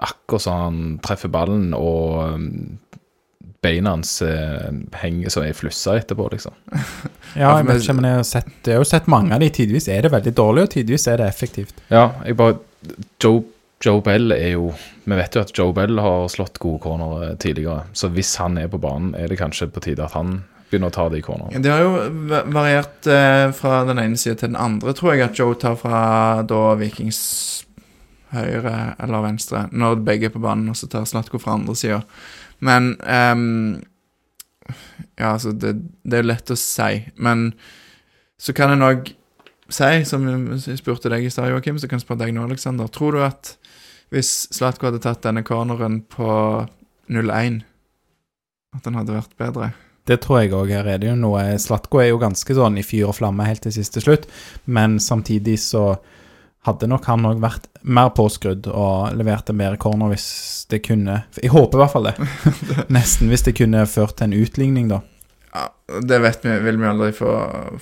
[0.00, 2.78] akkurat som han treffer ballen og mm,
[3.64, 4.70] beina hans eh,
[5.00, 6.56] henger som ei flusse etterpå, liksom.
[7.38, 9.48] Ja, jeg vet ikke, men jeg har, sett, jeg har jo sett mange av de.
[9.54, 11.76] Tidvis er det veldig dårlig, og tidvis er det effektivt.
[11.92, 12.56] Ja, jeg bare
[13.22, 13.42] Joe,
[13.84, 14.70] Joe Bell er jo
[15.04, 18.70] Vi vet jo at Joe Bell har slått gode cornere tidligere, så hvis han er
[18.72, 21.62] på banen, er det kanskje på tide at han begynner å ta de cornerne.
[21.64, 25.40] Det har jo variert eh, fra den ene sida til den andre, tror jeg, at
[25.40, 26.00] Joe tar fra
[26.46, 27.20] da Vikings
[28.30, 32.02] høyre eller venstre, når begge er på banen, og så tar Slatko fra andre sida.
[32.62, 33.80] Men um,
[35.18, 35.74] Ja, altså, det,
[36.06, 37.50] det er lett å si, men
[38.40, 39.10] så kan en òg
[39.74, 42.90] si, som jeg spurte deg i stad, Joakim, så kan jeg spørre deg nå, Aleksander.
[42.92, 43.54] Tror du at
[44.10, 46.30] hvis Slatko hadde tatt denne corneren på
[47.10, 47.60] 0-1,
[48.76, 49.72] at den hadde vært bedre?
[50.08, 50.72] Det tror jeg òg.
[50.72, 53.62] Her er det jo noe Slatko er jo ganske sånn i fyr og flamme helt
[53.66, 54.26] til siste slutt,
[54.66, 55.92] men samtidig så
[56.66, 60.26] hadde nok han òg vært mer påskrudd og levert en bedre corner hvis
[60.68, 62.16] det kunne Jeg håper i hvert fall det.
[62.96, 65.00] Nesten hvis det kunne ført til en utligning, da.
[65.52, 67.32] Ja, Det vet vi, vil vi aldri få,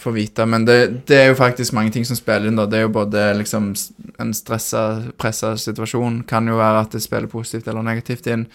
[0.01, 2.57] få vite, men det, det er jo faktisk mange ting som spiller inn.
[2.57, 2.64] da.
[2.66, 3.75] Det er jo både liksom
[4.19, 4.85] en stressa,
[5.21, 8.47] pressa situasjon, kan jo være at det spiller positivt eller negativt inn.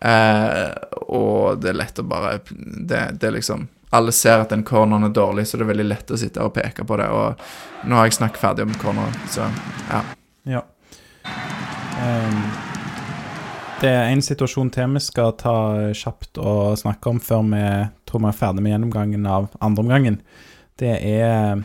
[0.00, 0.70] Eh,
[1.06, 5.08] og det er lett å bare det, det er liksom Alle ser at den corneren
[5.08, 7.06] er dårlig, så det er veldig lett å sitte og peke på det.
[7.08, 9.46] Og nå har jeg snakket ferdig om corneren, så
[9.88, 10.02] ja.
[10.44, 10.60] Ja.
[12.04, 12.42] Ehm,
[13.80, 15.54] det er en situasjon til vi skal ta
[15.94, 17.62] kjapt og snakke om før vi
[18.08, 20.20] tror vi er ferdig med gjennomgangen av andreomgangen.
[20.78, 21.62] Det er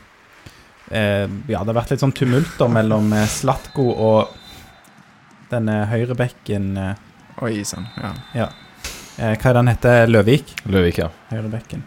[0.91, 4.33] eh, Ja, det har vært litt sånn tumulter mellom eh, Slatko og
[5.53, 7.01] denne høyrebekken eh,
[7.45, 7.87] Oi sann.
[8.37, 8.49] Ja.
[9.17, 10.05] eh, Hva er den heter?
[10.09, 10.53] Løvik?
[10.69, 11.09] Løvik, ja.
[11.31, 11.81] Høyrebekken.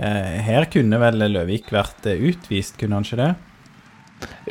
[0.00, 3.34] Eh, her kunne vel Løvik vært eh, utvist, kunne han ikke det?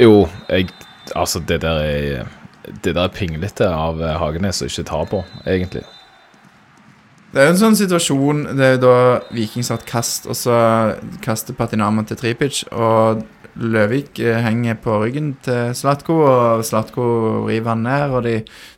[0.05, 0.69] Jo, jeg
[1.17, 2.27] Altså, det der er
[2.69, 5.85] Det der er pinglete av eh, Hagenes å ikke ta på, egentlig.
[7.29, 8.93] Det er jo en sånn situasjon Det er jo da
[9.37, 10.55] Viking satt kast, og så
[11.21, 13.21] kaster Patinama til Tripic, og
[13.59, 17.03] Løvik eh, henger på ryggen til Slatko, og Slatko
[17.47, 18.37] river han ned, og de,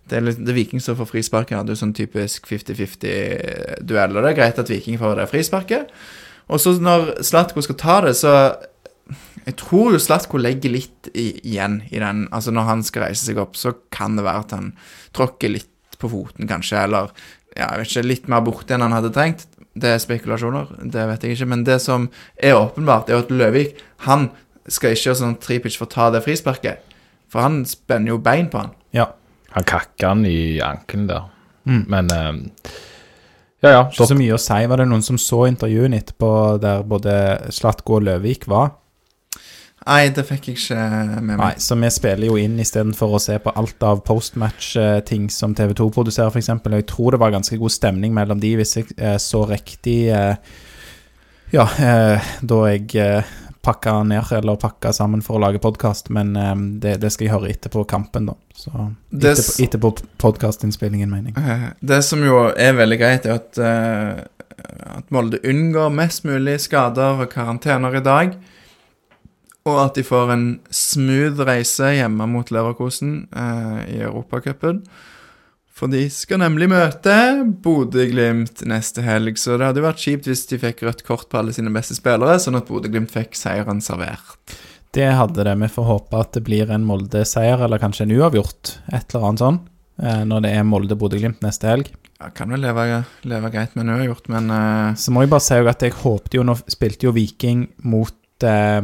[0.09, 1.59] det, er det Viking som får frisparket.
[1.59, 5.91] Er jo sånn typisk 50-50-duell, og det er greit at Viking får det frisparket.
[6.51, 8.33] Og så når Slatko skal ta det, så
[9.45, 13.25] Jeg tror jo Slatko legger litt i, igjen i den Altså når han skal reise
[13.25, 14.67] seg opp, så kan det være at han
[15.17, 17.09] tråkker litt på foten, kanskje, eller
[17.55, 19.45] ja, jeg vet ikke, litt mer borte enn han hadde trengt.
[19.77, 21.49] Det er spekulasjoner, det vet jeg ikke.
[21.51, 24.29] Men det som er åpenbart, er at Løvik han
[24.71, 26.95] skal ikke sånn tripic Tripic å ta det frisparket.
[27.31, 28.73] For han spenner jo bein på han.
[28.95, 29.11] Ja.
[29.51, 31.27] Han kakker han i ankelen der.
[31.67, 31.83] Mm.
[31.91, 32.73] Men eh,
[33.61, 33.81] Ja, ja.
[33.91, 34.59] Ikke så mye å si.
[34.67, 36.31] Var det noen som så intervjuet etterpå
[36.63, 37.15] der både
[37.53, 38.73] Slatko og Løvik var?
[39.81, 40.81] Nei, det fikk jeg ikke
[41.17, 41.39] med meg.
[41.41, 45.87] Nei, så vi spiller jo inn istedenfor å se på alt av postmatch-ting som TV2
[45.95, 46.51] produserer, f.eks.
[46.53, 50.35] Jeg tror det var ganske god stemning mellom de, hvis jeg eh, så riktig eh,
[51.55, 53.25] Ja, eh, da jeg
[53.65, 56.31] pakka ned, eller pakka sammen for å lage podkast, men
[56.81, 58.37] det, det skal jeg høre etterpå kampen, da.
[58.57, 61.73] Så etterpå, etterpå podkastinnspillingen, mener jeg.
[61.81, 63.61] Det som jo er veldig greit, er at,
[64.97, 68.33] at Molde unngår mest mulig skader og karantener i dag.
[69.69, 74.79] Og at de får en smooth reise hjemme mot Leverkosen eh, i Europacupen.
[75.71, 77.13] For de skal nemlig møte
[77.63, 81.39] Bodø-Glimt neste helg, så det hadde jo vært kjipt hvis de fikk rødt kort på
[81.39, 84.55] alle sine beste spillere, sånn at Bodø-Glimt fikk seieren servert.
[84.93, 85.53] Det hadde det.
[85.61, 88.73] Vi får håpe at det blir en Molde-seier, eller kanskje en uavgjort.
[88.91, 89.59] Et eller annet sånn.
[90.03, 91.93] eh, Når det er Molde-Bodø-Glimt neste helg.
[92.19, 95.45] Ja, kan vel leve, leve greit med en uavgjort, men eh, Så må jeg bare
[95.47, 98.81] si at jeg håpte jo Nå spilte jo Viking mot eh,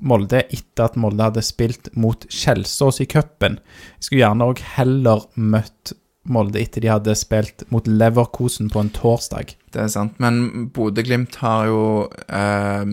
[0.00, 3.58] Molde etter at Molde hadde spilt mot Kjelsås i cupen.
[3.98, 5.94] Jeg skulle gjerne òg heller møtt
[6.30, 9.54] Molde etter de hadde spilt mot Leverkosen på en torsdag.
[9.72, 11.82] Det er sant, men Bodø-Glimt har jo
[12.28, 12.84] eh,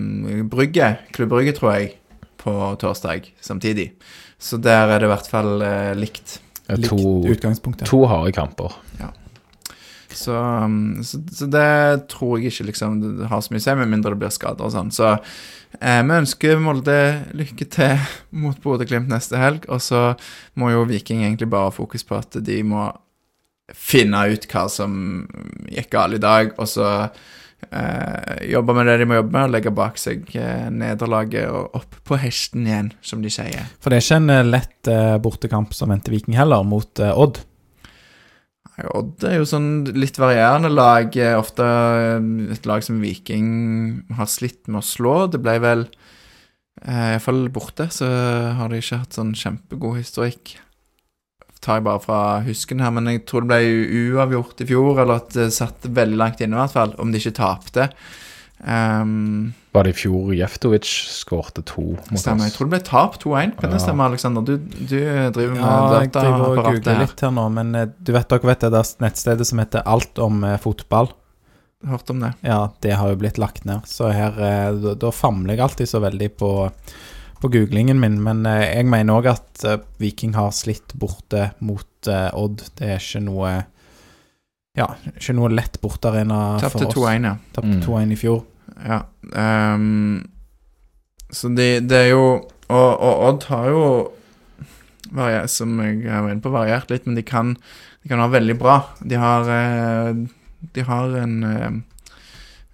[0.47, 1.91] Brygge, Klubb Brygge, tror jeg,
[2.39, 3.91] på torsdag samtidig.
[4.39, 6.39] Så der er det i hvert fall eh, likt.
[6.71, 7.83] Likt To, utgangspunkt.
[7.83, 7.87] ja.
[7.87, 8.75] to harde kamper.
[10.17, 13.75] Så, um, så, så det tror jeg ikke liksom det har så mye å si,
[13.77, 14.89] med mindre det blir skader og sånn.
[14.95, 15.13] Så
[15.81, 16.99] eh, vi ønsker Molde
[17.37, 17.97] lykke til
[18.43, 19.67] mot Bodø-Glimt neste helg.
[19.73, 20.11] Og så
[20.59, 22.89] må jo Viking egentlig bare ha fokus på at de må
[23.75, 24.93] finne ut hva som
[25.67, 26.87] gikk galt i dag, og så
[27.71, 31.75] eh, jobbe med det de må jobbe med, og legge bak seg eh, nederlaget og
[31.81, 33.67] opp på hesten igjen, som de sier.
[33.83, 37.11] For det er ikke en eh, lett eh, bortekamp som venter Viking heller, mot eh,
[37.11, 37.41] Odd.
[38.77, 41.15] Odd er jo sånn litt varierende lag.
[41.17, 45.15] eh, Ofte eh, et lag som Viking har slitt med å slå.
[45.33, 45.87] Det ble vel
[46.83, 48.05] eh, Iallfall borte, så
[48.59, 50.59] har de ikke hatt sånn kjempegod historikk.
[51.57, 55.23] Tar jeg bare fra husken her, men jeg tror det ble uavgjort i fjor, eller
[55.23, 57.89] at det satt veldig langt inne, i hvert fall, om de ikke tapte.
[58.59, 62.47] Um, Var det i fjor Jeftovic skårte to mot stemmer.
[62.49, 63.51] Jeg tror det ble tap 2-1.
[63.59, 63.83] Kan det Ja.
[63.83, 64.41] stemme, Aleksander?
[64.47, 64.95] Du, du
[65.35, 68.49] driver med Ja, jeg driver og googler litt her nå, men eh, du vet dere
[68.49, 71.11] vet det der nettstedet som heter Alt om eh, fotball?
[71.85, 72.33] Hørt om det?
[72.41, 73.85] Ja, det har jo blitt lagt ned.
[73.85, 76.51] Så her eh, da, da famler jeg alltid så veldig på,
[77.43, 78.17] på googlingen min.
[78.25, 79.65] Men jeg mener òg at
[80.01, 82.63] Viking har slitt borte mot Odd.
[82.79, 83.51] Det er ikke noe
[84.77, 86.95] Ja, ikke noe lett bortearena for Tapte oss.
[86.95, 87.35] 2-1, ja.
[87.55, 87.81] Tapte Mm.
[87.85, 88.43] 2-1 i fjor.
[88.85, 88.99] Ja.
[89.73, 90.27] Um,
[91.33, 92.23] så det, det er jo
[92.69, 93.81] og, og Odd har jo
[95.15, 97.53] varier, Som jeg var inne på, variert litt, men de kan,
[98.03, 98.77] de kan ha veldig bra.
[99.01, 100.11] De har eh,
[100.75, 101.69] De har en eh,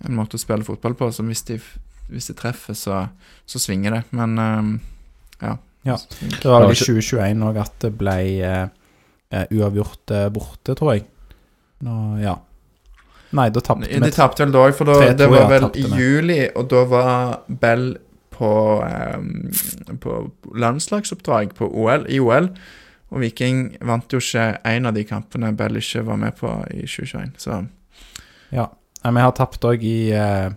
[0.03, 1.59] En måte å spille fotball på som hvis de,
[2.11, 3.03] hvis de treffer, så,
[3.47, 4.01] så svinger det.
[4.11, 4.73] Men um,
[5.39, 5.53] ja.
[5.87, 5.95] Ja.
[6.19, 8.65] Det var vel i 2021 òg at det ble eh,
[9.31, 11.05] eh, uavgjort borte, tror jeg.
[11.83, 12.37] Nå, ja.
[13.33, 14.11] Nei, da tapte De vi.
[14.13, 17.39] tapte vel da òg, for da, 3-2, det var vel i juli, og da var
[17.63, 17.87] Bell
[18.33, 18.51] på,
[18.85, 20.17] ehm, på
[20.59, 22.49] landslagsoppdrag på OL, i OL.
[23.13, 26.85] Og Viking vant jo ikke en av de kampene Bell ikke var med på i
[26.85, 27.35] 2021.
[27.41, 27.59] Så
[28.53, 28.67] Ja.
[29.03, 30.49] Vi har tapt òg i eh,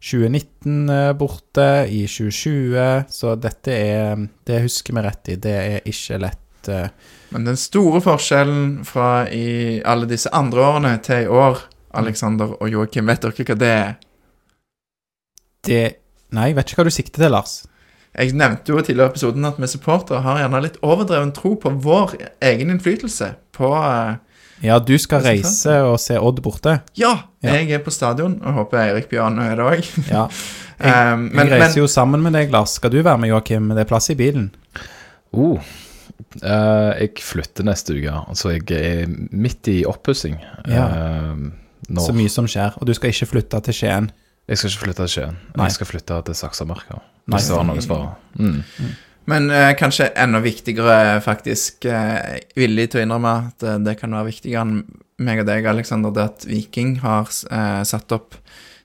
[0.00, 5.36] 2019 eh, borte, i 2020, så dette er Det husker vi rett i.
[5.36, 6.68] Det er ikke lett.
[6.68, 6.88] eh.
[7.30, 11.60] Men den store forskjellen fra i alle disse andre årene til i år,
[11.94, 13.92] Alexander og Joakim, vet dere hva det er?
[15.66, 15.82] det
[16.30, 17.52] Nei, jeg vet ikke hva du sikter til, Lars.
[18.14, 21.56] Jeg nevnte jo i tidligere i episoden at vi supportere har gjerne litt overdreven tro
[21.58, 22.14] på vår
[22.46, 24.14] egen innflytelse på eh,
[24.66, 26.80] Ja, du skal reise og se Odd borte.
[26.98, 27.54] Ja, Ja.
[27.56, 29.92] jeg er på stadion, og håper Eirik Bjørn er det òg.
[30.10, 30.26] Ja.
[30.80, 32.78] Jeg, men, jeg reiser men jo sammen med deg, Lars.
[32.78, 33.66] Skal du være med, Joakim?
[33.76, 34.46] Det er plass i bilen.
[35.36, 35.60] Oh,
[36.42, 40.38] eh, jeg flytter neste uke, så jeg er midt i oppussing.
[40.70, 40.86] Ja.
[40.86, 41.50] Uh,
[41.98, 42.76] Så mye som skjer.
[42.78, 44.10] Og du skal ikke flytte til Skien.
[44.46, 45.38] Jeg skal ikke flytte til Skien.
[45.56, 45.68] Nei.
[45.68, 47.00] Jeg skal flytte til Saksamarka.
[47.30, 48.08] Hvis det var noe svar.
[48.38, 48.60] Mm.
[49.30, 51.86] Men uh, kanskje enda viktigere, faktisk,
[52.58, 54.82] villig til å innrømme at det kan være viktigere enn
[55.20, 58.38] meg og deg, Alexander, det at Viking har satt opp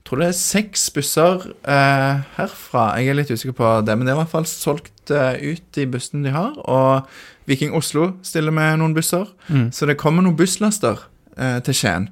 [0.06, 2.84] tror det er seks busser eh, herfra.
[3.02, 5.64] Jeg er litt usikker på det, men det er i hvert fall solgt eh, ut
[5.78, 6.54] de bussene de har.
[6.70, 7.08] Og
[7.50, 9.72] Viking Oslo stiller med noen busser, Mm.
[9.74, 11.00] så det kommer noen busslaster
[11.38, 12.10] eh, til Skien.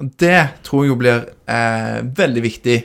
[0.00, 2.78] Og det tror jeg jo blir eh, veldig viktig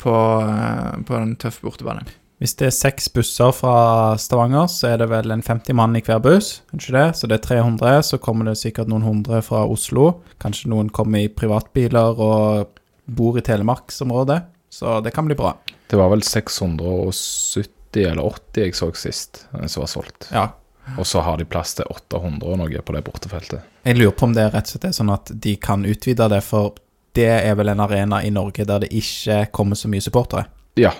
[0.00, 0.14] på,
[0.44, 2.02] eh, på en tøff bortebane.
[2.38, 6.02] Hvis det er seks busser fra Stavanger, så er det vel en 50 mann i
[6.06, 6.60] hver buss.
[6.72, 7.06] Ikke det?
[7.18, 8.02] Så det er 300.
[8.06, 10.20] Så kommer det sikkert noen hundre fra Oslo.
[10.38, 12.77] Kanskje noen kommer i privatbiler og
[13.08, 14.42] bor i Telemarksområdet.
[14.70, 15.56] Så det kan bli bra.
[15.88, 20.28] Det var vel 670 eller 80 jeg så sist eh, som var solgt.
[20.32, 20.48] Ja.
[20.96, 23.64] Og så har de plass til 800 og noe på det bortefeltet.
[23.84, 26.40] Jeg lurer på om det rett og slett er sånn at de kan utvide det,
[26.44, 26.76] for
[27.16, 30.46] det er vel en arena i Norge der det ikke kommer så mye supportere.
[30.80, 30.92] Ja.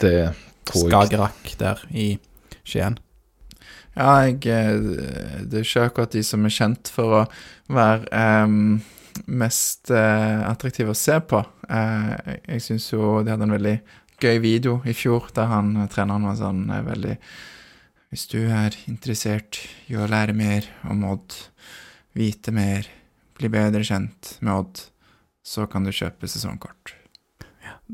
[0.00, 0.32] Det
[0.68, 0.90] tror jeg.
[0.90, 2.08] Skagerrak der i
[2.66, 2.98] Skien.
[3.98, 7.22] Ja, jeg, eh, det er ikke akkurat de som er kjent for å
[7.70, 8.80] være em,
[9.26, 11.40] mest eh, attraktive å se på.
[11.68, 13.76] Eh, jeg syns jo de hadde en veldig
[14.20, 17.16] gøy video i fjor der han, treneren var sånn eh, veldig
[18.10, 21.36] Hvis du er interessert i å lære mer om Odd,
[22.18, 22.88] vite mer,
[23.38, 24.80] bli bedre kjent med Odd,
[25.46, 26.99] så kan du kjøpe sesongkort.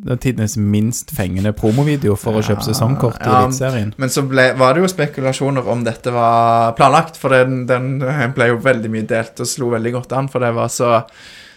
[0.04, 3.40] Det er tidenes minst fengende promovideo for å kjøpe sesongkort i ja.
[3.46, 3.94] Eliteserien.
[4.00, 7.96] Men så ble, var det jo spekulasjoner om dette var planlagt, for den, den
[8.36, 10.92] ble jo veldig mye delt og slo veldig godt an, for det var så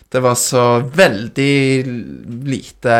[0.10, 1.53] det var så veldig
[2.49, 2.94] lite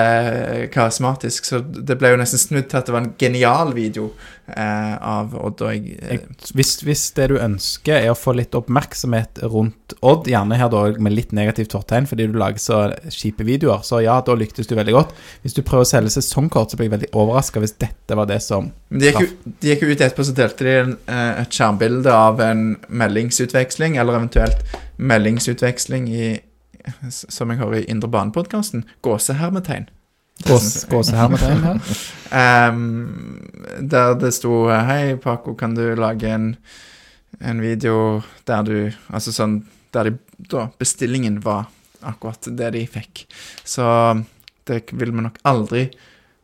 [0.73, 4.11] karismatisk, så det ble jo nesten snudd til at det var en genial video
[4.45, 5.95] eh, av Odd og jeg.
[6.03, 10.60] eh, Jeg, hvis, hvis det du ønsker er å få litt oppmerksomhet rundt Odd, gjerne
[10.60, 14.36] her da med litt negativt fortegn fordi du lager så kjipe videoer, så ja, da
[14.38, 15.15] lyktes du veldig godt.
[15.41, 18.38] Hvis du prøver å selge sesongkort, så blir jeg veldig overraska hvis dette var det
[18.45, 21.41] som Men de gikk, jo, de gikk jo ut etterpå, så delte de en, eh,
[21.41, 22.64] et skjermbilde av en
[23.02, 24.61] meldingsutveksling, eller eventuelt
[24.99, 26.30] meldingsutveksling i,
[27.10, 29.88] som jeg har i Indre Bane-podkasten, gåsehermetegn.
[30.47, 31.80] Gås- Gåsehermetegn her.
[32.72, 33.41] um,
[33.81, 36.53] der det sto Hei, Paco, kan du lage en,
[37.41, 38.76] en video der du
[39.11, 39.57] Altså sånn
[39.91, 40.14] Der de,
[40.51, 41.65] da bestillingen var
[42.07, 43.26] akkurat det de fikk.
[43.68, 43.84] Så
[44.69, 45.89] det vil vi nok aldri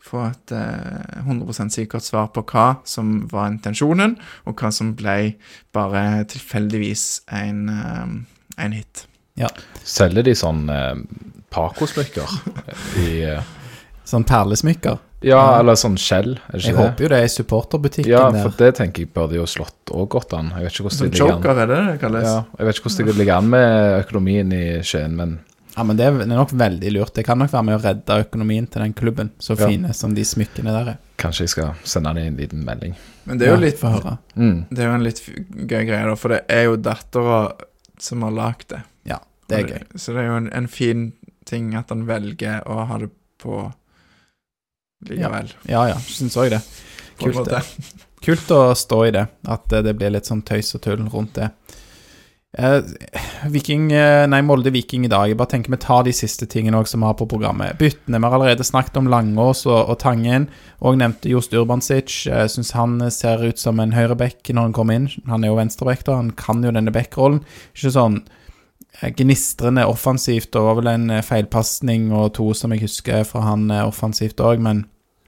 [0.06, 5.36] få et eh, 100 sikkert svar på hva som var intensjonen, og hva som ble
[5.74, 7.64] bare tilfeldigvis en,
[8.58, 9.06] en hit.
[9.86, 10.96] Selger de sånn eh,
[11.52, 12.30] Paco-smykker
[13.06, 13.42] i eh,
[14.06, 15.00] Sånn perlesmykker.
[15.26, 16.82] Ja, eller sånn skjell, er det Jeg det?
[16.84, 18.44] håper jo det er i supporterbutikken Ja, der.
[18.46, 20.52] for det tenker jeg burde jo slått òg godt an.
[20.54, 21.40] Jeg vet ikke hvordan Som det ligger an.
[21.42, 22.28] joker, er det det kalles?
[22.30, 25.40] Ja, jeg vet ikke hvordan det ligger an med økonomien i Skien, men
[25.76, 27.14] Ja, men det er det er nok veldig lurt.
[27.18, 29.66] Det kan nok være med å redde økonomien til den klubben, så Ja.
[29.68, 30.98] fine som de smykkene der er.
[31.18, 32.94] kanskje jeg skal sende dem en liten melding.
[33.26, 34.18] Men det er jo Ja, litt Få høre.
[34.38, 34.66] Mm.
[34.70, 35.34] Det er jo en litt f-
[35.66, 37.52] gøy greie, da, for det er jo dattera
[38.02, 38.82] som har lagd det.
[39.10, 39.20] Ja,
[39.50, 39.86] det er gøy.
[39.96, 41.08] Så det er jo en, en fin
[41.46, 43.12] ting at han velger å ha det
[43.42, 43.62] på
[45.06, 45.52] likevel.
[45.70, 46.62] Ja ja, syns òg det.
[47.20, 47.62] Kult, måte.
[48.26, 51.38] Kult å stå i det, at eh, det blir litt sånn tøys og tull rundt
[51.38, 51.52] det.
[52.58, 52.82] Eh,
[53.52, 55.28] Viking, eh, nei, Molde Viking i dag.
[55.28, 57.76] Jeg bare tenker vi tar de siste tingene også som vi har på programmet.
[57.82, 58.22] Byttene.
[58.22, 60.48] Vi har allerede snakket om Langås og, og Tangen.
[60.80, 62.26] Og nevnte Jost Urbansic.
[62.30, 65.10] Jeg syns han ser ut som en høyreback når han kommer inn.
[65.28, 66.20] Han er jo venstreback, da.
[66.22, 67.44] Han kan jo denne backrollen.
[67.76, 68.22] Ikke sånn
[69.02, 70.54] eh, gnistrende offensivt.
[70.56, 74.40] Det var vel en eh, feilpasning og to som jeg husker fra han eh, offensivt
[74.40, 74.86] òg, men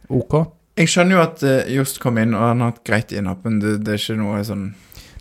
[0.08, 0.46] OK.
[0.78, 1.44] Jeg skjønner jo at
[1.74, 4.44] Johs kom inn, og han har hatt greit innhopp, men det, det er ikke noe
[4.46, 4.68] sånn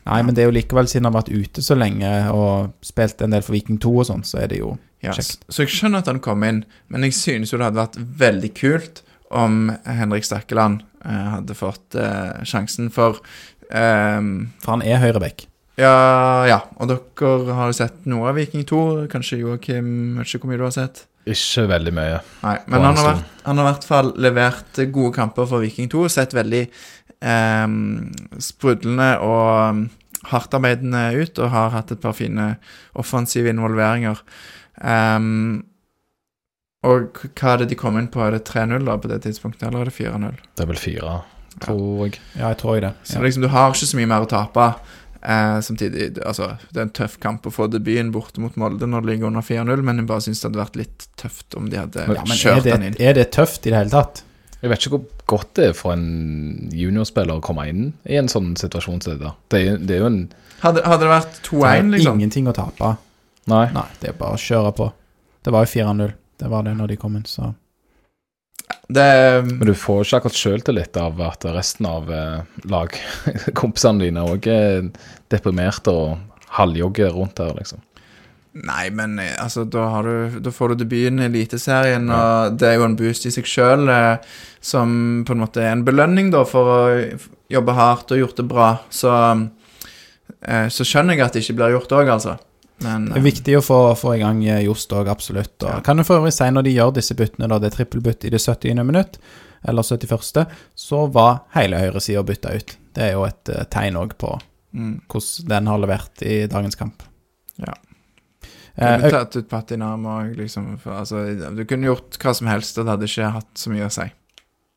[0.06, 3.22] Nei, men det er jo likevel siden han har vært ute så lenge og spilt
[3.24, 5.12] en del for Viking 2 og sånn, så er det jo ja.
[5.12, 5.44] Kjekt.
[5.52, 6.62] Så jeg skjønner at han kom inn,
[6.92, 9.02] men jeg synes jo det hadde vært veldig kult
[9.34, 13.20] om Henrik Stakkeland eh, hadde fått eh, sjansen, for
[13.68, 14.22] eh,
[14.62, 15.48] For han er høyreback.
[15.76, 16.62] Ja, ja.
[16.80, 18.80] Og dere har jo sett noe av Viking 2.
[19.12, 21.04] Kanskje Joakim Vet ikke hvor mye du har sett?
[21.28, 22.20] Ikke veldig mye.
[22.44, 25.90] Nei, men han har, vært, han har i hvert fall levert gode kamper for Viking
[25.92, 26.06] 2.
[26.14, 26.62] Sett veldig
[28.42, 29.84] sprudlende og um,
[30.30, 32.56] hardtarbeidende ut, og har hatt et par fine
[32.98, 34.20] offensive involveringer.
[34.82, 35.64] Um,
[36.86, 38.20] og hva er det de kom inn på?
[38.22, 40.36] Er det 3-0 da på det tidspunktet, eller er det 4-0?
[40.54, 41.14] Det er vel 4,
[41.64, 42.20] tror jeg.
[42.36, 42.92] Ja, jeg tror jeg det.
[43.08, 43.24] Så Ja.
[43.24, 44.66] liksom, du har ikke så mye mer å tape.
[45.26, 49.02] Eh, samtidig, altså, det er en tøff kamp å få debuten borte mot Molde når
[49.02, 51.80] det ligger under 4-0, men jeg bare syns det hadde vært litt tøft om de
[51.80, 52.96] hadde Ja, men kjørt den inn.
[53.00, 54.22] er det tøft i det hele tatt?
[54.62, 58.30] Jeg vet ikke hvor godt det er for en juniorspiller å komme inn i en
[58.30, 59.34] sånn situasjon som det der.
[59.52, 60.20] Det er, det er jo en
[60.56, 62.94] Hadde, hadde det vært Det er 2-1, liksom ingenting å tape.
[63.52, 63.66] Nei.
[63.74, 64.86] Nei, det er bare å kjøre på.
[65.44, 66.14] Det var jo 4-0.
[66.40, 67.50] Det var det når de kom inn, så
[68.88, 72.40] det, Men du får ikke akkurat sjøltillit av at resten av eh,
[72.70, 74.88] lagkompisene dine òg er
[75.32, 77.82] deprimerte og halvjogger rundt her, liksom.
[78.64, 82.68] Nei, men eh, altså, da, har du, da får du debuten i Eliteserien, og det
[82.70, 84.16] er jo en boost i seg sjøl, eh,
[84.64, 86.80] som på en måte er en belønning da for å
[87.52, 88.68] jobbe hardt og gjort det bra.
[88.90, 89.12] Så,
[90.42, 92.36] eh, så skjønner jeg at det ikke blir gjort òg, altså.
[92.84, 95.54] Men det er viktig å få, få i gang eh, Jost òg, absolutt.
[95.62, 95.80] Og Ja.
[95.80, 98.32] kan du for øvrig si når de gjør disse byttene, da det er trippelbytt i
[98.34, 98.82] det 70.
[98.84, 99.16] minutt,
[99.66, 100.44] eller 71.,
[100.76, 102.76] så var hele høyresida bytta ut.
[102.96, 104.34] Det er jo et eh, tegn òg på
[104.76, 107.02] mm, hvordan den har levert i dagens kamp.
[107.56, 107.72] Ja.
[108.76, 110.68] Eh, kunne tatt ut Patinama òg, liksom.
[110.82, 111.24] For, altså,
[111.56, 114.06] du kunne gjort hva som helst, og det hadde ikke hatt så mye å si.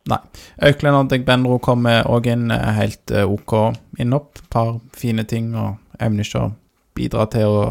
[0.09, 0.21] Nei.
[0.69, 4.41] Auklend og Benro kommer òg inn eh, helt eh, OK innhopp.
[4.49, 6.55] Par fine ting, og evner ikke å
[6.99, 7.63] bidra til å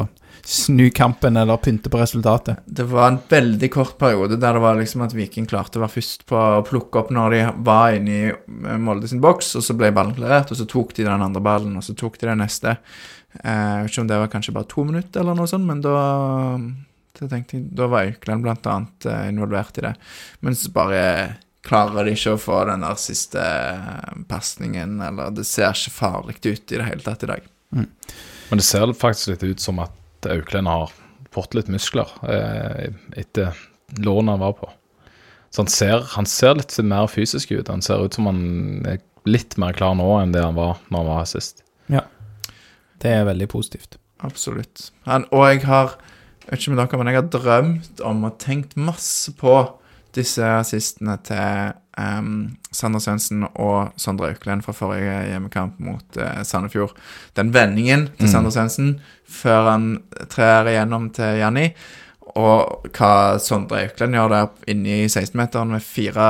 [0.49, 2.61] snu kampen eller pynte på resultatet.
[2.65, 5.97] Det var en veldig kort periode der det var liksom at Viking klarte å være
[5.99, 9.67] først på å plukke opp når de var inne i eh, Molde sin boks, og
[9.67, 12.31] så ble ballen klarert, og så tok de den andre ballen, og så tok de
[12.31, 12.79] den neste.
[13.45, 15.83] Eh, Jeg vet ikke om det var kanskje bare to minutter eller noe sånt, men
[15.85, 15.97] da
[17.19, 19.95] da tenkte jeg, da var Aukland blant annet eh, involvert i det.
[20.41, 21.01] Men så bare
[21.67, 26.39] klarer de ikke å få den der siste eh, pasningen, eller det ser ikke farlig
[26.47, 27.49] ut i det hele tatt i dag.
[27.75, 30.93] Men det ser faktisk litt ut som at Auklend har
[31.35, 32.89] fått litt muskler eh,
[33.21, 33.59] etter
[33.99, 34.71] lånet han var på.
[35.51, 37.69] Så han ser, han ser litt mer fysisk ut.
[37.73, 38.41] Han ser ut som han
[38.89, 38.99] er
[39.29, 41.65] litt mer klar nå enn det han var når han var her sist.
[43.03, 43.99] Det er veldig positivt.
[44.27, 44.91] Absolutt.
[45.07, 45.99] Han, og jeg har
[46.49, 49.53] jeg vet ikke med dere, men jeg har drømt om og tenkt masse på
[50.17, 52.31] disse assistene til um,
[52.73, 56.97] Sander Svendsen og Sondre Auklend fra forrige hjemmekamp mot uh, Sandefjord.
[57.37, 58.33] Den vendingen til Mm.
[58.33, 61.67] Sander Svendsen før han trer igjennom til Janni,
[62.37, 66.29] og hva Sondre Auklend gjør der inne i 16-meteren med fire,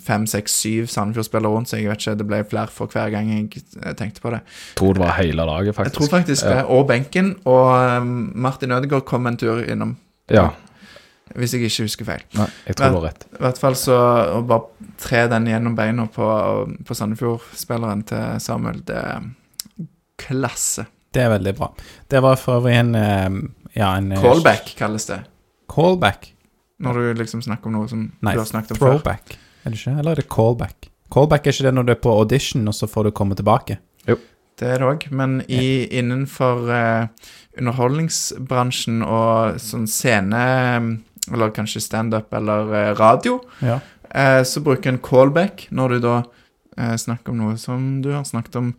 [0.00, 1.84] fem, seks, syv Sandefjord-spillere rundt seg.
[1.84, 4.42] Jeg vet ikke, Det ble flere for hver gang jeg eh, tenkte på det.
[4.78, 6.64] Tror det var hele laget, Jeg tror faktisk det.
[6.64, 7.36] Og benken.
[7.44, 9.96] Og um, Martin Ødegaard kom en tur innom
[10.30, 10.50] Ja.
[11.34, 12.22] Hvis jeg ikke husker feil.
[12.34, 13.26] Nei, jeg tror du har rett.
[13.38, 13.98] I hvert fall så
[14.34, 16.26] å bare tre den gjennom beina på,
[16.86, 19.28] på Sandefjord-spilleren til Samuel, det er
[20.18, 20.88] klasse.
[21.14, 21.70] Det er veldig bra.
[22.10, 23.30] Det var for øvrig en eh,
[23.76, 25.20] Ja, en eh, Callback kalles det.
[25.70, 26.32] Callback?
[26.80, 28.94] Når du liksom snakker om noe som Nei, du har snakket om før.
[28.98, 29.36] throwback.
[29.64, 29.98] Er det ikke?
[30.00, 30.88] Eller er det callback?
[31.12, 33.78] Callback er ikke det når du er på audition, og så får du komme tilbake?
[34.08, 34.16] Jo.
[34.60, 37.06] Det er det òg, men i, innenfor uh,
[37.56, 40.42] underholdningsbransjen og sånn scene,
[41.30, 43.78] eller kanskje standup eller uh, radio, Ja.
[44.14, 46.16] uh, så bruker en callback når du da
[46.76, 48.74] eh, snakker om noe som du har snakket om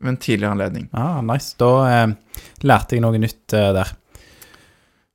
[0.00, 0.88] ved en tidligere anledning.
[0.92, 1.54] Ah, nice.
[1.58, 2.12] Da eh,
[2.64, 3.90] lærte jeg noe nytt eh, der.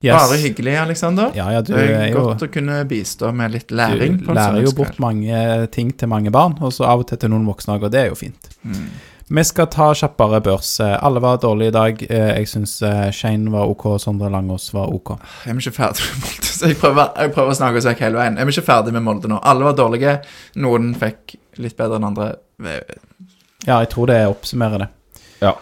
[0.03, 0.17] Yes.
[0.19, 1.31] Bare hyggelig, Aleksander.
[1.35, 4.17] Ja, ja, du Det er jo godt å kunne bistå med litt læring.
[4.19, 7.31] Du lærer jo bort mange ting til mange barn, og så av og til til
[7.31, 8.49] noen voksne òg, og det er jo fint.
[8.67, 8.89] Mm.
[9.33, 10.73] Vi skal ta kjappere børs.
[10.83, 12.03] Eh, Alle var dårlige i dag.
[12.03, 12.73] Eh, Jeg syns
[13.15, 15.15] Shane var OK, Sondre Langås var OK.
[15.45, 16.49] Jeg Er vi ikke ferdig med Molde?
[16.51, 18.35] Så jeg prøver, jeg prøver å snakke oss vekk hele veien.
[18.35, 19.39] Jeg Er vi ikke ferdig med Molde nå?
[19.41, 20.17] Alle var dårlige.
[20.55, 22.33] Noen fikk litt bedre enn andre.
[23.65, 24.89] Ja, jeg tror det oppsummerer det.
[25.41, 25.55] Ja.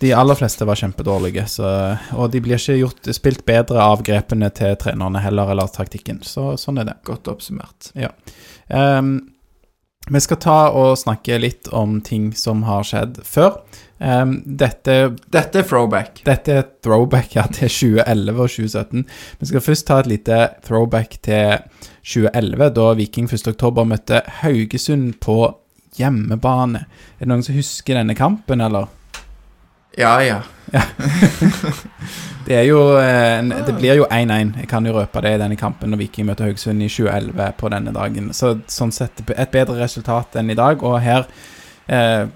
[0.00, 1.68] De aller fleste var kjempedårlige, så,
[2.16, 6.22] og de blir ikke gjort, spilt bedre av grepene til trenerne heller, eller taktikken.
[6.26, 6.96] Så sånn er det.
[7.08, 7.92] Godt oppsummert.
[8.72, 9.14] Ehm,
[10.10, 13.60] vi skal ta og snakke litt om ting som har skjedd før.
[14.02, 16.24] Um, dette, Dette er throwback.
[16.26, 19.04] dette er throwback ja, til 2011 og 2017.
[19.38, 21.62] Vi skal først ta et lite throwback til
[22.02, 25.36] 2011, da Viking 1.10 møtte Haugesund på
[26.00, 26.82] hjemmebane.
[27.20, 28.90] Er det noen som husker denne kampen, eller?
[29.98, 30.40] Ja, ja.
[32.46, 34.54] Det er jo eh, Det blir jo 1-1.
[34.62, 37.70] Jeg kan jo røpe det i denne kampen når Viking møter Haugesund i 2011 på
[37.72, 38.32] denne dagen.
[38.34, 40.82] Så sånn sett et bedre resultat enn i dag.
[40.82, 41.28] Og her
[41.86, 42.26] eh,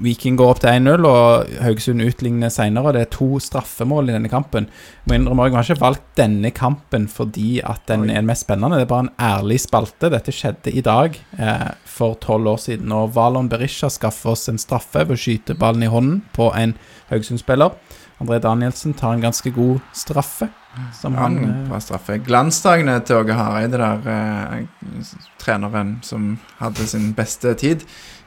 [0.00, 2.94] Viking går opp til 1-0, og Haugesund utligner senere.
[2.96, 4.68] Det er to straffemål i denne kampen.
[5.04, 8.76] Må innrømme, Jeg har ikke valgt denne kampen fordi at den er den mest spennende.
[8.76, 10.10] Det er bare en ærlig spalte.
[10.10, 12.92] Dette skjedde i dag eh, for tolv år siden.
[12.92, 16.74] Og Valon Berisha skaffer oss en straffe ved å skyte ballen i hånden på en
[17.10, 17.76] Haugesund-spiller.
[18.22, 20.48] André Danielsen tar en ganske god straffe.
[20.96, 22.16] Som han, Han eh, straffe.
[22.24, 25.12] Glansdagene til Åge Hareide der, eh,
[25.42, 27.84] treneren som hadde sin beste tid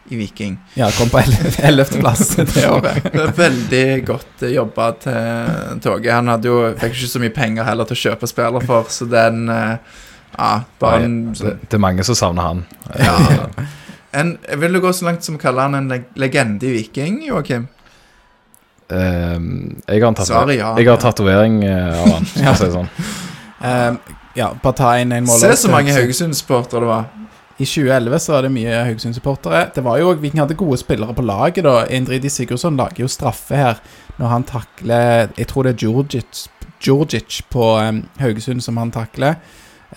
[0.10, 0.58] i Viking.
[0.74, 1.22] ja, kom på
[1.68, 3.04] ellevteplass det året.
[3.14, 7.34] Det er veldig godt eh, jobba til, toget Han hadde jo, fikk ikke så mye
[7.36, 10.02] penger heller til å kjøpe spiller for, så den eh,
[10.36, 10.52] Ja,
[10.82, 12.66] bare en Det, det er mange som savner han.
[13.00, 13.48] ja.
[14.20, 17.24] en, Vil du gå så langt som å kalle han en leg legende i Viking,
[17.26, 17.70] Joakim?
[18.94, 20.76] Ehm, jeg har en Svaret ja.
[20.78, 22.90] jeg har tatovering eh, av han, skal jeg si det sånn.
[23.66, 25.40] Eh, ja, bare ta inn en mål.
[25.42, 27.08] Se så mange Haugesund-sportere det var.
[27.58, 29.70] I 2011 så var det mye Haugesund-supportere.
[29.76, 31.64] Det var jo, Viking hadde gode spillere på laget.
[31.64, 33.80] da Indridi Sigurdsson lager jo straffe her
[34.18, 36.48] når han takler Jeg tror det er Djurdjic,
[36.84, 39.36] Djurdjic på um, Haugesund som han takler.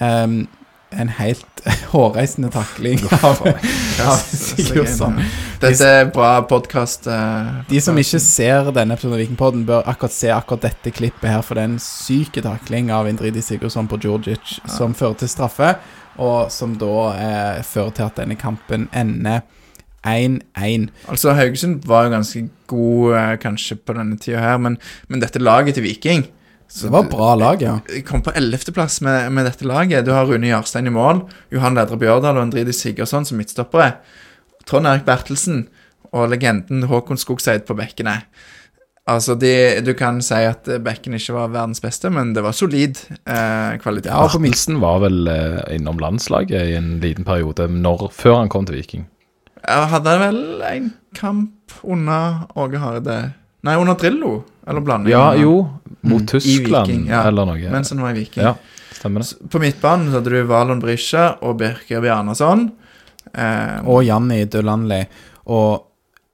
[0.00, 0.46] Um,
[0.90, 3.42] en helt hårreisende takling av,
[4.06, 5.18] av Sigurdsson.
[5.60, 7.08] Dette er bra podkast.
[7.68, 11.42] De som ikke ser denne episoden av Vikingpodden, bør akkurat se akkurat dette klippet her,
[11.42, 15.74] for det er en syk takling av Indridi Sigurdsson på Djurdjic som fører til straffe,
[16.18, 19.44] og som da eh, fører til at denne kampen ender
[20.06, 20.88] 1-1.
[21.10, 24.78] Altså, Haugesund var jo ganske god eh, kanskje på denne tida her, men,
[25.08, 26.26] men dette laget til Viking
[26.68, 27.78] så Det var bra lag, ja.
[27.88, 30.04] Jeg kom på ellevteplass med, med dette laget.
[30.04, 33.94] Du har Rune Jarstein i mål, Johan Ledre Bjørdal og Endridi Sigurdsson som midtstoppere.
[34.68, 35.62] Trond Erik Bertelsen
[36.12, 38.18] og legenden Håkon Skogseid på bekkene.
[39.08, 42.98] Altså, de, Du kan si at bekken ikke var verdens beste, men det var solid
[43.24, 44.10] eh, kvalitet.
[44.12, 48.50] Ja, på Milsen var vel eh, innom landslaget i en liten periode når, før han
[48.52, 49.06] kom til Viking.
[49.64, 53.16] Jeg hadde vel en kamp under Åge Hareide
[53.66, 54.44] Nei, under Drillo.
[54.68, 55.10] Eller blanding.
[55.10, 55.54] Ja, jo,
[56.06, 57.24] mot Mm, Tyskland Viking, ja.
[57.26, 57.70] eller noe.
[57.72, 58.44] Mens han var i Viking.
[58.44, 58.52] Ja,
[58.94, 59.48] stemmer det.
[59.50, 62.68] På midtbanen så hadde du Valon Brisja og Birker Bjarnason.
[63.34, 65.00] Eh, Og Janni Dulanli.
[65.48, 65.87] Og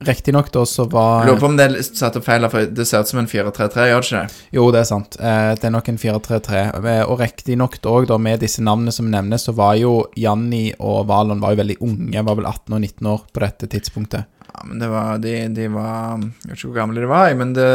[0.05, 3.05] riktignok da så var Lurer på om det er satt opp feil, for det ser
[3.05, 4.41] ut som en 4-3-3, gjør det ikke det?
[4.57, 5.17] Jo, det er sant.
[5.21, 6.63] Eh, det er nok en 4-3-3.
[6.83, 11.07] Eh, Og riktignok òg, da, med disse navnene som nevnes, så var jo Janni og
[11.09, 12.25] Valon var jo veldig unge.
[12.27, 14.27] Var vel 18 og 19 år på dette tidspunktet.
[14.55, 17.55] Ja, men det var, de, de var Jeg vet ikke hvor gamle de var, men
[17.57, 17.71] det,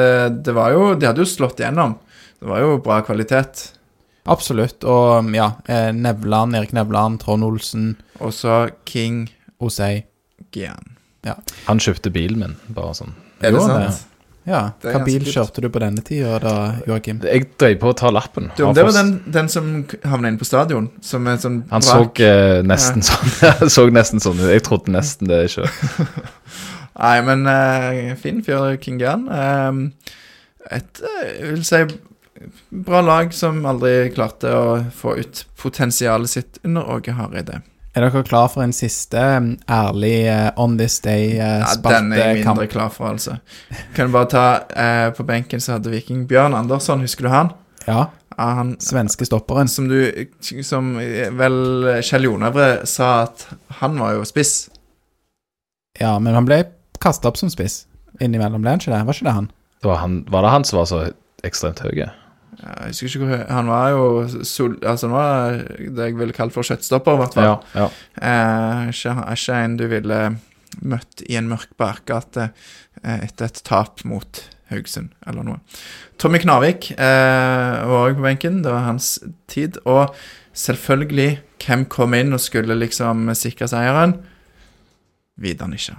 [0.48, 1.98] det var jo De hadde jo slått igjennom.
[2.40, 3.66] Det var jo bra kvalitet.
[4.30, 4.84] Absolutt.
[4.88, 9.26] Og ja, eh, Nevland, Erik Nevland, Trond Olsen, Og så King
[9.60, 10.06] Osei.
[10.56, 10.96] Gian.
[11.68, 13.18] Han kjøpte bilen min, bare sånn.
[13.44, 14.06] Er det sant?
[14.50, 15.34] Ja, Hva bil kult.
[15.36, 16.54] kjørte du på denne tida da,
[16.88, 17.20] Joakim?
[17.28, 18.48] Jeg drev på å ta lappen.
[18.58, 19.68] Du, det var den, den som
[20.08, 20.88] havna inne på stadion?
[21.06, 24.50] Som er sånn Han så eh, nesten sånn så nesten sånn ut.
[24.50, 25.70] Jeg trodde nesten det sjøl.
[27.00, 29.28] Nei, men uh, fin fyr, King Jan.
[29.30, 30.16] Uh,
[30.72, 31.84] et, uh, jeg vil si
[32.70, 34.66] bra lag som aldri klarte å
[34.96, 37.62] få ut potensialet sitt under Åge Hareide.
[38.00, 42.46] Er dere klar for en siste mm, ærlig uh, On This Ja, den er jeg
[42.46, 43.36] mindre klar for, altså.
[43.96, 47.52] Kan du bare ta uh, På benken så hadde Viking Bjørn Andersson, husker du han?
[47.88, 48.08] ja.
[48.40, 49.68] Ja, han Svenske stopperen.
[49.68, 50.28] som du
[50.64, 53.44] Som eh, vel Kjell Jonevre sa at
[53.82, 54.70] han var jo spiss.
[56.00, 56.62] Ja, men han ble
[57.04, 57.82] kasta opp som spiss
[58.24, 59.02] innimellom, ble han ikke det?
[59.08, 59.52] Var ikke det han?
[59.80, 61.02] Det var, han, var det han som var så
[61.48, 62.04] ekstremt høy?
[62.60, 66.56] Jeg husker ikke hvor Han var jo sol, Altså, han var det jeg ville kalt
[66.56, 67.48] for kjøttstopper, i hvert fall.
[67.48, 67.90] Ja, ja.
[68.20, 70.22] Eh, ikke, ikke en du ville
[70.86, 72.50] møtt i en mørk bakgate
[73.04, 75.62] eh, etter et tap mot Haugesund, eller noe.
[76.22, 78.62] Tommy Knarvik eh, var òg på benken.
[78.66, 79.16] Det var hans
[79.50, 79.80] tid.
[79.90, 80.14] Og
[80.54, 84.20] selvfølgelig, hvem kom inn og skulle liksom sikre seieren?
[85.40, 85.98] Vidar Nisja.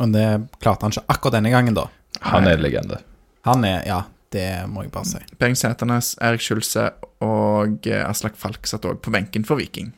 [0.00, 0.26] Og det
[0.62, 1.88] klarte han ikke akkurat denne gangen, da.
[2.30, 3.00] Han er en legende.
[3.46, 4.02] Han er Ja,
[4.34, 5.20] det må jeg bare si.
[5.40, 6.88] Bengt Sæternes, Erik Skjulse
[7.24, 9.92] og eh, Aslak Falk satt òg på benken for Viking.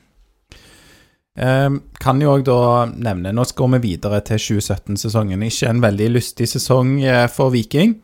[1.38, 5.44] Ehm, kan jo òg da nevne Nå skal vi videre til 2017-sesongen.
[5.46, 7.98] Ikke en veldig lystig sesong eh, for Viking.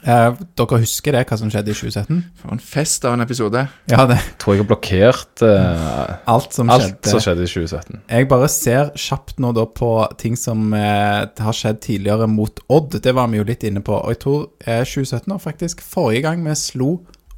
[0.00, 2.20] Eh, dere husker det, hva som skjedde i 2017?
[2.40, 3.66] For en fest av en episode.
[3.92, 7.12] Ja, det Tror jeg har blokkert eh, alt som alt skjedde.
[7.12, 8.00] som skjedde i 2017.
[8.08, 9.90] Jeg bare ser kjapt nå da på
[10.22, 12.96] ting som eh, har skjedd tidligere mot Odd.
[13.04, 13.96] Det var vi jo litt inne på.
[13.98, 16.94] Og jeg tror eh, 2017 var faktisk forrige gang vi slo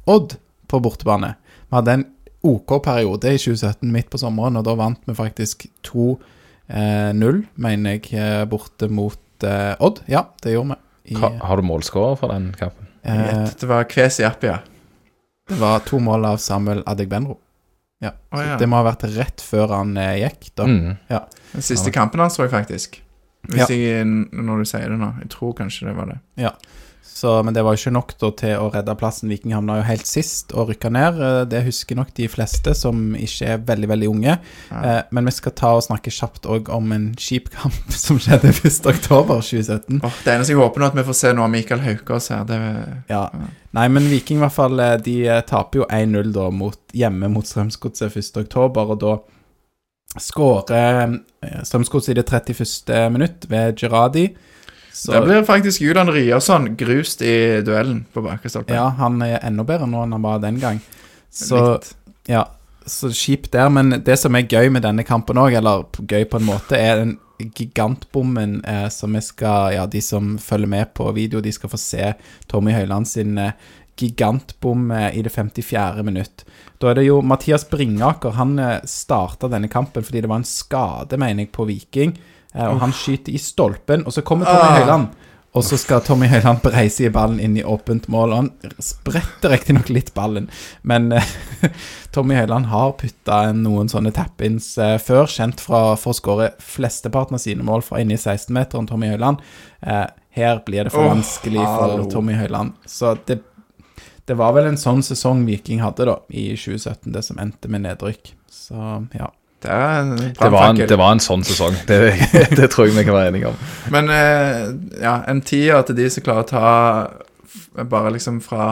[0.07, 0.37] Odd
[0.71, 1.35] på bortebane.
[1.67, 2.07] Vi hadde en
[2.43, 8.09] OK periode i 2017 midt på sommeren, og da vant vi faktisk 2-0, mener jeg,
[8.19, 10.03] eh, borte mot eh, Odd.
[10.11, 10.82] Ja, det gjorde vi.
[11.05, 12.87] I, Ha, har du målskårer for den kampen?
[13.03, 14.59] eh, det var Kvesi Appia.
[15.49, 17.37] det var to mål av Samuel Adegbenro.
[18.03, 18.11] Ja.
[18.31, 18.57] Oh, ja.
[18.59, 20.63] Det må ha vært rett før han eh, gikk, da.
[20.67, 20.95] Mm.
[21.53, 23.01] Den siste kampen hans, tror jeg faktisk.
[23.47, 23.75] Hvis Ja.
[23.75, 25.09] jeg, når du sier det nå.
[25.19, 26.19] Jeg tror kanskje det var det.
[27.13, 29.29] Så, men det var jo ikke nok da, til å redde plassen.
[29.29, 31.19] Viking havna jo helt sist og rykka ned.
[31.21, 34.33] Eh, Det husker nok de fleste som ikke er veldig veldig unge.
[34.71, 34.79] Ja.
[34.81, 38.49] Eh, men vi skal ta og snakke kjapt òg om en kjip kamp som skjedde
[38.55, 40.01] 1.10.2017.
[40.03, 42.47] Oh, det eneste jeg håper nå, at vi får se noe av Mikael Haukås her.
[42.49, 42.59] Det,
[43.13, 43.27] Ja.
[43.73, 47.29] Nei, men Viking i hvert fall, eh, de eh, taper jo 1-0 da mot, hjemme
[47.33, 49.13] mot Strømsgodset 1.10., og da
[50.21, 51.19] skårer
[51.65, 53.09] Strømsgodset i det 31.
[53.13, 54.27] minutt ved Gerradi.
[54.93, 59.65] Så det blir faktisk Julian Ryerson grust i duellen på bakre ja, han er enda
[59.65, 60.81] bedre nå enn han var den gang.
[61.33, 61.79] Så.
[62.29, 62.45] Ja,
[62.85, 66.39] så kjipt der, men det som er gøy med denne kampen òg, eller gøy på
[66.39, 67.17] en måte, er den
[67.57, 71.79] gigantbommen eh, som vi skal Ja, de som følger med på video, de skal få
[71.81, 72.13] se
[72.47, 73.55] Tommy Høiland sin eh,
[73.99, 76.03] gigantbom eh, i det 54.
[76.03, 76.45] minutt.
[76.79, 78.37] Da er det jo Mathias Bringaker.
[78.37, 82.15] Han eh, starta denne kampen fordi det var en skade, mener jeg, på Viking.
[82.53, 84.79] Eh, og han skyter i stolpen, og så kommer Tommy Ah.
[84.81, 85.13] Høiland.
[85.53, 88.31] Og så skal Tommy Høiland breise i ballen inn i åpent mål.
[88.33, 90.47] Og han spretter riktignok litt ballen,
[90.81, 91.27] men eh,
[92.15, 97.37] Tommy Høiland har putta noen sånne tap-ins eh, før, kjent fra, for å skåre flesteparten
[97.37, 99.45] av sine mål fra inne i 16-meteren, Tommy Høiland.
[99.85, 102.09] Uh, her blir det for Åh, vanskelig for hallo.
[102.09, 102.73] Tommy Høiland.
[102.89, 103.43] Så det,
[104.25, 107.85] det var vel en sånn sesong Viking hadde da, i 2017, det som endte med
[107.85, 108.33] nedrykk.
[108.49, 108.79] Så
[109.13, 109.29] ja.
[109.63, 111.77] Det er en Det, var en, det var en sånn sesong.
[111.87, 111.99] Det,
[112.59, 113.61] det tror jeg vi kan være enige om.
[113.93, 114.65] Men eh,
[115.03, 116.67] ja, en tier til de som klarer å ta
[117.89, 118.65] Bare liksom fra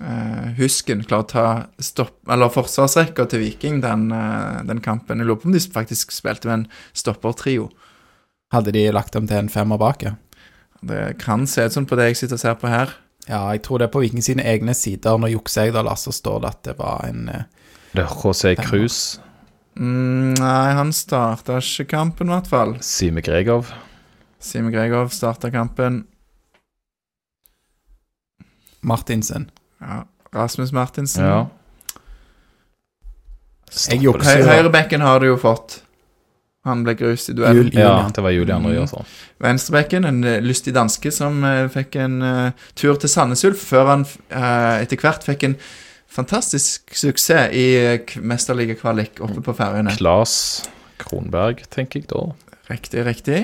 [0.00, 1.46] eh, husken Klarer å ta
[1.82, 5.20] stopp Eller forsvarsrekka til Viking den, eh, den kampen.
[5.20, 7.68] Jeg lurer på om de faktisk spilte med en stoppertrio.
[8.52, 10.16] Hadde de lagt dem til en femmer bak, ja.
[10.82, 12.90] Det kan se ut som på det jeg sitter og ser på her.
[13.28, 15.18] Ja, jeg tror det er på Viking sine egne sider.
[15.20, 17.44] Nå jukser jeg, da, Lasse, så står det at det var en eh,
[17.92, 19.20] Det er José Cruz,
[19.76, 22.74] Mm, nei, han starta ikke kampen, i hvert fall.
[22.84, 23.70] Sime Gregov.
[24.42, 26.02] Sime Gregov starta kampen.
[28.82, 29.50] Martinsen.
[29.80, 30.02] Ja,
[30.34, 31.24] Rasmus Martinsen.
[31.24, 31.46] Ja.
[33.72, 35.78] Høyrebekken har du jo fått.
[36.66, 37.56] Han ble grus i duell.
[37.64, 38.70] Jul- ja, det var Julian Mm.
[38.70, 39.04] Ryerson.
[39.42, 43.86] Venstrebekken, en eh, lystig danske som eh, fikk en uh, tur til Sandnes Ulf, før
[43.90, 45.56] han uh, etter hvert fikk en
[46.12, 47.66] fantastisk suksess i
[47.96, 49.94] uh, mesterligakvalik oppe på Færøyene.
[49.96, 50.34] Klas
[51.02, 52.26] Kronberg, tenker jeg da.
[52.70, 53.40] Riktig, riktig.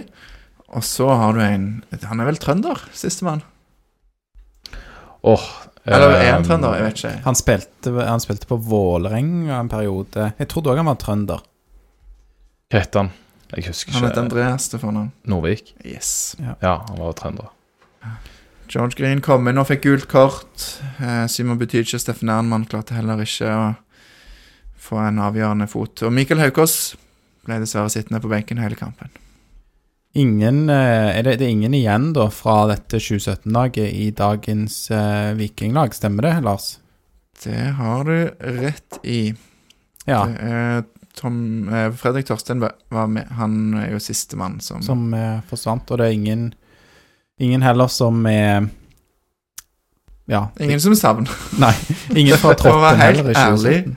[0.68, 1.68] Og så har du en
[2.10, 3.40] Han er vel trønder, sistemann?
[5.24, 5.46] Åh
[5.88, 6.74] Eller er han ehm, trønder?
[6.76, 7.12] Jeg vet ikke.
[7.24, 10.32] Han spilte, han spilte på Vålerenga en periode.
[10.38, 11.46] Jeg trodde òg han var trønder.
[12.68, 13.08] Hva het han?
[13.54, 13.98] Jeg husker ikke.
[14.02, 14.20] Han het.
[14.20, 15.08] Andreas til fornavn.
[15.24, 15.72] Norvik?
[15.80, 16.36] Yes.
[16.60, 17.48] Ja, han var trønder.
[18.68, 20.64] George Green kom inn og fikk gult kort.
[21.00, 23.68] Eh, Simon Butyche og Steffen Ernmann klarte heller ikke å
[24.88, 26.04] få en avgjørende fot.
[26.04, 26.96] Og Mikael Haukås
[27.46, 29.10] ble dessverre sittende på benken hele kampen.
[30.18, 35.32] Ingen, eh, er det, det er ingen igjen da fra dette 2017-laget i dagens eh,
[35.38, 36.78] vikinglag, stemmer det, Lars?
[37.44, 38.30] Det har du
[38.62, 39.34] rett i.
[40.08, 40.86] Ja, Det er
[41.18, 43.26] Tom, eh, Fredrik Torstein var var med.
[43.38, 46.44] Han er jo sistemann som, som eh, forsvant, og det er ingen,
[47.38, 48.68] ingen heller som er
[50.28, 50.50] Ja.
[50.60, 51.30] Ingen som savner.
[51.58, 51.72] Nei,
[52.14, 53.84] ingen fra troppen heller i ærlig.
[53.84, 53.96] 2017.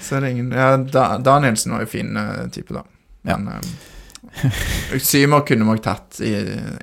[0.00, 2.84] Så er det ingen Ja, da, Danielsen var jo fin uh, type, da.
[3.22, 3.36] Ja.
[3.38, 3.64] Men
[4.44, 6.36] eh, Symer kunne vi tatt i,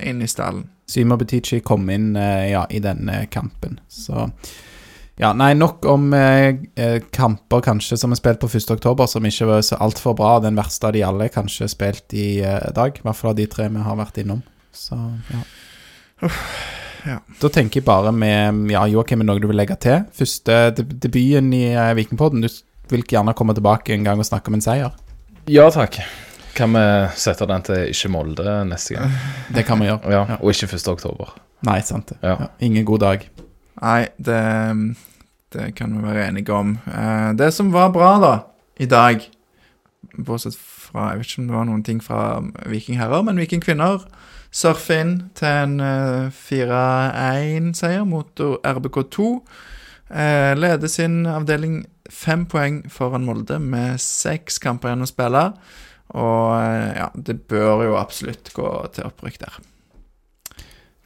[0.04, 0.66] inn i stallen.
[0.90, 3.80] Symer Butichi kom inn uh, ja, i denne kampen.
[3.88, 4.28] Så
[5.20, 6.56] ja, nei, nok om eh,
[7.12, 8.70] kamper kanskje som er spilt på 1.
[8.72, 10.38] oktober, som ikke var så altfor bra.
[10.44, 12.40] Den verste av de alle kanskje spilt i
[12.76, 12.96] dag.
[12.96, 14.40] I hvert fall av de tre vi har vært innom.
[14.72, 14.96] Så
[15.32, 15.42] ja.
[17.10, 17.20] Ja.
[17.42, 20.04] Da tenker jeg bare med Ja, Joakim, er noe du vil legge til?
[20.16, 22.44] Første debuten i eh, Vikingpodden.
[22.44, 22.50] Du
[22.94, 24.96] vil gjerne komme tilbake en gang og snakke om en seier.
[25.50, 26.00] Ja takk.
[26.58, 26.86] Kan vi
[27.16, 29.14] sette den til ikke Molde neste gang?
[29.56, 30.12] Det kan vi gjøre.
[30.12, 30.24] Ja.
[30.42, 30.88] Og ikke 1.
[30.92, 31.36] oktober.
[31.68, 32.20] Nei, sant det.
[32.24, 32.36] Ja.
[32.46, 33.26] Ja, ingen god dag.
[33.80, 34.40] Nei, det,
[35.56, 36.78] det kan vi være enige om.
[36.88, 38.34] Eh, det som var bra, da,
[38.80, 39.24] i dag
[40.20, 42.20] Bortsett fra Jeg vet ikke om det var noen ting fra
[42.72, 44.04] vikingherrer, men vikingkvinner
[44.52, 49.30] surfer inn til en eh, 4-1-seier mot RBK2.
[50.10, 55.44] Eh, leder sin avdeling fem poeng foran Molde med seks kamper igjen å spille.
[56.18, 59.60] Og eh, ja, det bør jo absolutt gå til opprykk der.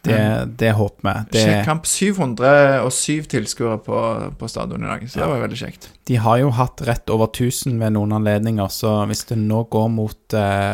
[0.03, 0.15] Det,
[0.60, 1.20] det håper vi.
[1.32, 3.99] Det, Sjekk kamp 707 tilskuere på,
[4.40, 5.88] på stadion i dag, så det var veldig kjekt.
[6.10, 9.88] De har jo hatt rett over 1000 ved noen anledninger, så hvis det nå går
[9.95, 10.74] mot eh,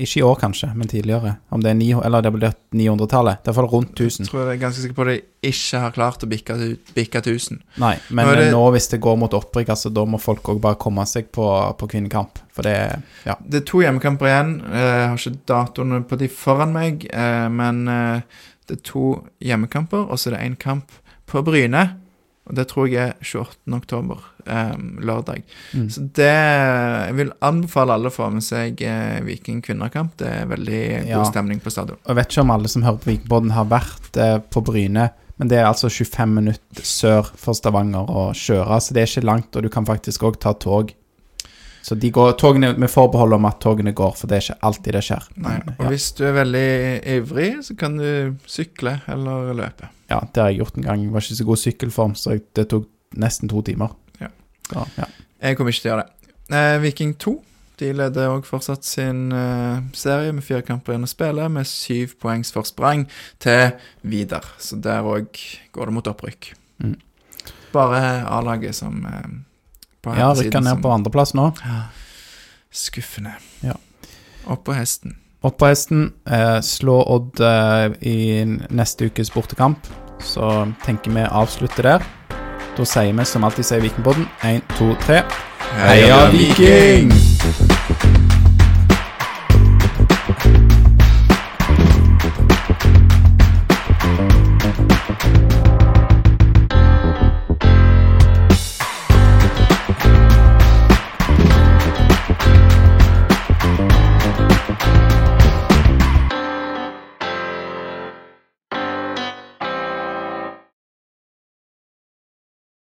[0.00, 1.34] Ikke i år, kanskje, men tidligere.
[1.52, 3.42] Om det er 900, eller det blir 900-tallet.
[3.42, 4.24] Det er i hvert fall rundt 1000.
[4.24, 6.56] Jeg tror jeg er ganske sikker på at de ikke har klart å bikke,
[6.96, 7.60] bikke 1000.
[7.82, 10.42] Nei, men Nå det- eh, nå hvis det går mot opprykk, altså, da må folk
[10.54, 11.44] òg bare komme seg på,
[11.76, 12.38] på kvinnekamp.
[12.56, 12.76] For det
[13.26, 13.34] Ja.
[13.46, 14.54] Det er to hjemmekamper igjen.
[14.72, 18.20] Eh, Jeg har ikke datoene på de foran meg, eh, men eh,
[18.66, 19.04] det er to
[19.42, 20.90] hjemmekamper, og så er det én kamp
[21.26, 21.96] på Bryne.
[22.48, 23.76] Og det tror jeg er 28.
[23.76, 25.42] oktober, eh, lørdag.
[25.74, 25.88] Mm.
[25.90, 30.16] Så det Jeg vil anbefale alle å få med seg eh, Viking kvinnekamp.
[30.20, 31.24] Det er veldig god Ja.
[31.30, 31.98] stemning på stadion.
[32.06, 35.10] Jeg vet ikke om alle som hører på Vikingpodden har vært eh, på Bryne,
[35.40, 39.24] men det er altså 25 minutter sør for Stavanger å kjøre, så det er ikke
[39.26, 40.92] langt, og du kan faktisk òg ta tog.
[41.82, 44.92] Så de går, togene, vi forbeholder om at togene går, for det er ikke alltid
[44.98, 45.28] det skjer.
[45.40, 45.88] Nei, og ja.
[45.88, 46.66] hvis du er veldig
[47.14, 49.88] ivrig, så kan du sykle eller løpe.
[50.10, 51.02] ja, det har jeg gjort en gang.
[51.06, 52.84] Jeg var ikke så god sykkelform, så det tok
[53.16, 53.96] nesten to timer.
[54.74, 54.84] Ja.
[54.98, 55.04] Ja.
[55.42, 56.32] Jeg kommer ikke til å gjøre det.
[56.56, 57.36] Eh, Viking 2
[57.80, 62.10] de leder også fortsatt sin eh, serie med fire kamper igjen å spille, med syv
[62.20, 63.06] poengs forsprang
[63.40, 63.70] til
[64.04, 64.44] Vidar.
[64.60, 65.32] Så der òg
[65.72, 66.50] går det mot opprykk.
[66.84, 66.98] Mm.
[67.72, 69.30] Bare A-laget som eh,
[70.04, 71.48] på ja rykker ned som- på andreplass nå.
[72.70, 73.32] Skuffende.
[73.64, 73.74] Ja.
[74.46, 75.16] Opp på hesten.
[75.42, 76.12] Opp på hesten.
[76.28, 79.88] Eh, slå Odd eh, i neste ukes bortekamp.
[80.20, 80.44] Så
[80.84, 82.04] tenker vi avslutter der.
[82.76, 85.22] Da sier vi som alltid sier Vikingpodden én, to, tre.
[85.80, 87.79] Heia Viking!